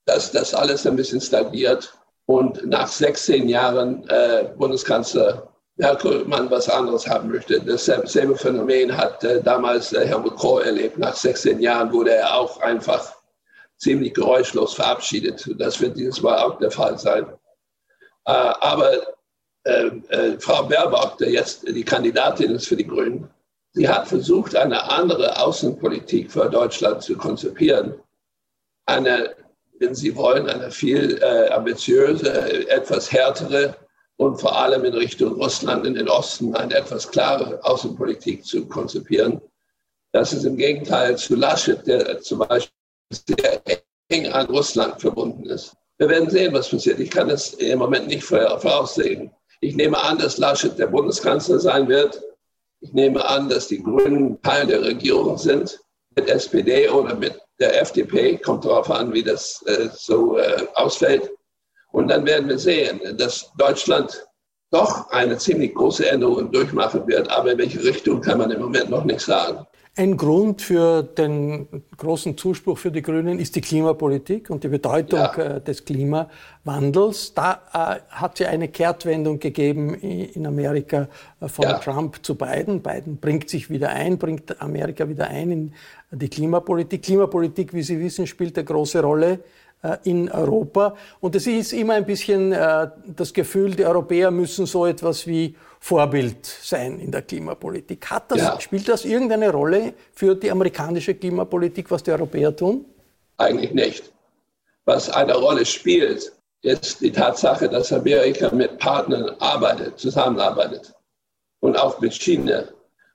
dass 0.05 0.31
das 0.31 0.53
alles 0.53 0.85
ein 0.85 0.95
bisschen 0.95 1.21
stagniert 1.21 1.93
und 2.25 2.65
nach 2.65 2.87
16 2.87 3.49
Jahren 3.49 4.07
äh, 4.09 4.49
Bundeskanzler 4.57 5.49
Merkel 5.75 6.23
man 6.25 6.51
was 6.51 6.69
anderes 6.69 7.07
haben 7.07 7.31
möchte. 7.31 7.59
Dasselbe 7.59 8.35
Phänomen 8.35 8.95
hat 8.95 9.23
äh, 9.23 9.41
damals 9.41 9.91
äh, 9.93 10.05
Helmut 10.05 10.35
Kohl 10.35 10.61
erlebt. 10.61 10.97
Nach 10.99 11.15
16 11.15 11.59
Jahren 11.59 11.91
wurde 11.91 12.11
er 12.11 12.35
auch 12.35 12.61
einfach 12.61 13.15
ziemlich 13.77 14.13
geräuschlos 14.13 14.75
verabschiedet. 14.75 15.49
Das 15.57 15.81
wird 15.81 15.97
dieses 15.97 16.21
Mal 16.21 16.37
auch 16.37 16.59
der 16.59 16.69
Fall 16.69 16.97
sein. 16.99 17.25
Äh, 18.25 18.31
aber 18.31 18.91
äh, 19.63 19.87
äh, 20.09 20.39
Frau 20.39 20.63
Baerbock, 20.63 21.17
der 21.17 21.31
jetzt 21.31 21.67
die 21.67 21.83
Kandidatin 21.83 22.51
ist 22.51 22.67
für 22.67 22.75
die 22.75 22.87
Grünen, 22.87 23.29
sie 23.71 23.89
hat 23.89 24.07
versucht, 24.07 24.55
eine 24.55 24.91
andere 24.91 25.39
Außenpolitik 25.39 26.31
für 26.31 26.49
Deutschland 26.49 27.01
zu 27.01 27.17
konzipieren. 27.17 27.95
Eine 28.85 29.35
wenn 29.83 29.95
Sie 29.95 30.15
wollen, 30.15 30.49
eine 30.49 30.71
viel 30.71 31.21
äh, 31.21 31.49
ambitiöse, 31.49 32.69
etwas 32.69 33.11
härtere 33.11 33.75
und 34.17 34.39
vor 34.39 34.57
allem 34.57 34.85
in 34.85 34.93
Richtung 34.93 35.33
Russland 35.33 35.85
in 35.85 35.95
den 35.95 36.07
Osten 36.07 36.55
eine 36.55 36.75
etwas 36.75 37.09
klare 37.09 37.63
Außenpolitik 37.63 38.45
zu 38.45 38.65
konzipieren. 38.65 39.41
Das 40.13 40.31
ist 40.31 40.45
im 40.45 40.55
Gegenteil 40.55 41.17
zu 41.17 41.35
Laschet, 41.35 41.85
der 41.85 42.21
zum 42.21 42.39
Beispiel 42.39 42.71
sehr 43.11 43.61
eng 44.09 44.27
an 44.31 44.45
Russland 44.47 45.01
verbunden 45.01 45.45
ist. 45.45 45.73
Wir 45.97 46.09
werden 46.09 46.29
sehen, 46.29 46.53
was 46.53 46.69
passiert. 46.69 46.99
Ich 46.99 47.09
kann 47.09 47.27
das 47.27 47.53
im 47.55 47.79
Moment 47.79 48.07
nicht 48.07 48.23
voraussehen. 48.23 49.31
Ich 49.61 49.75
nehme 49.75 50.01
an, 50.01 50.17
dass 50.17 50.37
Laschet 50.37 50.77
der 50.77 50.87
Bundeskanzler 50.87 51.59
sein 51.59 51.87
wird. 51.87 52.21
Ich 52.79 52.93
nehme 52.93 53.25
an, 53.25 53.49
dass 53.49 53.67
die 53.67 53.81
Grünen 53.81 54.41
Teil 54.41 54.67
der 54.67 54.81
Regierung 54.81 55.37
sind, 55.37 55.79
mit 56.15 56.29
SPD 56.29 56.89
oder 56.89 57.15
mit 57.15 57.42
der 57.59 57.81
FDP, 57.81 58.37
kommt 58.37 58.65
darauf 58.65 58.89
an, 58.89 59.13
wie 59.13 59.23
das 59.23 59.63
äh, 59.67 59.89
so 59.93 60.37
äh, 60.37 60.67
ausfällt. 60.75 61.31
Und 61.91 62.07
dann 62.07 62.25
werden 62.25 62.49
wir 62.49 62.57
sehen, 62.57 62.99
dass 63.17 63.51
Deutschland 63.57 64.25
doch 64.71 65.09
eine 65.11 65.37
ziemlich 65.37 65.75
große 65.75 66.09
Änderung 66.09 66.51
durchmachen 66.51 67.07
wird. 67.07 67.29
Aber 67.29 67.51
in 67.51 67.59
welche 67.59 67.83
Richtung 67.83 68.19
kann 68.21 68.39
man 68.39 68.49
im 68.49 68.61
Moment 68.61 68.89
noch 68.89 69.03
nicht 69.03 69.21
sagen. 69.21 69.65
Ein 69.95 70.17
Grund 70.17 70.63
für 70.63 71.03
den 71.03 71.67
großen 71.97 72.35
Zuspruch 72.35 72.79
für 72.79 72.89
die 72.89 73.03
Grünen 73.03 73.37
ist 73.37 73.55
die 73.55 73.61
Klimapolitik 73.61 74.49
und 74.49 74.63
die 74.63 74.67
Bedeutung 74.67 75.19
ja. 75.19 75.35
Äh, 75.35 75.61
des 75.61 75.85
Klimawandels. 75.85 77.35
Da 77.35 77.61
äh, 77.71 77.99
hat 78.09 78.33
es 78.33 78.39
ja 78.39 78.49
eine 78.49 78.69
Kehrtwendung 78.69 79.39
gegeben 79.39 79.93
in 79.93 80.47
Amerika 80.47 81.07
äh, 81.39 81.47
von 81.47 81.65
ja. 81.65 81.77
Trump 81.77 82.25
zu 82.25 82.33
Biden. 82.33 82.81
Biden 82.81 83.17
bringt 83.17 83.51
sich 83.51 83.69
wieder 83.69 83.89
ein, 83.89 84.17
bringt 84.17 84.59
Amerika 84.59 85.07
wieder 85.07 85.27
ein 85.27 85.51
in 85.51 85.73
die 86.09 86.29
Klimapolitik. 86.29 87.03
Klimapolitik, 87.03 87.71
wie 87.71 87.83
Sie 87.83 87.99
wissen, 87.99 88.25
spielt 88.25 88.57
eine 88.57 88.65
große 88.65 88.99
Rolle 88.99 89.41
in 90.03 90.31
Europa. 90.31 90.95
Und 91.19 91.35
es 91.35 91.47
ist 91.47 91.73
immer 91.73 91.95
ein 91.95 92.05
bisschen 92.05 92.51
äh, 92.53 92.89
das 93.05 93.33
Gefühl, 93.33 93.75
die 93.75 93.85
Europäer 93.85 94.31
müssen 94.31 94.65
so 94.65 94.85
etwas 94.85 95.27
wie 95.27 95.55
Vorbild 95.79 96.45
sein 96.45 96.99
in 96.99 97.11
der 97.11 97.23
Klimapolitik. 97.23 98.09
Hat 98.09 98.31
das, 98.31 98.39
ja. 98.39 98.59
Spielt 98.61 98.87
das 98.87 99.03
irgendeine 99.03 99.51
Rolle 99.51 99.93
für 100.13 100.35
die 100.35 100.49
amerikanische 100.49 101.15
Klimapolitik, 101.15 101.91
was 101.91 102.03
die 102.03 102.11
Europäer 102.11 102.55
tun? 102.55 102.85
Eigentlich 103.37 103.73
nicht. 103.73 104.13
Was 104.85 105.09
eine 105.09 105.35
Rolle 105.35 105.65
spielt, 105.65 106.31
ist 106.61 107.01
die 107.01 107.11
Tatsache, 107.11 107.67
dass 107.67 107.91
Amerika 107.91 108.53
mit 108.55 108.77
Partnern 108.77 109.35
arbeitet, 109.39 109.99
zusammenarbeitet. 109.99 110.93
Und 111.59 111.77
auch 111.77 111.99
mit 111.99 112.13
China. 112.13 112.63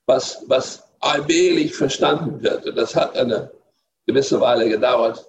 Was, 0.07 0.43
was 0.49 0.83
allmählich 1.01 1.75
verstanden 1.75 2.43
wird, 2.43 2.67
und 2.67 2.77
das 2.77 2.95
hat 2.95 3.17
eine 3.17 3.51
gewisse 4.07 4.41
Weile 4.41 4.69
gedauert, 4.69 5.25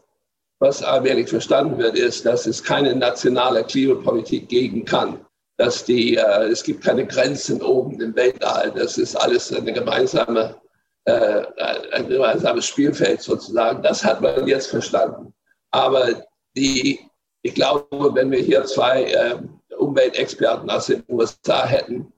was 0.60 0.84
allmählich 0.84 1.30
verstanden 1.30 1.78
wird, 1.78 1.98
ist, 1.98 2.26
dass 2.26 2.46
es 2.46 2.64
keine 2.64 2.96
nationale 2.96 3.64
Klimapolitik 3.64 4.50
geben 4.50 4.86
kann. 4.86 5.26
dass 5.58 5.84
die, 5.84 6.16
äh, 6.16 6.44
es 6.46 6.64
gibt 6.64 6.86
keine 6.86 7.06
Grenzen 7.06 7.62
oben 7.62 8.00
im 8.00 8.16
Weltall. 8.16 8.72
Das 8.72 8.98
ist 8.98 9.14
alles 9.18 9.52
eine 9.52 9.74
gemeinsame, 9.74 10.56
äh, 11.04 11.44
ein 11.92 12.08
gemeinsames 12.08 12.66
Spielfeld 12.66 13.22
sozusagen. 13.22 13.84
Das 13.84 14.02
hat 14.06 14.22
man 14.22 14.48
jetzt 14.48 14.68
verstanden. 14.68 15.34
Aber 15.72 16.24
die, 16.56 17.02
ich 17.42 17.56
glaube, 17.56 18.16
wenn 18.16 18.32
wir 18.32 18.40
hier 18.40 18.64
zwei 18.64 19.04
äh, 19.04 19.36
Umweltexperten 19.76 20.70
aus 20.70 20.86
den 20.86 21.04
USA 21.10 21.66
hätten, 21.66 22.10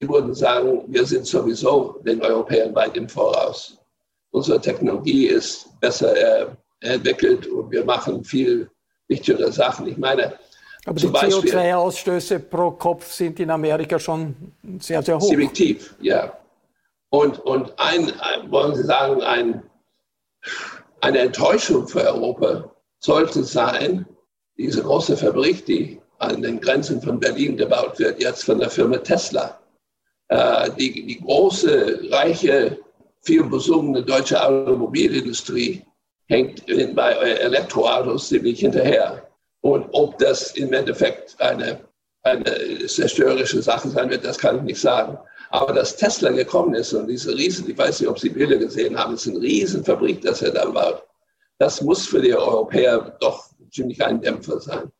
die 0.00 0.08
würden 0.08 0.34
sagen, 0.34 0.82
wir 0.88 1.06
sind 1.06 1.24
sowieso 1.24 2.00
den 2.04 2.20
Europäern 2.20 2.74
weit 2.74 2.96
im 2.96 3.08
Voraus. 3.08 3.78
Unsere 4.32 4.60
Technologie 4.60 5.26
ist 5.26 5.68
besser 5.78 6.16
äh, 6.16 6.46
entwickelt 6.82 7.46
und 7.46 7.70
wir 7.70 7.84
machen 7.84 8.24
viel 8.24 8.70
wichtigere 9.08 9.50
Sachen. 9.52 9.86
Ich 9.86 9.98
meine, 9.98 10.34
aber 10.84 10.98
die 10.98 11.06
CO2-Ausstöße 11.06 12.40
pro 12.40 12.72
Kopf 12.72 13.12
sind 13.12 13.38
in 13.38 13.50
Amerika 13.50 13.98
schon 13.98 14.34
sehr, 14.80 15.02
sehr 15.02 15.18
hoch. 15.18 15.28
Ziemlich 15.28 15.52
tief, 15.52 15.94
ja. 16.00 16.36
Und, 17.10 17.38
und 17.40 17.72
ein, 17.78 18.12
ein 18.20 18.50
wollen 18.50 18.74
Sie 18.74 18.84
sagen, 18.84 19.22
ein, 19.22 19.62
eine 21.00 21.18
Enttäuschung 21.18 21.86
für 21.86 22.02
Europa 22.02 22.70
sollte 22.98 23.44
sein, 23.44 24.06
diese 24.56 24.82
große 24.82 25.16
Fabrik, 25.16 25.64
die 25.66 26.00
an 26.18 26.42
den 26.42 26.60
Grenzen 26.60 27.00
von 27.00 27.20
Berlin 27.20 27.56
gebaut 27.56 27.98
wird, 27.98 28.20
jetzt 28.20 28.44
von 28.44 28.58
der 28.58 28.70
Firma 28.70 28.98
Tesla. 28.98 29.58
Äh, 30.28 30.70
die, 30.78 31.06
die 31.06 31.20
große, 31.20 32.08
reiche, 32.10 32.78
viel 33.20 33.44
besungene 33.44 34.02
deutsche 34.02 34.42
Automobilindustrie 34.42 35.84
hängt 36.28 36.64
bei 36.94 37.12
Elektroautos 37.12 38.28
ziemlich 38.28 38.60
hinterher. 38.60 39.28
Und 39.60 39.86
ob 39.92 40.18
das 40.18 40.52
im 40.52 40.72
Endeffekt 40.72 41.40
eine, 41.40 41.80
eine 42.22 42.86
zerstörerische 42.86 43.62
Sache 43.62 43.88
sein 43.88 44.10
wird, 44.10 44.24
das 44.24 44.38
kann 44.38 44.56
ich 44.58 44.62
nicht 44.62 44.80
sagen. 44.80 45.18
Aber 45.50 45.72
dass 45.72 45.96
Tesla 45.96 46.30
gekommen 46.30 46.74
ist 46.74 46.92
und 46.94 47.06
diese 47.08 47.36
riesen, 47.36 47.68
ich 47.70 47.76
weiß 47.76 48.00
nicht, 48.00 48.08
ob 48.08 48.18
Sie 48.18 48.30
Bilder 48.30 48.56
gesehen 48.56 48.98
haben, 48.98 49.14
es 49.14 49.26
ist 49.26 49.34
eine 49.34 49.42
Riesenfabrik, 49.42 50.22
das 50.22 50.42
er 50.42 50.50
da 50.50 50.64
baut. 50.64 51.02
Das 51.58 51.82
muss 51.82 52.06
für 52.06 52.20
die 52.20 52.34
Europäer 52.34 53.16
doch 53.20 53.50
ziemlich 53.70 54.02
ein 54.02 54.20
Dämpfer 54.20 54.60
sein. 54.60 54.90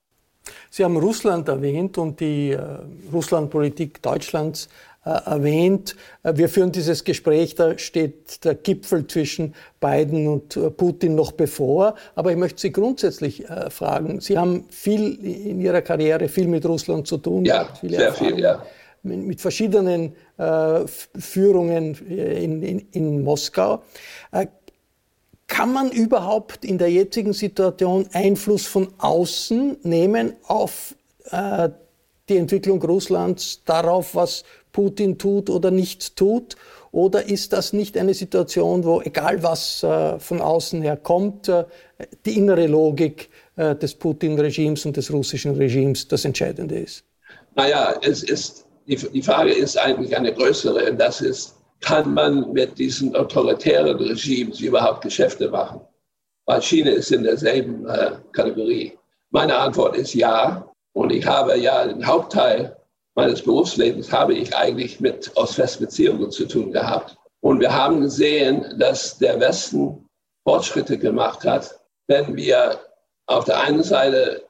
Sie 0.70 0.84
haben 0.84 0.96
Russland 0.96 1.48
erwähnt 1.48 1.98
und 1.98 2.20
die 2.20 2.50
äh, 2.50 2.78
Russlandpolitik 3.12 4.02
Deutschlands 4.02 4.68
erwähnt. 5.04 5.96
Äh, 6.22 6.36
wir 6.36 6.48
führen 6.48 6.72
dieses 6.72 7.04
Gespräch, 7.04 7.54
da 7.54 7.76
steht 7.78 8.44
der 8.44 8.54
Gipfel 8.54 9.06
zwischen 9.06 9.54
Biden 9.80 10.28
und 10.28 10.56
äh, 10.56 10.70
Putin 10.70 11.14
noch 11.14 11.32
bevor. 11.32 11.94
Aber 12.14 12.30
ich 12.30 12.36
möchte 12.36 12.60
Sie 12.60 12.72
grundsätzlich 12.72 13.44
fragen, 13.70 14.20
Sie 14.20 14.38
haben 14.38 14.64
viel 14.70 15.14
in 15.24 15.60
Ihrer 15.60 15.82
Karriere 15.82 16.28
viel 16.28 16.46
mit 16.48 16.64
Russland 16.66 17.06
zu 17.06 17.18
tun. 17.18 17.44
Ja, 17.44 17.68
sehr 17.82 18.06
Erfahrung. 18.06 18.34
viel, 18.34 18.40
ja. 18.40 18.62
Mit 19.04 19.40
verschiedenen 19.40 20.14
äh, 20.38 20.86
Führungen 20.86 21.94
in, 22.08 22.62
in, 22.62 22.86
in 22.92 23.22
Moskau. 23.22 23.82
Äh, 24.30 24.46
kann 25.52 25.72
man 25.72 25.90
überhaupt 25.90 26.64
in 26.64 26.78
der 26.78 26.90
jetzigen 26.90 27.34
Situation 27.34 28.08
Einfluss 28.12 28.64
von 28.66 28.88
außen 28.96 29.76
nehmen 29.82 30.34
auf 30.44 30.94
äh, 31.30 31.68
die 32.28 32.38
Entwicklung 32.38 32.80
Russlands, 32.82 33.62
darauf, 33.66 34.14
was 34.14 34.44
Putin 34.72 35.18
tut 35.18 35.50
oder 35.50 35.70
nicht 35.70 36.16
tut? 36.16 36.56
Oder 36.92 37.26
ist 37.26 37.54
das 37.54 37.72
nicht 37.72 37.96
eine 37.96 38.12
Situation, 38.12 38.84
wo 38.84 39.00
egal 39.00 39.42
was 39.42 39.82
äh, 39.82 40.18
von 40.18 40.42
außen 40.42 40.82
her 40.82 40.98
kommt, 40.98 41.48
äh, 41.48 41.64
die 42.26 42.36
innere 42.36 42.66
Logik 42.66 43.30
äh, 43.56 43.74
des 43.74 43.94
Putin-Regimes 43.94 44.84
und 44.84 44.96
des 44.98 45.10
russischen 45.10 45.54
Regimes 45.56 46.06
das 46.06 46.26
Entscheidende 46.26 46.78
ist? 46.78 47.04
Naja, 47.54 47.94
es 48.02 48.22
ist, 48.22 48.66
die, 48.86 49.22
Frage 49.22 49.52
ist 49.52 49.78
eigentlich 49.78 50.14
eine 50.14 50.34
größere. 50.34 50.90
Und 50.90 50.98
das 50.98 51.22
ist, 51.22 51.56
kann 51.80 52.12
man 52.12 52.52
mit 52.52 52.78
diesen 52.78 53.16
autoritären 53.16 53.96
Regimes 53.96 54.60
überhaupt 54.60 55.02
Geschäfte 55.02 55.48
machen? 55.48 55.80
Weil 56.44 56.60
China 56.60 56.90
ist 56.90 57.10
in 57.10 57.22
derselben 57.22 57.86
Kategorie. 58.32 58.92
Meine 59.30 59.56
Antwort 59.56 59.96
ist 59.96 60.14
ja. 60.14 60.68
Und 60.92 61.10
ich 61.10 61.24
habe 61.24 61.56
ja 61.56 61.86
den 61.86 62.06
Hauptteil 62.06 62.76
meines 63.14 63.42
Berufslebens 63.42 64.12
habe 64.12 64.34
ich 64.34 64.54
eigentlich 64.56 65.00
mit 65.00 65.30
Ost-West-Beziehungen 65.36 66.30
zu 66.30 66.46
tun 66.46 66.72
gehabt. 66.72 67.16
Und 67.40 67.60
wir 67.60 67.72
haben 67.72 68.00
gesehen, 68.00 68.78
dass 68.78 69.18
der 69.18 69.38
Westen 69.40 70.08
Fortschritte 70.44 70.98
gemacht 70.98 71.44
hat, 71.44 71.78
wenn 72.06 72.36
wir 72.36 72.80
auf 73.26 73.44
der 73.44 73.60
einen 73.60 73.82
Seite 73.82 74.44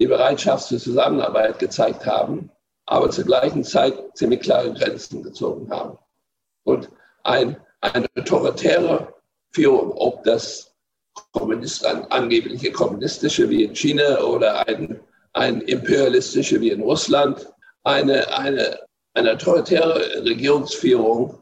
die 0.00 0.06
Bereitschaft 0.06 0.66
zur 0.66 0.78
Zusammenarbeit 0.78 1.58
gezeigt 1.58 2.06
haben, 2.06 2.50
aber 2.86 3.10
zur 3.10 3.24
gleichen 3.24 3.64
Zeit 3.64 3.94
ziemlich 4.14 4.40
klare 4.40 4.72
Grenzen 4.72 5.22
gezogen 5.22 5.70
haben. 5.70 5.98
Und 6.64 6.90
ein, 7.24 7.56
eine 7.80 8.06
autoritäre 8.18 9.14
Führung, 9.52 9.92
ob 9.92 10.24
das 10.24 10.74
Kommunist, 11.32 11.84
ein 11.84 12.10
angebliche 12.10 12.72
kommunistische 12.72 13.48
wie 13.48 13.64
in 13.64 13.74
China 13.74 14.20
oder 14.22 14.66
ein, 14.66 15.00
ein 15.34 15.60
imperialistische 15.62 16.60
wie 16.60 16.70
in 16.70 16.82
Russland, 16.82 17.51
eine, 17.84 18.36
eine, 18.36 18.78
eine 19.14 19.32
autoritäre 19.32 20.24
Regierungsführung 20.24 21.38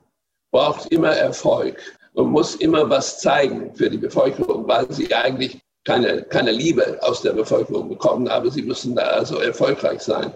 braucht 0.51 0.87
immer 0.93 1.15
Erfolg 1.15 1.81
und 2.15 2.31
muss 2.31 2.57
immer 2.57 2.89
was 2.89 3.21
zeigen 3.21 3.75
für 3.75 3.89
die 3.89 3.99
Bevölkerung, 3.99 4.67
weil 4.67 4.91
sie 4.93 5.15
eigentlich 5.15 5.61
keine, 5.85 6.23
keine 6.25 6.51
Liebe 6.51 6.99
aus 7.03 7.23
der 7.23 7.33
Bevölkerung 7.33 7.89
bekommen, 7.89 8.29
aber 8.29 8.51
sie 8.51 8.63
müssen 8.63 8.95
da 8.97 9.03
also 9.03 9.39
erfolgreich 9.39 10.03
sein. 10.03 10.35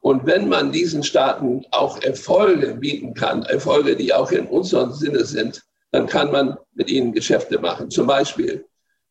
Und 0.00 0.24
wenn 0.24 0.48
man 0.48 0.72
diesen 0.72 1.02
Staaten 1.02 1.64
auch 1.72 2.02
Erfolge 2.02 2.74
bieten 2.74 3.12
kann, 3.14 3.42
Erfolge, 3.44 3.96
die 3.96 4.12
auch 4.14 4.32
in 4.32 4.46
unserem 4.46 4.92
Sinne 4.92 5.24
sind, 5.24 5.62
dann 5.92 6.06
kann 6.06 6.32
man 6.32 6.56
mit 6.72 6.90
ihnen 6.90 7.12
Geschäfte 7.12 7.58
machen. 7.58 7.90
Zum 7.90 8.06
Beispiel 8.06 8.64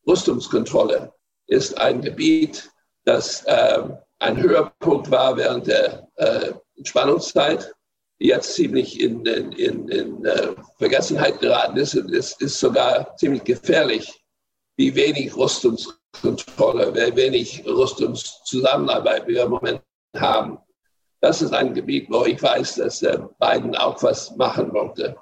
Rüstungskontrolle 0.08 1.14
ist 1.48 1.78
ein 1.80 2.02
Gebiet, 2.02 2.70
das 3.06 3.44
äh, 3.46 3.84
ein 4.20 4.42
Höhepunkt 4.42 5.10
war 5.10 5.36
während 5.38 5.68
der 5.68 6.08
äh, 6.16 6.52
Entspannungszeit, 6.78 7.74
die 8.22 8.28
jetzt 8.28 8.54
ziemlich 8.54 9.00
in, 9.00 9.26
in, 9.26 9.52
in, 9.54 9.88
in 9.88 10.26
äh, 10.26 10.50
Vergessenheit 10.78 11.40
geraten 11.40 11.78
ist. 11.78 11.96
Es 11.96 12.34
ist 12.40 12.60
sogar 12.60 13.16
ziemlich 13.16 13.44
gefährlich, 13.46 14.14
wie 14.78 14.94
wenig 14.94 15.36
Rüstungskontrolle, 15.36 16.94
wie 16.94 17.16
wenig 17.16 17.64
Rüstungszusammenarbeit 17.66 19.26
wir 19.28 19.44
im 19.44 19.52
Moment 19.52 19.82
haben. 20.16 20.60
Das 21.22 21.42
ist 21.42 21.54
ein 21.54 21.74
Gebiet, 21.74 22.08
wo 22.10 22.26
ich 22.26 22.42
weiß, 22.42 22.76
dass 22.76 23.02
äh, 23.02 23.20
Biden 23.40 23.76
auch 23.76 24.02
was 24.04 24.36
machen 24.36 24.72
wollte. 24.74 25.16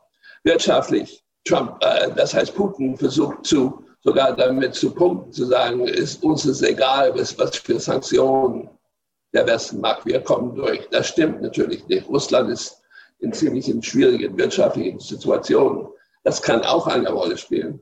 Wirtschaftlich, 0.44 1.24
Trump, 1.46 1.84
äh, 1.84 2.12
das 2.16 2.34
heißt, 2.34 2.56
Putin 2.56 2.98
versucht 2.98 3.46
zu, 3.46 3.84
sogar 4.04 4.36
damit 4.36 4.74
zu 4.74 4.92
punkten, 4.92 5.32
zu 5.32 5.46
sagen, 5.46 5.88
ist 5.88 6.24
uns 6.24 6.46
ist 6.46 6.62
egal, 6.62 7.14
was, 7.16 7.38
was 7.38 7.58
für 7.58 7.80
Sanktionen 7.80 8.70
der 9.34 9.48
Westen 9.48 9.82
macht. 9.82 10.06
Wir 10.06 10.22
kommen 10.22 10.56
durch. 10.56 10.88
Das 10.92 11.08
stimmt 11.08 11.42
natürlich 11.42 11.86
nicht. 11.88 12.08
Russland 12.08 12.50
ist 12.50 12.82
in 13.20 13.34
ziemlich 13.34 13.66
schwierigen 13.86 14.38
wirtschaftlichen 14.38 15.00
Situationen. 15.00 15.88
Das 16.24 16.42
kann 16.42 16.62
auch 16.64 16.88
eine 16.88 17.10
Rolle 17.10 17.38
spielen. 17.38 17.82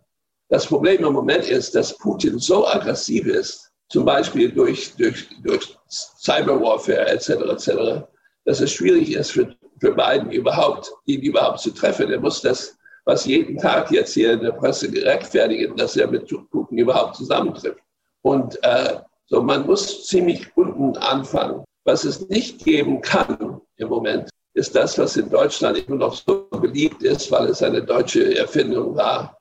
Das 0.50 0.66
Problem 0.68 1.04
im 1.04 1.14
Moment 1.14 1.50
ist, 1.50 1.74
dass 1.76 1.98
Putin 1.98 2.40
so 2.40 2.68
aggressiv 2.68 3.26
ist, 3.26 3.72
zum 3.90 4.06
Beispiel 4.06 4.52
durch, 4.52 4.96
durch, 4.96 5.28
durch 5.44 5.78
Cyberwarfare 5.90 7.08
etc., 7.08 7.30
etc., 7.30 8.06
dass 8.46 8.60
es 8.60 8.72
schwierig 8.72 9.14
ist 9.14 9.32
für, 9.32 9.56
für 9.80 9.96
Biden 9.96 10.32
überhaupt, 10.32 10.92
ihn 11.06 11.22
überhaupt 11.22 11.60
zu 11.60 11.72
treffen. 11.72 12.12
Er 12.12 12.20
muss 12.20 12.42
das, 12.42 12.78
was 13.06 13.26
jeden 13.26 13.58
Tag 13.58 13.92
jetzt 13.92 14.14
hier 14.14 14.34
in 14.34 14.42
der 14.42 14.52
Presse 14.52 14.90
gerechtfertigen, 14.90 15.76
dass 15.76 15.96
er 15.96 16.08
mit 16.08 16.28
Putin 16.52 16.78
überhaupt 16.78 17.16
zusammentrifft. 17.16 17.80
Und 18.22 18.64
äh, 18.64 19.00
so, 19.28 19.42
man 19.42 19.66
muss 19.66 20.06
ziemlich 20.06 20.56
unten 20.56 20.96
anfangen. 20.98 21.64
Was 21.84 22.04
es 22.04 22.28
nicht 22.30 22.64
geben 22.64 23.02
kann 23.02 23.62
im 23.78 23.90
Moment, 23.90 24.30
ist 24.54 24.76
das, 24.76 24.98
was 24.98 25.18
in 25.18 25.30
Deutschland 25.30 25.78
immer 25.78 25.98
noch 25.98 26.14
so 26.14 26.48
beliebt 26.50 27.02
ist, 27.04 27.32
weil 27.32 27.48
es 27.48 27.64
eine 27.64 27.84
deutsche 27.84 28.38
Erfindung 28.38 28.96
war, 28.96 29.38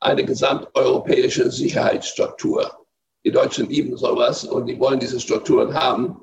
eine 0.00 0.24
gesamteuropäische 0.24 1.50
Sicherheitsstruktur. 1.50 2.70
Die 3.24 3.30
Deutschen 3.30 3.68
lieben 3.68 3.96
sowas 3.96 4.44
und 4.44 4.66
die 4.66 4.80
wollen 4.80 5.00
diese 5.00 5.20
Strukturen 5.20 5.74
haben. 5.74 6.22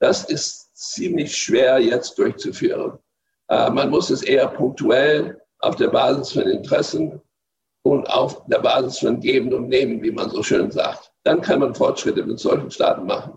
Das 0.00 0.24
ist 0.24 0.74
ziemlich 0.74 1.36
schwer 1.36 1.78
jetzt 1.78 2.18
durchzuführen. 2.18 2.98
Äh, 3.48 3.70
man 3.70 3.90
muss 3.90 4.10
es 4.10 4.22
eher 4.22 4.48
punktuell 4.48 5.40
auf 5.60 5.76
der 5.76 5.88
Basis 5.88 6.32
von 6.32 6.42
Interessen 6.42 7.20
und 7.82 8.10
auf 8.10 8.44
der 8.46 8.58
Basis 8.58 8.98
von 8.98 9.20
Geben 9.20 9.52
und 9.52 9.68
Nehmen, 9.68 10.02
wie 10.02 10.10
man 10.10 10.30
so 10.30 10.42
schön 10.42 10.70
sagt 10.70 11.11
dann 11.24 11.40
kann 11.40 11.60
man 11.60 11.74
Fortschritte 11.74 12.24
mit 12.24 12.38
solchen 12.38 12.70
Staaten 12.70 13.06
machen. 13.06 13.32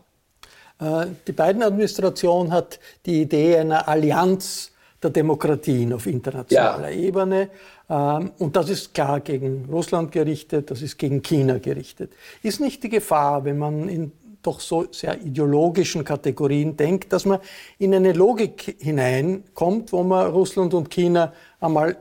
Äh, 0.79 1.07
die 1.27 1.31
Biden-Administration 1.31 2.51
hat 2.51 2.79
die 3.05 3.21
Idee 3.21 3.57
einer 3.57 3.88
Allianz 3.88 4.71
der 5.01 5.11
Demokratien 5.11 5.93
auf 5.93 6.07
internationaler 6.07 6.89
ja. 6.89 6.97
Ebene. 6.97 7.49
Ähm, 7.89 8.31
und 8.39 8.55
das 8.55 8.69
ist 8.69 8.93
klar 8.93 9.19
gegen 9.19 9.67
Russland 9.71 10.11
gerichtet, 10.11 10.71
das 10.71 10.81
ist 10.81 10.97
gegen 10.97 11.21
China 11.21 11.59
gerichtet. 11.59 12.11
Ist 12.41 12.59
nicht 12.59 12.83
die 12.83 12.89
Gefahr, 12.89 13.45
wenn 13.45 13.57
man 13.57 13.88
in 13.88 14.11
doch 14.41 14.59
so 14.59 14.86
sehr 14.91 15.19
ideologischen 15.21 16.03
Kategorien 16.03 16.77
denkt, 16.77 17.11
dass 17.11 17.25
man 17.25 17.39
in 17.79 17.95
eine 17.95 18.13
Logik 18.13 18.77
hineinkommt, 18.79 19.91
wo 19.91 20.03
man 20.03 20.29
Russland 20.31 20.73
und 20.75 20.91
China 20.91 21.33
einmal 21.59 21.97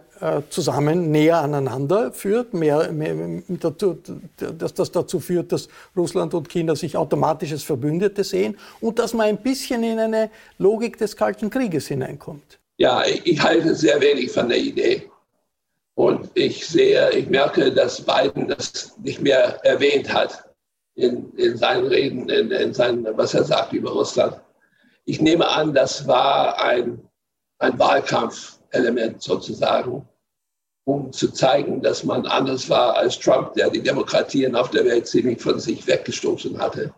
zusammen 0.48 1.10
näher 1.10 1.38
aneinander 1.38 2.12
führt, 2.12 2.54
mehr, 2.54 2.90
mehr, 2.92 3.42
dazu, 3.48 3.98
dass 4.36 4.72
das 4.72 4.90
dazu 4.90 5.20
führt, 5.20 5.52
dass 5.52 5.68
Russland 5.96 6.32
und 6.34 6.48
China 6.48 6.74
sich 6.74 6.96
automatisch 6.96 7.52
als 7.52 7.62
Verbündete 7.62 8.24
sehen 8.24 8.56
und 8.80 8.98
dass 8.98 9.12
man 9.12 9.26
ein 9.26 9.38
bisschen 9.38 9.82
in 9.82 9.98
eine 9.98 10.30
Logik 10.58 10.96
des 10.96 11.16
Kalten 11.16 11.50
Krieges 11.50 11.88
hineinkommt. 11.88 12.58
Ja, 12.78 13.02
ich 13.06 13.40
halte 13.42 13.74
sehr 13.74 14.00
wenig 14.00 14.30
von 14.32 14.48
der 14.48 14.58
Idee. 14.58 15.10
Und 15.94 16.30
ich 16.34 16.66
sehe, 16.66 17.10
ich 17.10 17.28
merke, 17.28 17.70
dass 17.70 18.00
Biden 18.00 18.48
das 18.48 18.96
nicht 19.02 19.20
mehr 19.20 19.64
erwähnt 19.64 20.12
hat 20.12 20.44
in, 20.94 21.30
in 21.36 21.56
seinen 21.56 21.86
Reden, 21.86 22.28
in, 22.28 22.50
in 22.50 22.74
seinen, 22.74 23.06
was 23.16 23.34
er 23.34 23.44
sagt 23.44 23.72
über 23.72 23.92
Russland. 23.92 24.40
Ich 25.04 25.20
nehme 25.20 25.46
an, 25.46 25.72
das 25.74 26.06
war 26.08 26.60
ein, 26.60 27.00
ein 27.58 27.78
Wahlkampfelement 27.78 29.22
sozusagen 29.22 30.08
um 30.84 31.12
zu 31.12 31.30
zeigen, 31.30 31.82
dass 31.82 32.04
man 32.04 32.26
anders 32.26 32.68
war 32.68 32.94
als 32.94 33.18
Trump, 33.18 33.54
der 33.54 33.70
die 33.70 33.82
Demokratien 33.82 34.54
auf 34.54 34.70
der 34.70 34.84
Welt 34.84 35.06
ziemlich 35.06 35.40
von 35.40 35.58
sich 35.58 35.86
weggestoßen 35.86 36.58
hatte. 36.58 36.92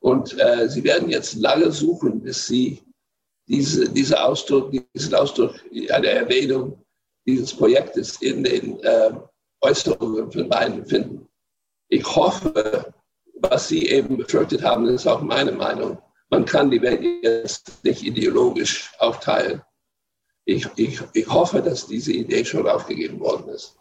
Und 0.00 0.38
äh, 0.38 0.68
sie 0.68 0.84
werden 0.84 1.08
jetzt 1.08 1.34
lange 1.34 1.72
suchen, 1.72 2.20
bis 2.20 2.46
sie 2.46 2.80
diese, 3.48 3.88
diese 3.88 4.22
Ausdruck, 4.22 4.72
diesen 4.94 5.14
Ausdruck, 5.14 5.54
eine 5.90 6.08
Erwähnung 6.08 6.84
dieses 7.26 7.52
Projektes 7.52 8.22
in 8.22 8.44
den 8.44 8.78
äh, 8.80 9.10
Äußerungen 9.60 10.30
von 10.30 10.48
beiden 10.48 10.86
finden. 10.86 11.28
Ich 11.88 12.04
hoffe, 12.14 12.94
was 13.40 13.68
Sie 13.68 13.88
eben 13.88 14.16
befürchtet 14.16 14.62
haben, 14.62 14.86
ist 14.86 15.06
auch 15.06 15.20
meine 15.20 15.52
Meinung. 15.52 15.98
Man 16.30 16.44
kann 16.44 16.70
die 16.70 16.82
Welt 16.82 17.02
jetzt 17.22 17.82
nicht 17.84 18.02
ideologisch 18.02 18.92
aufteilen 18.98 19.62
ich, 20.48 20.66
ich, 20.76 21.00
ich 21.12 21.28
hoffe, 21.28 21.60
dass 21.60 21.86
diese 21.86 22.12
Idee 22.12 22.44
schon 22.44 22.66
aufgegeben 22.66 23.20
worden 23.20 23.48
ist. 23.50 23.74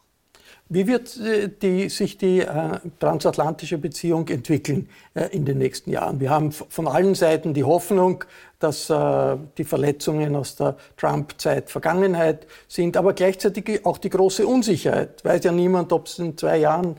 Wie 0.70 0.86
wird 0.86 1.18
äh, 1.18 1.47
die, 1.47 1.88
sich 1.88 2.18
die 2.18 2.41
äh, 2.41 2.80
transatlantische 2.99 3.78
Beziehung 3.78 4.28
entwickeln 4.28 4.89
äh, 5.13 5.28
in 5.32 5.45
den 5.45 5.59
nächsten 5.59 5.91
Jahren? 5.91 6.20
Wir 6.20 6.30
haben 6.30 6.51
von 6.51 6.89
allen 6.89 7.15
Seiten 7.15 7.53
die 7.53 7.63
Hoffnung, 7.63 8.26
dass 8.59 8.89
äh, 8.89 9.38
die 9.57 9.63
Verletzungen 9.63 10.36
aus 10.36 10.57
der 10.57 10.76
Trump-Zeit 10.97 11.70
Vergangenheit 11.70 12.47
sind, 12.68 12.97
aber 12.97 13.13
gleichzeitig 13.13 13.86
auch 13.86 13.97
die 13.97 14.09
große 14.09 14.45
Unsicherheit. 14.45 15.24
Weiß 15.24 15.45
ja 15.45 15.53
niemand, 15.53 15.93
ob 15.93 16.07
es 16.07 16.20
in 16.20 16.38
zwei 16.38 16.57
Jahren 16.57 16.97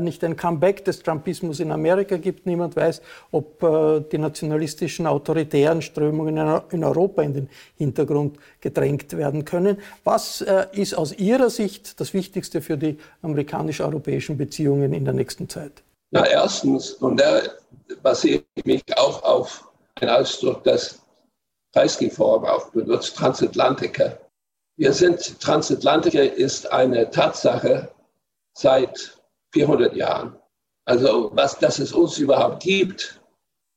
nicht 0.00 0.24
ein 0.24 0.36
Comeback 0.36 0.84
des 0.84 1.00
Trumpismus 1.00 1.60
in 1.60 1.70
Amerika 1.70 2.16
gibt. 2.16 2.46
Niemand 2.46 2.76
weiß, 2.76 3.02
ob 3.30 3.62
äh, 3.62 4.00
die 4.10 4.18
nationalistischen, 4.18 5.06
autoritären 5.06 5.82
Strömungen 5.82 6.62
in 6.70 6.84
Europa 6.84 7.22
in 7.22 7.34
den 7.34 7.50
Hintergrund 7.76 8.38
gedrängt 8.60 9.16
werden 9.16 9.44
können. 9.44 9.78
Was 10.04 10.40
äh, 10.40 10.66
ist 10.72 10.94
aus 10.94 11.12
Ihrer 11.12 11.50
Sicht 11.50 12.00
das 12.00 12.14
Wichtigste 12.14 12.62
für 12.62 12.78
die 12.78 12.98
amerikanisch-europäischen 13.22 14.38
Beziehungen 14.38 14.94
in 14.94 15.04
der 15.04 15.14
nächsten 15.14 15.48
Zeit? 15.48 15.82
Na, 16.10 16.26
erstens, 16.26 16.92
und 16.92 17.20
da 17.20 17.42
basiere 18.02 18.42
ich 18.54 18.64
mich 18.64 18.82
auch 18.96 19.22
auf 19.22 19.68
den 20.00 20.08
Ausdruck, 20.08 20.64
das 20.64 21.00
Kreisky-Forum 21.74 22.44
auch 22.44 22.70
benutzt, 22.70 23.16
Transatlantiker. 23.16 24.18
Wir 24.78 24.92
sind, 24.92 25.40
Transatlantiker 25.40 26.32
ist 26.32 26.70
eine 26.72 27.10
Tatsache 27.10 27.88
seit 28.56 29.15
400 29.56 29.96
Jahren. 29.96 30.36
Also 30.84 31.30
was, 31.32 31.58
dass 31.58 31.78
es 31.78 31.92
uns 31.92 32.18
überhaupt 32.18 32.62
gibt, 32.62 33.20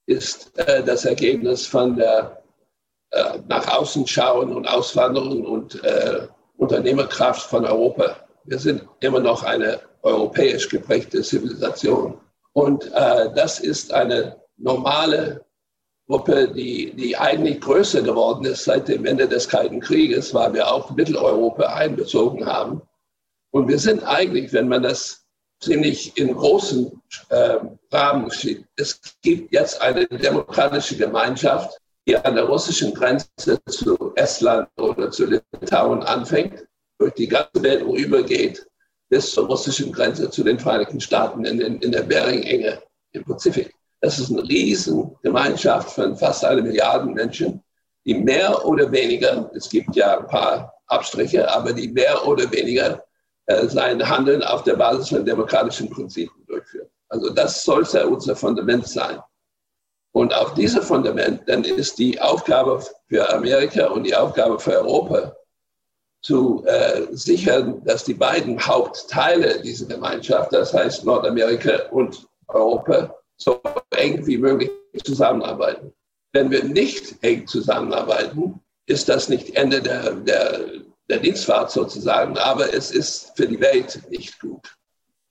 ist 0.07 0.51
äh, 0.57 0.83
das 0.83 1.05
Ergebnis 1.05 1.65
von 1.65 1.95
der 1.95 2.43
äh, 3.11 3.39
nach 3.47 3.67
außen 3.77 4.05
schauen 4.05 4.53
und 4.53 4.67
Auswanderung 4.67 5.45
und 5.45 5.83
äh, 5.83 6.27
Unternehmerkraft 6.57 7.49
von 7.49 7.65
Europa. 7.65 8.17
Wir 8.43 8.59
sind 8.59 8.83
immer 8.99 9.21
noch 9.21 9.43
eine 9.43 9.79
europäisch 10.01 10.67
geprägte 10.67 11.21
Zivilisation. 11.21 12.19
Und 12.53 12.91
äh, 12.93 13.33
das 13.33 13.59
ist 13.59 13.93
eine 13.93 14.35
normale 14.57 15.45
Gruppe, 16.07 16.49
die, 16.49 16.91
die 16.93 17.15
eigentlich 17.15 17.61
größer 17.61 18.01
geworden 18.01 18.43
ist 18.45 18.65
seit 18.65 18.87
dem 18.89 19.05
Ende 19.05 19.27
des 19.27 19.47
Kalten 19.47 19.79
Krieges, 19.79 20.33
weil 20.33 20.53
wir 20.53 20.71
auch 20.71 20.91
Mitteleuropa 20.91 21.63
einbezogen 21.67 22.45
haben. 22.45 22.81
Und 23.51 23.67
wir 23.67 23.79
sind 23.79 24.03
eigentlich, 24.03 24.51
wenn 24.51 24.67
man 24.67 24.83
das 24.83 25.25
ziemlich 25.59 26.17
in 26.17 26.35
großen 26.35 27.01
äh, 27.29 27.57
Rahmen 27.91 28.31
steht. 28.31 28.65
Es 28.75 28.99
gibt 29.21 29.53
jetzt 29.53 29.81
eine 29.81 30.07
demokratische 30.07 30.97
Gemeinschaft, 30.97 31.77
die 32.07 32.17
an 32.17 32.35
der 32.35 32.45
russischen 32.45 32.93
Grenze 32.93 33.59
zu 33.67 34.13
Estland 34.15 34.67
oder 34.77 35.11
zu 35.11 35.25
Litauen 35.25 36.01
anfängt, 36.03 36.65
durch 36.97 37.13
die 37.13 37.27
ganze 37.27 37.61
Welt 37.61 37.83
rübergeht, 37.83 38.65
bis 39.09 39.31
zur 39.31 39.47
russischen 39.47 39.91
Grenze 39.91 40.29
zu 40.29 40.43
den 40.43 40.59
Vereinigten 40.59 40.99
Staaten 40.99 41.45
in, 41.45 41.59
in, 41.61 41.79
in 41.81 41.91
der 41.91 42.03
Bering-Enge 42.03 42.81
im 43.11 43.23
Pazifik. 43.23 43.73
Das 44.01 44.17
ist 44.19 44.31
eine 44.31 44.43
riesen 44.43 45.15
Gemeinschaft 45.23 45.91
von 45.91 46.15
fast 46.15 46.45
eine 46.45 46.61
Milliarde 46.61 47.05
Menschen, 47.07 47.61
die 48.05 48.13
mehr 48.13 48.65
oder 48.65 48.91
weniger, 48.91 49.51
es 49.53 49.69
gibt 49.69 49.95
ja 49.95 50.19
ein 50.19 50.27
paar 50.27 50.73
Abstriche, 50.87 51.51
aber 51.51 51.73
die 51.73 51.89
mehr 51.89 52.25
oder 52.25 52.49
weniger 52.51 53.03
sein 53.67 54.07
Handeln 54.07 54.43
auf 54.43 54.63
der 54.63 54.75
Basis 54.75 55.09
von 55.09 55.25
demokratischen 55.25 55.89
Prinzipien 55.89 56.45
durchführt. 56.47 56.89
Also 57.09 57.29
das 57.31 57.63
sollte 57.63 58.07
unser 58.07 58.35
Fundament 58.35 58.87
sein. 58.87 59.19
Und 60.11 60.33
auf 60.33 60.53
diesem 60.53 60.81
Fundament 60.81 61.41
dann 61.47 61.63
ist 61.63 61.97
die 61.97 62.19
Aufgabe 62.19 62.83
für 63.07 63.31
Amerika 63.33 63.87
und 63.87 64.03
die 64.03 64.15
Aufgabe 64.15 64.59
für 64.59 64.79
Europa 64.79 65.35
zu 66.21 66.63
äh, 66.65 67.07
sichern, 67.11 67.81
dass 67.85 68.03
die 68.03 68.13
beiden 68.13 68.59
Hauptteile 68.59 69.61
dieser 69.61 69.85
Gemeinschaft, 69.85 70.51
das 70.53 70.73
heißt 70.73 71.05
Nordamerika 71.05 71.89
und 71.91 72.27
Europa, 72.47 73.15
so 73.37 73.61
eng 73.95 74.25
wie 74.27 74.37
möglich 74.37 74.71
zusammenarbeiten. 75.03 75.93
Wenn 76.33 76.51
wir 76.51 76.63
nicht 76.63 77.23
eng 77.23 77.47
zusammenarbeiten, 77.47 78.59
ist 78.85 79.07
das 79.07 79.29
nicht 79.29 79.55
Ende 79.55 79.81
der, 79.81 80.11
der, 80.15 80.59
der 81.09 81.19
Dienstfahrt 81.19 81.71
sozusagen, 81.71 82.37
aber 82.37 82.73
es 82.73 82.91
ist 82.91 83.31
für 83.35 83.47
die 83.47 83.59
Welt 83.59 83.99
nicht 84.09 84.39
gut. 84.39 84.75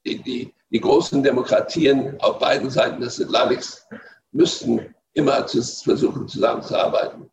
Die, 0.04 0.18
die, 0.22 0.54
die 0.70 0.80
großen 0.80 1.22
Demokratien 1.22 2.20
auf 2.20 2.38
beiden 2.38 2.70
Seiten 2.70 3.00
des 3.00 3.20
Atlantiks 3.20 3.86
müssten 4.32 4.94
immer 5.14 5.46
zu, 5.46 5.62
versuchen, 5.62 6.26
zusammenzuarbeiten. 6.28 7.30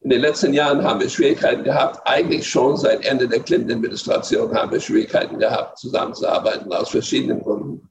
In 0.00 0.10
den 0.10 0.20
letzten 0.20 0.54
Jahren 0.54 0.82
haben 0.82 1.00
wir 1.00 1.08
Schwierigkeiten 1.08 1.64
gehabt, 1.64 2.00
eigentlich 2.06 2.48
schon 2.48 2.76
seit 2.76 3.04
Ende 3.04 3.26
der 3.28 3.40
Clinton-Administration 3.40 4.54
haben 4.54 4.70
wir 4.70 4.80
Schwierigkeiten 4.80 5.38
gehabt, 5.38 5.78
zusammenzuarbeiten, 5.78 6.72
aus 6.72 6.90
verschiedenen 6.90 7.42
Gründen. 7.42 7.90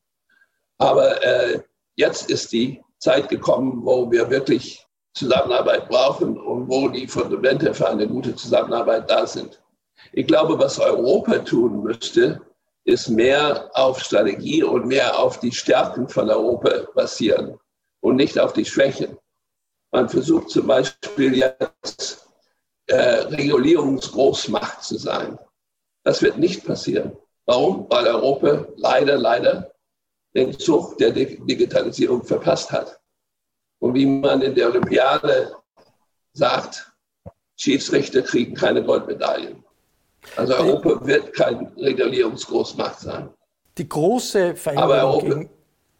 Aber 0.77 1.21
äh, 1.23 1.59
jetzt 1.95 2.29
ist 2.29 2.51
die 2.53 2.81
Zeit 2.99 3.27
gekommen, 3.27 3.81
wo 3.83 4.09
wir 4.09 4.29
wirklich 4.29 4.85
Zusammenarbeit 5.13 5.89
brauchen 5.89 6.39
und 6.39 6.69
wo 6.69 6.87
die 6.87 7.07
Fundamente 7.07 7.73
für 7.73 7.89
eine 7.89 8.07
gute 8.07 8.35
Zusammenarbeit 8.35 9.09
da 9.09 9.27
sind. 9.27 9.59
Ich 10.13 10.27
glaube, 10.27 10.57
was 10.59 10.79
Europa 10.79 11.39
tun 11.39 11.83
müsste, 11.83 12.41
ist 12.83 13.09
mehr 13.09 13.69
auf 13.73 13.99
Strategie 13.99 14.63
und 14.63 14.87
mehr 14.87 15.19
auf 15.19 15.39
die 15.39 15.51
Stärken 15.51 16.07
von 16.07 16.29
Europa 16.29 16.87
basieren 16.95 17.59
und 17.99 18.15
nicht 18.15 18.39
auf 18.39 18.53
die 18.53 18.65
Schwächen. 18.65 19.17
Man 19.91 20.07
versucht 20.07 20.49
zum 20.49 20.67
Beispiel 20.67 21.37
jetzt 21.37 22.27
äh, 22.87 22.95
Regulierungsgroßmacht 22.95 24.83
zu 24.83 24.97
sein. 24.97 25.37
Das 26.03 26.21
wird 26.21 26.37
nicht 26.37 26.65
passieren. 26.65 27.17
Warum? 27.45 27.87
Weil 27.89 28.07
Europa 28.07 28.65
leider, 28.75 29.17
leider 29.17 29.73
den 30.33 30.57
Zug 30.57 30.97
der 30.97 31.11
Digitalisierung 31.11 32.23
verpasst 32.23 32.71
hat. 32.71 32.99
Und 33.79 33.93
wie 33.95 34.05
man 34.05 34.41
in 34.41 34.55
der 34.55 34.67
Olympiade 34.67 35.55
sagt, 36.33 36.91
Schiedsrichter 37.55 38.21
kriegen 38.21 38.53
keine 38.53 38.83
Goldmedaillen. 38.83 39.63
Also 40.35 40.55
Europa 40.55 41.05
wird 41.05 41.33
kein 41.33 41.67
Regulierungsgroßmacht 41.77 42.99
sein. 42.99 43.29
Die 43.77 43.87
große 43.87 44.55
Veränderung 44.55 45.23
gegen, 45.23 45.49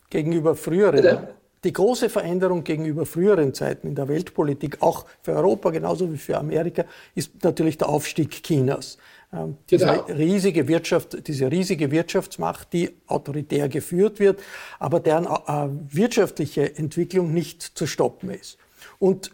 gegenüber 0.09 0.55
früheren, 0.55 0.95
Bitte? 0.95 1.27
die 1.63 1.73
große 1.73 2.09
Veränderung 2.09 2.63
gegenüber 2.63 3.05
früheren 3.05 3.53
Zeiten 3.53 3.87
in 3.87 3.95
der 3.95 4.07
Weltpolitik, 4.07 4.81
auch 4.81 5.05
für 5.21 5.33
Europa 5.33 5.71
genauso 5.71 6.11
wie 6.11 6.17
für 6.17 6.37
Amerika, 6.37 6.85
ist 7.15 7.43
natürlich 7.43 7.77
der 7.77 7.89
Aufstieg 7.89 8.43
Chinas. 8.43 8.97
Ähm, 9.33 9.57
diese, 9.69 9.85
genau. 9.85 10.05
riesige 10.05 10.67
Wirtschaft, 10.67 11.27
diese 11.27 11.51
riesige 11.51 11.91
Wirtschaftsmacht, 11.91 12.71
die 12.71 12.91
autoritär 13.07 13.67
geführt 13.67 14.19
wird, 14.19 14.39
aber 14.79 14.99
deren 14.99 15.25
äh, 15.25 15.69
wirtschaftliche 15.93 16.77
Entwicklung 16.77 17.33
nicht 17.33 17.61
zu 17.61 17.87
stoppen 17.87 18.29
ist. 18.29 18.57
Und 18.99 19.31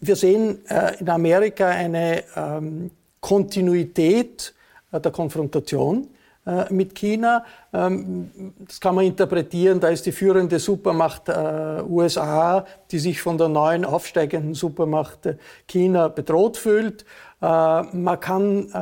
wir 0.00 0.16
sehen 0.16 0.64
äh, 0.68 1.00
in 1.00 1.08
Amerika 1.08 1.68
eine 1.68 2.22
ähm, 2.36 2.90
Kontinuität 3.24 4.52
äh, 4.92 5.00
der 5.00 5.10
Konfrontation 5.10 6.08
äh, 6.44 6.70
mit 6.70 6.94
China. 6.94 7.42
Ähm, 7.72 8.52
das 8.58 8.78
kann 8.78 8.94
man 8.94 9.06
interpretieren, 9.06 9.80
da 9.80 9.88
ist 9.88 10.04
die 10.04 10.12
führende 10.12 10.58
Supermacht 10.58 11.30
äh, 11.30 11.82
USA, 11.88 12.66
die 12.90 12.98
sich 12.98 13.22
von 13.22 13.38
der 13.38 13.48
neuen 13.48 13.86
aufsteigenden 13.86 14.52
Supermacht 14.52 15.20
China 15.66 16.08
bedroht 16.08 16.58
fühlt. 16.58 17.04
Man 17.40 18.20
kann 18.20 18.72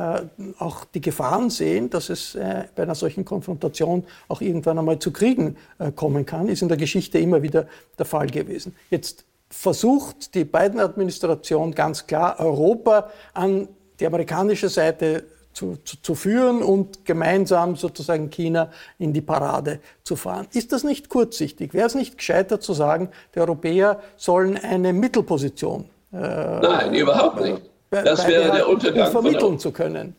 auch 0.57 0.85
die 0.85 1.01
Gefahren 1.01 1.49
sehen, 1.49 1.89
dass 1.89 2.09
es 2.09 2.37
bei 2.75 2.83
einer 2.83 2.95
solchen 2.95 3.25
Konfrontation 3.25 4.05
auch 4.29 4.39
irgendwann 4.39 4.79
einmal 4.79 4.99
zu 4.99 5.11
Kriegen 5.11 5.57
kommen 5.97 6.25
kann. 6.25 6.47
Ist 6.47 6.61
in 6.61 6.69
der 6.69 6.77
Geschichte 6.77 7.19
immer 7.19 7.41
wieder 7.41 7.67
der 7.97 8.05
Fall 8.05 8.27
gewesen. 8.27 8.73
Jetzt 8.89 9.25
versucht 9.49 10.33
die 10.33 10.45
Biden-Administration 10.45 11.75
ganz 11.75 12.07
klar, 12.07 12.39
Europa 12.39 13.09
an 13.33 13.67
die 14.03 14.07
amerikanische 14.07 14.67
Seite 14.67 15.23
zu, 15.53 15.77
zu, 15.85 16.01
zu, 16.01 16.13
führen 16.13 16.61
und 16.61 17.05
gemeinsam 17.05 17.77
sozusagen 17.77 18.29
China 18.29 18.69
in 18.99 19.13
die 19.13 19.21
Parade 19.21 19.79
zu 20.03 20.17
fahren. 20.17 20.45
Ist 20.51 20.73
das 20.73 20.83
nicht 20.83 21.07
kurzsichtig? 21.07 21.73
Wäre 21.73 21.87
es 21.87 21.95
nicht 21.95 22.17
gescheiter 22.17 22.59
zu 22.59 22.73
sagen, 22.73 23.09
die 23.33 23.39
Europäer 23.39 24.01
sollen 24.17 24.57
eine 24.57 24.91
Mittelposition? 24.91 25.85
Äh, 26.11 26.17
Nein, 26.17 26.93
überhaupt 26.93 27.39
nicht. 27.39 27.61
Das 27.91 28.27
wäre 28.27 28.51
der 28.51 28.67
Untergang. 28.67 29.05
Um 29.05 29.11
vermitteln 29.11 29.59
zu 29.59 29.71
können. 29.71 30.15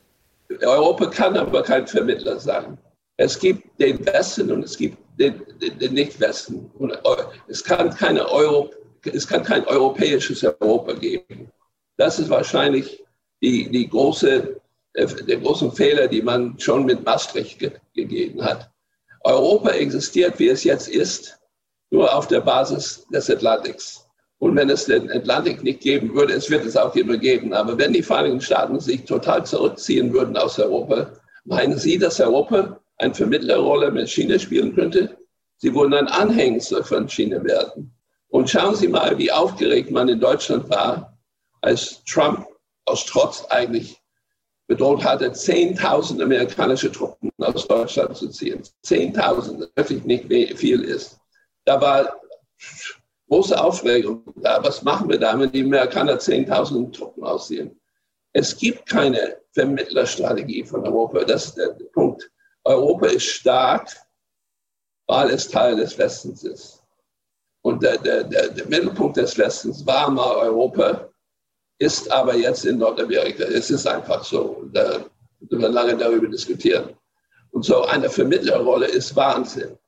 Europa 0.62 1.06
kann 1.06 1.36
aber 1.36 1.62
kein 1.62 1.86
Vermittler 1.86 2.38
sein. 2.38 2.78
Es 3.18 3.38
gibt 3.38 3.78
den 3.78 4.04
Westen 4.06 4.50
und 4.50 4.64
es 4.64 4.78
gibt 4.78 4.96
den, 5.18 5.42
den, 5.60 5.78
den 5.78 5.92
Nicht-Westen. 5.92 6.70
Es 7.48 7.62
kann, 7.62 7.90
keine 7.90 8.26
Euro, 8.30 8.70
es 9.02 9.26
kann 9.26 9.42
kein 9.42 9.66
europäisches 9.66 10.42
Europa 10.42 10.94
geben. 10.94 11.50
Das 11.96 12.18
ist 12.18 12.30
wahrscheinlich 12.30 13.03
die, 13.44 13.68
die 13.68 13.88
große, 13.88 14.60
der 14.94 15.36
große 15.36 15.70
Fehler, 15.72 16.08
die 16.08 16.22
man 16.22 16.58
schon 16.58 16.86
mit 16.86 17.04
Maastricht 17.04 17.58
ge 17.58 17.72
gegeben 17.94 18.42
hat. 18.42 18.70
Europa 19.22 19.70
existiert, 19.70 20.38
wie 20.38 20.48
es 20.48 20.64
jetzt 20.64 20.88
ist, 20.88 21.38
nur 21.90 22.12
auf 22.16 22.26
der 22.26 22.40
Basis 22.40 23.06
des 23.12 23.30
Atlantiks. 23.30 24.06
Und 24.38 24.56
wenn 24.56 24.70
es 24.70 24.86
den 24.86 25.10
Atlantik 25.12 25.62
nicht 25.62 25.80
geben 25.80 26.14
würde, 26.14 26.34
es 26.34 26.50
wird 26.50 26.64
es 26.66 26.76
auch 26.76 26.94
immer 26.96 27.16
geben, 27.16 27.52
aber 27.52 27.78
wenn 27.78 27.92
die 27.92 28.02
Vereinigten 28.02 28.40
Staaten 28.40 28.80
sich 28.80 29.04
total 29.04 29.44
zurückziehen 29.46 30.12
würden 30.12 30.36
aus 30.36 30.58
Europa, 30.58 31.12
meinen 31.44 31.78
Sie, 31.78 31.98
dass 31.98 32.20
Europa 32.20 32.80
eine 32.98 33.14
Vermittlerrolle 33.14 33.90
mit 33.90 34.08
China 34.08 34.38
spielen 34.38 34.74
könnte? 34.74 35.16
Sie 35.58 35.74
würden 35.74 35.94
ein 35.94 36.08
Anhängsel 36.08 36.82
von 36.82 37.08
China 37.08 37.42
werden. 37.44 37.94
Und 38.28 38.50
schauen 38.50 38.74
Sie 38.74 38.88
mal, 38.88 39.16
wie 39.18 39.30
aufgeregt 39.30 39.90
man 39.90 40.08
in 40.08 40.20
Deutschland 40.20 40.68
war, 40.68 41.16
als 41.62 42.02
Trump 42.04 42.44
aus 42.86 43.04
Trotz 43.06 43.44
eigentlich 43.46 44.00
bedroht 44.66 45.04
hatte, 45.04 45.30
10.000 45.30 46.22
amerikanische 46.22 46.90
Truppen 46.90 47.30
aus 47.38 47.66
Deutschland 47.66 48.16
zu 48.16 48.28
ziehen. 48.28 48.62
10.000, 48.84 49.58
das 49.58 49.70
wirklich 49.76 50.04
nicht 50.04 50.58
viel 50.58 50.82
ist. 50.82 51.18
Da 51.64 51.80
war 51.80 52.20
große 53.28 53.60
Aufregung 53.62 54.22
da. 54.36 54.62
Was 54.62 54.82
machen 54.82 55.08
wir 55.08 55.18
da, 55.18 55.38
wenn 55.38 55.52
die 55.52 55.62
Amerikaner 55.62 56.14
10.000 56.18 56.92
Truppen 56.92 57.24
aussehen? 57.24 57.78
Es 58.32 58.56
gibt 58.56 58.88
keine 58.88 59.40
Vermittlerstrategie 59.52 60.64
von 60.64 60.84
Europa. 60.84 61.24
Das 61.24 61.46
ist 61.46 61.56
der 61.56 61.76
Punkt. 61.92 62.30
Europa 62.64 63.06
ist 63.06 63.26
stark, 63.26 63.90
weil 65.06 65.30
es 65.30 65.48
Teil 65.48 65.76
des 65.76 65.96
Westens 65.98 66.42
ist. 66.42 66.82
Und 67.62 67.82
der, 67.82 67.98
der, 67.98 68.24
der, 68.24 68.48
der 68.48 68.66
Mittelpunkt 68.66 69.16
des 69.16 69.38
Westens 69.38 69.86
war 69.86 70.10
mal 70.10 70.36
Europa 70.36 71.08
ist 71.84 72.10
aber 72.10 72.34
jetzt 72.34 72.64
in 72.64 72.78
Nordamerika. 72.78 73.44
Es 73.44 73.70
ist 73.70 73.86
einfach 73.86 74.24
so. 74.24 74.68
Da 74.72 75.04
können 75.48 75.62
wir 75.62 75.68
lange 75.68 75.96
darüber 75.96 76.28
diskutieren. 76.28 76.90
Und 77.50 77.64
so 77.64 77.84
eine 77.84 78.08
Vermittlerrolle 78.08 78.86
ist 78.86 79.14
Wahnsinn. 79.14 79.78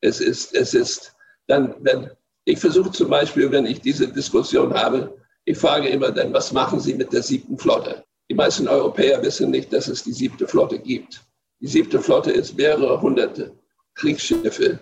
Es 0.00 0.20
ist, 0.20 0.54
es 0.54 0.72
ist 0.72 1.12
dann, 1.48 1.74
wenn, 1.80 2.10
ich 2.44 2.58
versuche 2.58 2.90
zum 2.92 3.10
Beispiel, 3.10 3.50
wenn 3.50 3.66
ich 3.66 3.80
diese 3.80 4.06
Diskussion 4.08 4.72
habe, 4.72 5.16
ich 5.44 5.58
frage 5.58 5.88
immer 5.88 6.10
dann, 6.10 6.32
was 6.32 6.52
machen 6.52 6.80
Sie 6.80 6.94
mit 6.94 7.12
der 7.12 7.22
siebten 7.22 7.58
Flotte? 7.58 8.04
Die 8.30 8.34
meisten 8.34 8.66
Europäer 8.68 9.22
wissen 9.22 9.50
nicht, 9.50 9.72
dass 9.72 9.88
es 9.88 10.04
die 10.04 10.12
siebte 10.12 10.46
Flotte 10.46 10.78
gibt. 10.78 11.20
Die 11.60 11.68
siebte 11.68 12.00
Flotte 12.00 12.30
ist 12.30 12.56
mehrere 12.56 13.00
hunderte 13.00 13.52
Kriegsschiffe, 13.94 14.78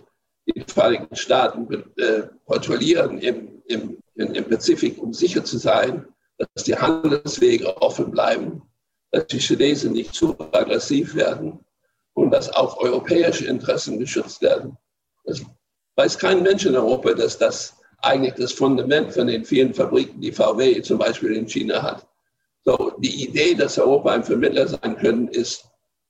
die 0.46 0.60
die 0.60 0.72
Vereinigten 0.72 1.16
Staaten 1.16 1.66
äh, 1.96 2.22
patrouillieren 2.46 3.18
im, 3.18 3.62
im, 3.66 3.96
im 4.14 4.44
Pazifik, 4.44 5.00
um 5.02 5.12
sicher 5.12 5.44
zu 5.44 5.58
sein, 5.58 6.06
dass 6.38 6.64
die 6.64 6.76
Handelswege 6.76 7.80
offen 7.80 8.10
bleiben, 8.10 8.62
dass 9.10 9.26
die 9.28 9.38
Chinesen 9.38 9.92
nicht 9.92 10.14
zu 10.14 10.36
aggressiv 10.52 11.14
werden 11.14 11.60
und 12.14 12.30
dass 12.30 12.50
auch 12.50 12.78
europäische 12.78 13.46
Interessen 13.46 13.98
geschützt 13.98 14.42
werden. 14.42 14.76
Das 15.24 15.42
weiß 15.96 16.18
kein 16.18 16.42
Mensch 16.42 16.66
in 16.66 16.76
Europa, 16.76 17.14
dass 17.14 17.38
das 17.38 17.76
eigentlich 18.02 18.34
das 18.34 18.52
Fundament 18.52 19.12
von 19.12 19.26
den 19.26 19.44
vielen 19.44 19.72
Fabriken, 19.72 20.20
die 20.20 20.32
VW 20.32 20.82
zum 20.82 20.98
Beispiel 20.98 21.34
in 21.34 21.48
China 21.48 21.82
hat. 21.82 22.06
So, 22.64 22.92
die 22.98 23.24
Idee, 23.24 23.54
dass 23.54 23.78
Europa 23.78 24.12
ein 24.12 24.24
Vermittler 24.24 24.66
sein 24.66 24.96
können, 24.96 25.28
ist, 25.28 25.64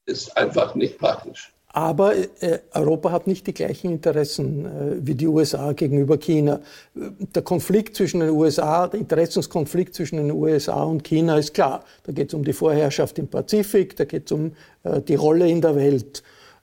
ist 0.07 0.37
einfach 0.37 0.75
nicht 0.75 0.99
praktisch. 0.99 1.54
Aber 1.75 2.15
äh, 2.15 2.61
Europa 2.73 3.11
hat 3.11 3.27
nicht 3.27 3.49
die 3.49 3.53
gleichen 3.53 3.91
Interessen 3.91 4.65
äh, 4.65 4.69
wie 5.01 5.17
die 5.17 5.27
USA 5.27 5.73
gegenüber 5.73 6.19
China. 6.19 6.61
Der 6.95 7.43
Konflikt 7.43 7.97
zwischen 7.97 8.21
den 8.21 8.31
USA, 8.31 8.87
der 8.87 9.01
Interessenskonflikt 9.01 9.93
zwischen 9.93 10.19
den 10.19 10.31
USA 10.31 10.85
und 10.85 11.03
China 11.03 11.37
ist 11.37 11.53
klar. 11.53 11.85
Da 12.05 12.13
geht 12.13 12.29
es 12.29 12.35
um 12.35 12.45
die 12.45 12.53
Vorherrschaft 12.53 13.19
im 13.19 13.27
Pazifik, 13.27 13.97
da 13.97 14.05
geht 14.05 14.27
es 14.27 14.33
um 14.33 14.53
äh, 14.85 15.01
die 15.01 15.17
Rolle 15.17 15.49
in 15.49 15.61
der 15.61 15.75
Welt 15.75 16.23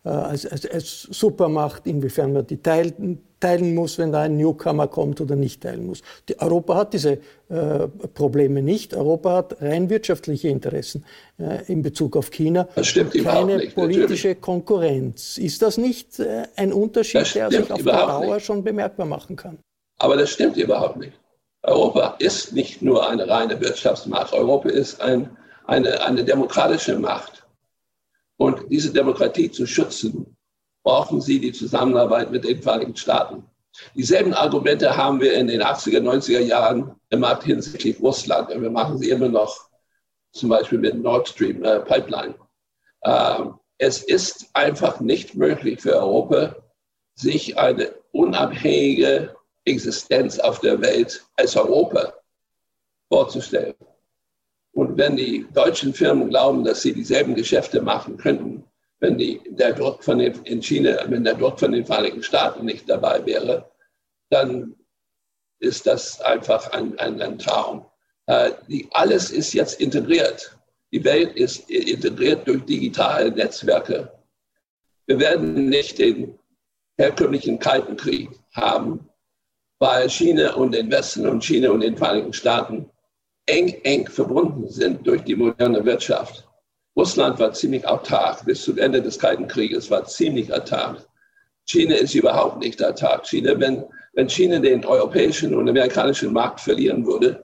als, 0.10 0.46
als, 0.46 0.70
als 0.70 1.02
Supermacht, 1.04 1.86
inwiefern 1.86 2.34
man 2.34 2.48
die 2.48 2.62
teilen, 2.62 3.20
teilen 3.40 3.76
muss, 3.76 3.98
wenn 3.98 4.12
da 4.12 4.22
ein 4.22 4.38
Newcomer 4.38 4.88
kommt 4.88 5.20
oder 5.20 5.36
nicht 5.36 5.62
teilen 5.62 5.86
muss. 5.86 6.02
Die 6.30 6.40
Europa 6.40 6.76
hat 6.76 6.94
diese 6.94 7.20
äh, 7.50 7.88
Probleme 8.14 8.62
nicht. 8.62 8.94
Europa 8.94 9.36
hat 9.36 9.62
rein 9.62 9.90
wirtschaftliche 9.90 10.48
Interessen 10.48 11.06
äh, 11.38 11.64
in 11.72 11.82
Bezug 11.82 12.16
auf 12.16 12.32
China. 12.32 12.68
Das 12.76 12.88
stimmt 12.88 13.14
Keine 13.14 13.58
nicht, 13.58 13.76
politische 13.76 14.30
natürlich. 14.30 14.42
Konkurrenz. 14.42 15.38
Ist 15.38 15.62
das 15.62 15.78
nicht 15.78 16.20
äh, 16.20 16.44
ein 16.56 16.72
Unterschied, 16.72 17.36
der 17.36 17.52
sich 17.52 17.72
auf 17.72 17.84
Dauer 17.84 18.36
nicht. 18.36 18.46
schon 18.46 18.64
bemerkbar 18.64 19.06
machen 19.06 19.36
kann? 19.36 19.58
Aber 20.00 20.16
das 20.16 20.30
stimmt 20.32 20.58
überhaupt 20.58 20.98
nicht. 20.98 21.14
Europa 21.64 22.16
ist 22.18 22.54
nicht 22.54 22.82
nur 22.82 23.08
eine 23.08 23.28
reine 23.28 23.60
Wirtschaftsmacht. 23.62 24.34
Europa 24.34 24.70
ist 24.70 25.00
ein, 25.00 25.30
eine, 25.68 26.04
eine 26.04 26.24
demokratische 26.24 26.98
Macht. 26.98 27.41
Und 28.42 28.72
diese 28.72 28.92
Demokratie 28.92 29.52
zu 29.52 29.68
schützen, 29.68 30.36
brauchen 30.84 31.22
sie 31.22 31.40
die 31.40 31.52
Zusammenarbeit 31.52 32.32
mit 32.32 32.44
den 32.44 32.60
Vereinigten 32.60 32.96
Staaten. 32.96 33.44
Dieselben 33.94 34.34
Argumente 34.34 34.98
haben 34.98 35.22
wir 35.22 35.36
in 35.36 35.46
den 35.46 35.62
80er, 35.62 36.00
90er 36.00 36.40
Jahren 36.40 36.96
gemacht 37.12 37.44
hinsichtlich 37.44 38.02
Russland. 38.02 38.50
Und 38.50 38.64
wir 38.64 38.72
machen 38.72 38.98
sie 38.98 39.12
immer 39.12 39.30
noch, 39.30 39.70
zum 40.32 40.50
Beispiel 40.50 40.80
mit 40.80 40.96
Nord 40.96 41.30
Stream 41.30 41.64
äh, 41.64 41.82
Pipeline. 41.82 42.34
Ähm, 43.04 43.60
es 43.78 44.02
ist 44.02 44.50
einfach 44.54 45.00
nicht 45.02 45.36
möglich 45.36 45.80
für 45.80 45.98
Europa, 45.98 46.56
sich 47.14 47.60
eine 47.60 47.94
unabhängige 48.12 49.36
Existenz 49.66 50.40
auf 50.40 50.62
der 50.62 50.82
Welt 50.82 51.24
als 51.36 51.56
Europa 51.56 52.12
vorzustellen. 53.08 53.76
Und 54.74 54.98
wenn 54.98 55.18
die 55.18 55.46
deutschen 55.54 55.94
Firmen 55.94 56.30
glauben, 56.30 56.64
dass 56.64 56.82
sie 56.82 56.94
dieselben 56.94 57.36
Geschäfte 57.36 57.82
machen 57.82 58.18
könnten, 58.18 58.64
wenn 59.00 59.18
die, 59.18 59.42
der 59.50 59.74
Druck 59.74 60.04
von 60.04 60.20
den, 60.20 60.34
in 60.44 60.62
China, 60.62 60.98
wenn 61.08 61.24
der 61.24 61.34
Druck 61.34 61.60
von 61.60 61.72
den 61.72 61.86
Vereinigten 61.86 62.24
Staaten 62.24 62.66
nicht 62.66 62.90
dabei 62.90 63.26
wäre, 63.26 63.70
dann 64.30 64.76
ist 65.60 65.88
das 65.88 66.22
einfach 66.22 66.72
ein, 66.72 66.98
ein, 67.00 67.22
ein 67.22 67.38
Traum. 67.38 67.86
Äh, 68.28 68.52
die, 68.68 68.88
alles 68.92 69.32
ist 69.32 69.54
jetzt 69.54 69.82
integriert. 69.82 70.58
Die 70.92 71.04
Welt 71.04 71.36
ist 71.36 71.70
integriert 71.70 72.48
durch 72.48 72.64
digitale 72.66 73.32
Netzwerke. 73.32 74.12
Wir 75.06 75.20
werden 75.20 75.70
nicht 75.70 76.00
den 76.00 76.38
herkömmlichen 76.98 77.60
Kalten 77.60 77.96
Krieg 77.96 78.30
haben, 78.54 79.10
weil 79.80 80.10
China 80.10 80.54
und 80.54 80.74
den 80.74 80.92
Westen 80.92 81.28
und 81.28 81.44
China 81.44 81.72
und 81.72 81.82
den 81.82 81.98
Vereinigten 81.98 82.34
Staaten 82.34 82.90
eng, 83.46 83.70
eng 83.84 84.08
verbunden 84.08 84.68
sind 84.70 85.06
durch 85.06 85.24
die 85.24 85.36
moderne 85.36 85.84
Wirtschaft. 85.86 86.48
Russland 86.96 87.40
war 87.40 87.54
ziemlich 87.54 87.88
autark 87.88 88.46
bis 88.46 88.64
zum 88.64 88.78
Ende 88.78 89.02
des 89.02 89.18
Kalten 89.18 89.48
Krieges, 89.48 89.90
war 89.90 90.06
ziemlich 90.06 90.54
autark. 90.54 91.08
China 91.66 91.96
ist 91.96 92.16
überhaupt 92.16 92.60
nicht 92.60 92.84
autark. 92.84 93.26
China, 93.26 93.58
wenn, 93.60 93.86
wenn 94.14 94.30
China 94.30 94.60
den 94.60 94.84
europäischen 94.84 95.56
und 95.56 95.70
amerikanischen 95.70 96.34
Markt 96.34 96.60
verlieren 96.60 97.06
würde, 97.06 97.44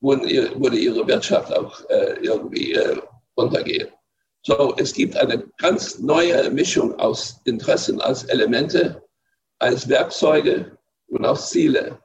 würde, 0.00 0.76
ihre 0.76 1.06
Wirtschaft 1.06 1.52
auch 1.52 1.80
äh, 1.90 2.14
irgendwie 2.22 2.72
äh, 2.72 2.96
runtergehen. 3.36 3.88
So, 4.42 4.74
es 4.78 4.92
gibt 4.92 5.16
eine 5.16 5.44
ganz 5.58 5.98
neue 5.98 6.50
Mischung 6.50 6.98
aus 6.98 7.40
Interessen, 7.44 8.00
als 8.00 8.24
Elemente, 8.24 9.02
als 9.58 9.88
Werkzeuge 9.88 10.78
und 11.08 11.24
als 11.24 11.50
Ziele. 11.50 11.98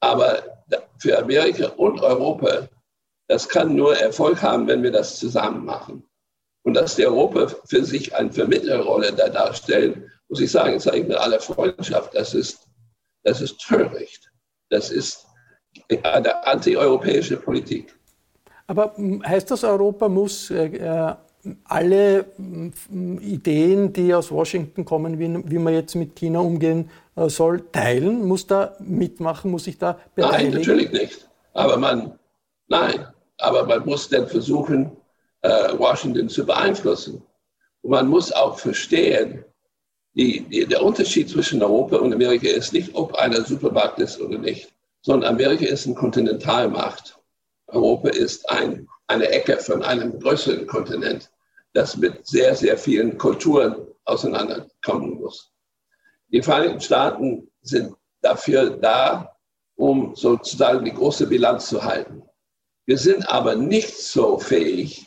Aber 0.00 0.42
für 0.98 1.18
Amerika 1.18 1.68
und 1.76 2.00
Europa 2.00 2.68
das 3.30 3.48
kann 3.48 3.76
nur 3.76 3.96
Erfolg 3.96 4.42
haben, 4.42 4.66
wenn 4.66 4.82
wir 4.82 4.90
das 4.90 5.20
zusammen 5.20 5.64
machen. 5.64 6.02
Und 6.64 6.74
dass 6.74 6.96
die 6.96 7.06
Europa 7.06 7.46
für 7.64 7.84
sich 7.84 8.12
eine 8.12 8.32
Vermittlerrolle 8.32 9.12
da 9.12 9.28
darstellen, 9.28 10.10
muss 10.28 10.40
ich 10.40 10.50
sagen, 10.50 10.80
sage 10.80 10.98
ich 10.98 11.06
mit 11.06 11.16
aller 11.16 11.38
Freundschaft, 11.38 12.12
das 12.12 12.34
ist, 12.34 12.68
das 13.22 13.40
ist 13.40 13.60
töricht. 13.60 14.28
Das 14.68 14.90
ist 14.90 15.28
eine 16.02 16.44
antieuropäische 16.44 17.36
Politik. 17.36 17.96
Aber 18.66 18.96
hm, 18.96 19.24
heißt 19.24 19.48
das, 19.52 19.62
Europa 19.62 20.08
muss 20.08 20.50
äh, 20.50 20.66
äh 20.66 21.14
alle 21.64 22.26
hm, 22.36 23.18
Ideen, 23.20 23.92
die 23.92 24.14
aus 24.14 24.30
Washington 24.30 24.84
kommen, 24.84 25.18
wie, 25.18 25.50
wie 25.50 25.58
man 25.58 25.74
jetzt 25.74 25.94
mit 25.94 26.16
China 26.16 26.40
umgehen 26.40 26.90
äh, 27.16 27.28
soll, 27.28 27.62
teilen? 27.72 28.26
Muss 28.26 28.46
da 28.46 28.76
mitmachen? 28.80 29.50
Muss 29.50 29.64
sich 29.64 29.78
da 29.78 29.98
beteiligen? 30.14 30.50
Nein, 30.50 30.60
natürlich 30.60 30.92
nicht. 30.92 31.28
Aber 31.54 31.76
man, 31.76 32.18
nein, 32.68 33.06
aber 33.38 33.66
man 33.66 33.84
muss 33.84 34.08
dann 34.08 34.26
versuchen, 34.26 34.92
äh, 35.42 35.78
Washington 35.78 36.28
zu 36.28 36.44
beeinflussen. 36.44 37.22
Und 37.82 37.90
man 37.90 38.08
muss 38.08 38.32
auch 38.32 38.58
verstehen, 38.58 39.44
die, 40.14 40.40
die, 40.40 40.66
der 40.66 40.82
Unterschied 40.82 41.28
zwischen 41.28 41.62
Europa 41.62 41.96
und 41.96 42.12
Amerika 42.12 42.48
ist 42.48 42.72
nicht, 42.72 42.94
ob 42.94 43.14
einer 43.14 43.42
Supermacht 43.44 43.98
ist 43.98 44.20
oder 44.20 44.38
nicht, 44.38 44.72
sondern 45.02 45.30
Amerika 45.34 45.66
ist 45.66 45.86
eine 45.86 45.94
Kontinentalmacht. 45.94 47.16
Europa 47.68 48.08
ist 48.08 48.48
ein, 48.50 48.88
eine 49.10 49.28
Ecke 49.28 49.58
von 49.58 49.82
einem 49.82 50.18
größeren 50.20 50.66
Kontinent, 50.66 51.30
das 51.72 51.96
mit 51.96 52.26
sehr, 52.26 52.54
sehr 52.54 52.78
vielen 52.78 53.18
Kulturen 53.18 53.74
auseinanderkommen 54.04 55.20
muss. 55.20 55.52
Die 56.28 56.42
Vereinigten 56.42 56.80
Staaten 56.80 57.50
sind 57.60 57.94
dafür 58.22 58.70
da, 58.70 59.36
um 59.74 60.14
sozusagen 60.14 60.84
die 60.84 60.94
große 60.94 61.26
Bilanz 61.26 61.68
zu 61.68 61.82
halten. 61.82 62.22
Wir 62.86 62.98
sind 62.98 63.28
aber 63.28 63.56
nicht 63.56 63.96
so 63.98 64.38
fähig 64.38 65.06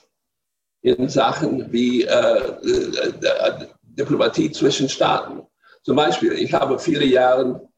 in 0.81 1.07
Sachen 1.07 1.71
wie 1.71 2.03
äh, 2.03 2.07
äh, 2.09 3.07
äh, 3.21 3.67
Diplomatie 3.83 4.51
zwischen 4.51 4.89
Staaten. 4.89 5.47
Zum 5.83 5.95
Beispiel, 5.95 6.33
ich 6.33 6.53
habe 6.53 6.77
viele 6.77 7.05
Jahre 7.05 7.69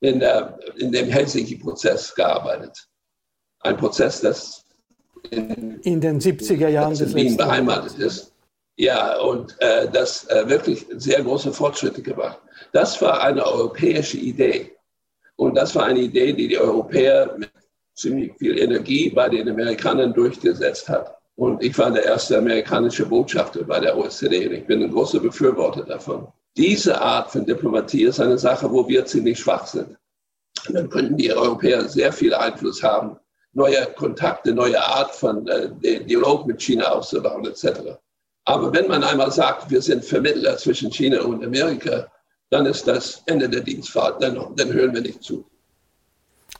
in, 0.00 0.20
der, 0.20 0.58
in 0.76 0.92
dem 0.92 1.08
Helsinki-Prozess 1.08 2.14
gearbeitet. 2.14 2.88
Ein 3.60 3.76
Prozess, 3.76 4.20
das 4.20 4.63
in, 5.30 5.80
in 5.80 6.00
den 6.00 6.20
70er 6.20 6.68
Jahren 6.68 6.96
des 6.96 7.14
Wien 7.14 7.36
beheimatet 7.36 7.98
ist. 7.98 8.32
Ja, 8.76 9.20
und 9.20 9.56
äh, 9.60 9.88
das 9.92 10.24
äh, 10.30 10.48
wirklich 10.48 10.86
sehr 10.96 11.22
große 11.22 11.52
Fortschritte 11.52 12.02
gemacht. 12.02 12.40
Das 12.72 13.00
war 13.00 13.22
eine 13.22 13.46
europäische 13.46 14.16
Idee. 14.16 14.72
Und 15.36 15.56
das 15.56 15.74
war 15.74 15.84
eine 15.84 16.00
Idee, 16.00 16.32
die 16.32 16.48
die 16.48 16.58
Europäer 16.58 17.34
mit 17.38 17.50
ziemlich 17.94 18.32
viel 18.38 18.58
Energie 18.58 19.10
bei 19.10 19.28
den 19.28 19.48
Amerikanern 19.48 20.12
durchgesetzt 20.12 20.88
hat. 20.88 21.16
Und 21.36 21.62
ich 21.62 21.76
war 21.78 21.90
der 21.90 22.04
erste 22.04 22.38
amerikanische 22.38 23.06
Botschafter 23.06 23.64
bei 23.64 23.80
der 23.80 23.96
OECD 23.96 24.48
und 24.48 24.54
ich 24.54 24.66
bin 24.66 24.82
ein 24.82 24.92
großer 24.92 25.20
Befürworter 25.20 25.84
davon. 25.84 26.28
Diese 26.56 27.00
Art 27.00 27.30
von 27.30 27.44
Diplomatie 27.44 28.04
ist 28.04 28.20
eine 28.20 28.38
Sache, 28.38 28.70
wo 28.70 28.88
wir 28.88 29.04
ziemlich 29.04 29.40
schwach 29.40 29.66
sind. 29.66 29.96
Und 30.68 30.74
dann 30.74 30.88
könnten 30.88 31.16
die 31.16 31.32
Europäer 31.32 31.88
sehr 31.88 32.12
viel 32.12 32.32
Einfluss 32.32 32.82
haben, 32.82 33.16
neue 33.54 33.86
Kontakte, 33.96 34.52
neue 34.52 34.82
Art 34.82 35.14
von 35.14 35.46
äh, 35.48 35.70
Dialog 36.04 36.46
mit 36.46 36.60
China 36.60 36.92
aufzubauen, 36.92 37.46
etc. 37.46 37.96
Aber 38.44 38.72
wenn 38.72 38.88
man 38.88 39.02
einmal 39.02 39.30
sagt, 39.30 39.70
wir 39.70 39.80
sind 39.80 40.04
Vermittler 40.04 40.56
zwischen 40.58 40.90
China 40.90 41.22
und 41.22 41.44
Amerika, 41.44 42.06
dann 42.50 42.66
ist 42.66 42.86
das 42.86 43.22
Ende 43.26 43.48
der 43.48 43.62
Dienstfahrt, 43.62 44.22
dann, 44.22 44.54
dann 44.56 44.72
hören 44.72 44.94
wir 44.94 45.00
nicht 45.00 45.22
zu. 45.22 45.48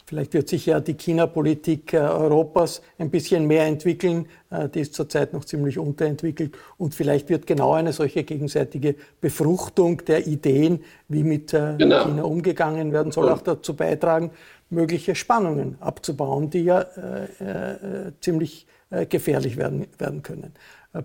Vielleicht 0.06 0.34
wird 0.34 0.48
sich 0.48 0.66
ja 0.66 0.80
die 0.80 0.94
China-Politik 0.94 1.94
äh, 1.94 1.98
Europas 1.98 2.82
ein 2.98 3.10
bisschen 3.10 3.46
mehr 3.46 3.64
entwickeln. 3.64 4.26
Äh, 4.50 4.68
die 4.68 4.80
ist 4.80 4.94
zurzeit 4.94 5.32
noch 5.32 5.46
ziemlich 5.46 5.78
unterentwickelt. 5.78 6.56
Und 6.76 6.94
vielleicht 6.94 7.30
wird 7.30 7.46
genau 7.46 7.72
eine 7.72 7.92
solche 7.94 8.22
gegenseitige 8.22 8.96
Befruchtung 9.22 10.04
der 10.04 10.26
Ideen, 10.26 10.84
wie 11.08 11.22
mit 11.24 11.54
äh, 11.54 11.76
genau. 11.78 12.04
China 12.04 12.24
umgegangen 12.24 12.92
werden 12.92 13.12
soll, 13.12 13.30
auch 13.30 13.40
dazu 13.40 13.74
beitragen, 13.74 14.30
mögliche 14.68 15.14
Spannungen 15.14 15.76
abzubauen, 15.80 16.50
die 16.50 16.64
ja 16.64 16.82
äh, 16.82 18.12
ziemlich 18.20 18.66
gefährlich 19.08 19.56
werden, 19.56 19.86
werden 19.98 20.22
können. 20.22 20.54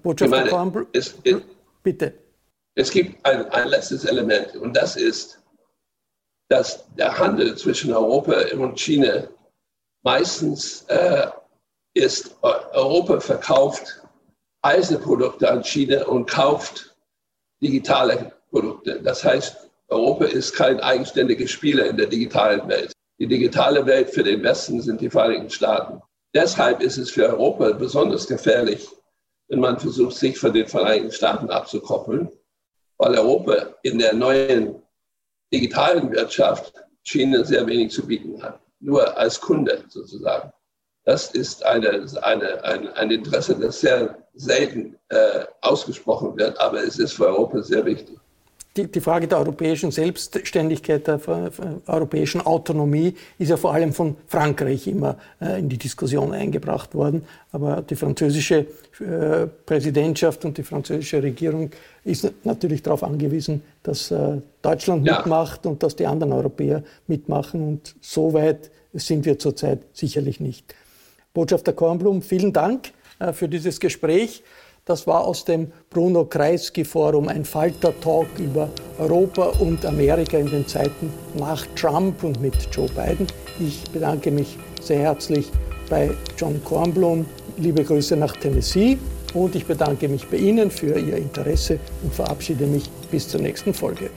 Botschafter 0.04 0.48
Kornbl 0.48 0.86
bitte. 1.82 2.14
Es 2.76 2.92
gibt 2.92 3.26
ein, 3.26 3.46
ein 3.50 3.68
letztes 3.70 4.06
Element 4.06 4.56
und 4.58 4.76
das 4.76 4.96
ist, 4.96 5.39
dass 6.50 6.86
der 6.98 7.18
Handel 7.18 7.56
zwischen 7.56 7.94
Europa 7.94 8.34
und 8.58 8.80
China 8.80 9.28
meistens 10.04 10.84
äh, 10.88 11.28
ist, 11.94 12.36
Europa 12.42 13.20
verkauft 13.20 14.02
Eisenprodukte 14.62 15.50
an 15.50 15.64
China 15.64 16.06
und 16.06 16.30
kauft 16.30 16.96
digitale 17.62 18.34
Produkte. 18.50 19.02
Das 19.02 19.24
heißt, 19.24 19.70
Europa 19.90 20.26
ist 20.26 20.54
kein 20.54 20.80
eigenständiger 20.80 21.48
Spieler 21.48 21.86
in 21.86 21.98
der 21.98 22.08
digitalen 22.08 22.68
Welt. 22.68 22.92
Die 23.20 23.28
digitale 23.28 23.86
Welt 23.86 24.10
für 24.10 24.24
den 24.24 24.44
Westen 24.44 24.82
sind 24.82 25.02
die 25.02 25.10
Vereinigten 25.10 25.50
Staaten. 25.50 26.02
Deshalb 26.34 26.82
ist 26.82 26.98
es 26.98 27.12
für 27.12 27.28
Europa 27.28 27.72
besonders 27.74 28.28
gefährlich, 28.28 28.88
wenn 29.48 29.60
man 29.60 29.80
versucht, 29.80 30.16
sich 30.16 30.38
von 30.38 30.54
den 30.54 30.68
Vereinigten 30.68 31.12
Staaten 31.12 31.50
abzukoppeln, 31.50 32.30
weil 32.98 33.18
Europa 33.18 33.76
in 33.84 34.00
der 34.00 34.14
neuen 34.14 34.82
digitalen 35.54 36.12
Wirtschaft 36.12 36.74
China 37.04 37.44
sehr 37.44 37.66
wenig 37.66 37.92
zu 37.92 38.06
bieten 38.06 38.42
hat. 38.42 38.60
Nur 38.80 39.18
als 39.18 39.40
Kunde 39.40 39.84
sozusagen. 39.88 40.52
Das 41.06 41.32
ist 41.32 41.66
eine, 41.66 42.06
eine, 42.22 42.64
ein, 42.64 42.88
ein 42.94 43.12
Interesse, 43.12 43.58
das 43.60 43.80
sehr 43.80 44.18
selten 44.36 44.98
äh, 45.10 45.46
ausgesprochen 45.62 46.38
wird, 46.38 46.60
aber 46.60 46.84
es 46.84 47.00
ist 47.00 47.14
für 47.14 47.28
Europa 47.28 47.62
sehr 47.64 47.86
wichtig 47.86 48.20
die, 48.78 48.88
die, 48.88 49.02
Frage 49.02 49.28
der 49.28 49.40
europäischen 49.40 49.92
Selbstständigkeit, 49.92 51.08
der, 51.08 51.18
der, 51.18 51.52
europäischen 51.88 52.42
Autonomie 52.42 53.16
ist 53.38 53.50
ja 53.50 53.58
vor 53.58 53.74
allem 53.74 53.94
von 53.94 54.16
Frankreich 54.28 54.88
immer 54.88 55.18
äh, 55.42 55.60
in 55.60 55.70
die 55.70 55.78
Diskussion 55.78 56.34
eingebracht 56.34 56.94
worden. 56.94 57.24
Aber 57.52 57.82
die 57.82 57.96
französische 57.96 58.68
äh, 59.00 59.48
Präsidentschaft 59.66 60.46
und 60.46 60.58
die 60.58 60.64
französische 60.64 61.22
Regierung 61.24 61.72
ist 62.04 62.32
natürlich 62.44 62.84
darauf 62.84 63.04
angewiesen, 63.04 63.64
dass 63.84 64.12
äh, 64.12 64.38
Deutschland 64.62 65.06
ja. 65.06 65.18
mitmacht 65.18 65.66
und 65.66 65.82
dass 65.82 65.96
die 65.96 66.06
anderen 66.06 66.34
Europäer 66.34 66.84
mitmachen. 67.08 67.68
Und 67.68 67.96
so 68.02 68.34
weit 68.34 68.70
sind 68.94 69.26
wir 69.26 69.40
zurzeit 69.40 69.82
sicherlich 69.94 70.40
nicht. 70.40 70.76
Botschafter 71.34 71.74
Kornblum, 71.74 72.22
vielen 72.22 72.54
Dank 72.54 72.92
äh, 73.20 73.34
für 73.34 73.48
dieses 73.48 73.80
Gespräch. 73.80 74.44
Das 74.86 75.06
war 75.06 75.26
aus 75.26 75.46
dem 75.46 75.72
Bruno 75.90 76.26
Kreisky 76.26 76.84
Forum 76.84 77.28
ein 77.28 77.46
Falter-Talk 77.46 78.28
über 78.40 78.70
Europa 78.98 79.52
und 79.60 79.86
Amerika 79.86 80.38
in 80.38 80.50
den 80.50 80.68
Zeiten 80.68 81.14
nach 81.38 81.66
Trump 81.76 82.24
und 82.24 82.42
mit 82.42 82.56
Joe 82.72 82.90
Biden. 82.90 83.28
Ich 83.60 83.84
bedanke 83.92 84.32
mich 84.32 84.58
sehr 84.82 85.00
herzlich 85.00 85.52
bei 85.90 86.12
John 86.38 86.64
Kornblum. 86.64 87.26
Liebe 87.58 87.84
Grüße 87.84 88.16
nach 88.16 88.36
Tennessee 88.38 88.98
und 89.34 89.56
ich 89.56 89.66
bedanke 89.66 90.08
mich 90.08 90.28
bei 90.28 90.38
Ihnen 90.38 90.72
für 90.72 90.98
Ihr 90.98 91.18
Interesse 91.18 91.80
und 92.04 92.14
verabschiede 92.14 92.66
mich 92.66 92.90
bis 93.12 93.28
zur 93.28 93.42
nächsten 93.42 93.74
Folge. 93.74 94.10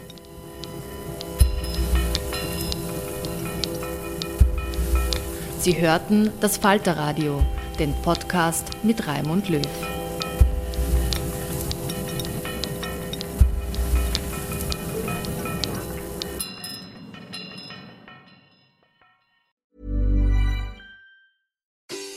Sie 5.58 5.80
hörten 5.80 6.30
das 6.40 6.56
Falterradio, 6.56 7.40
den 7.78 7.94
Podcast 8.02 8.66
mit 8.82 9.06
Raimund 9.06 9.48
Löw. 9.48 9.91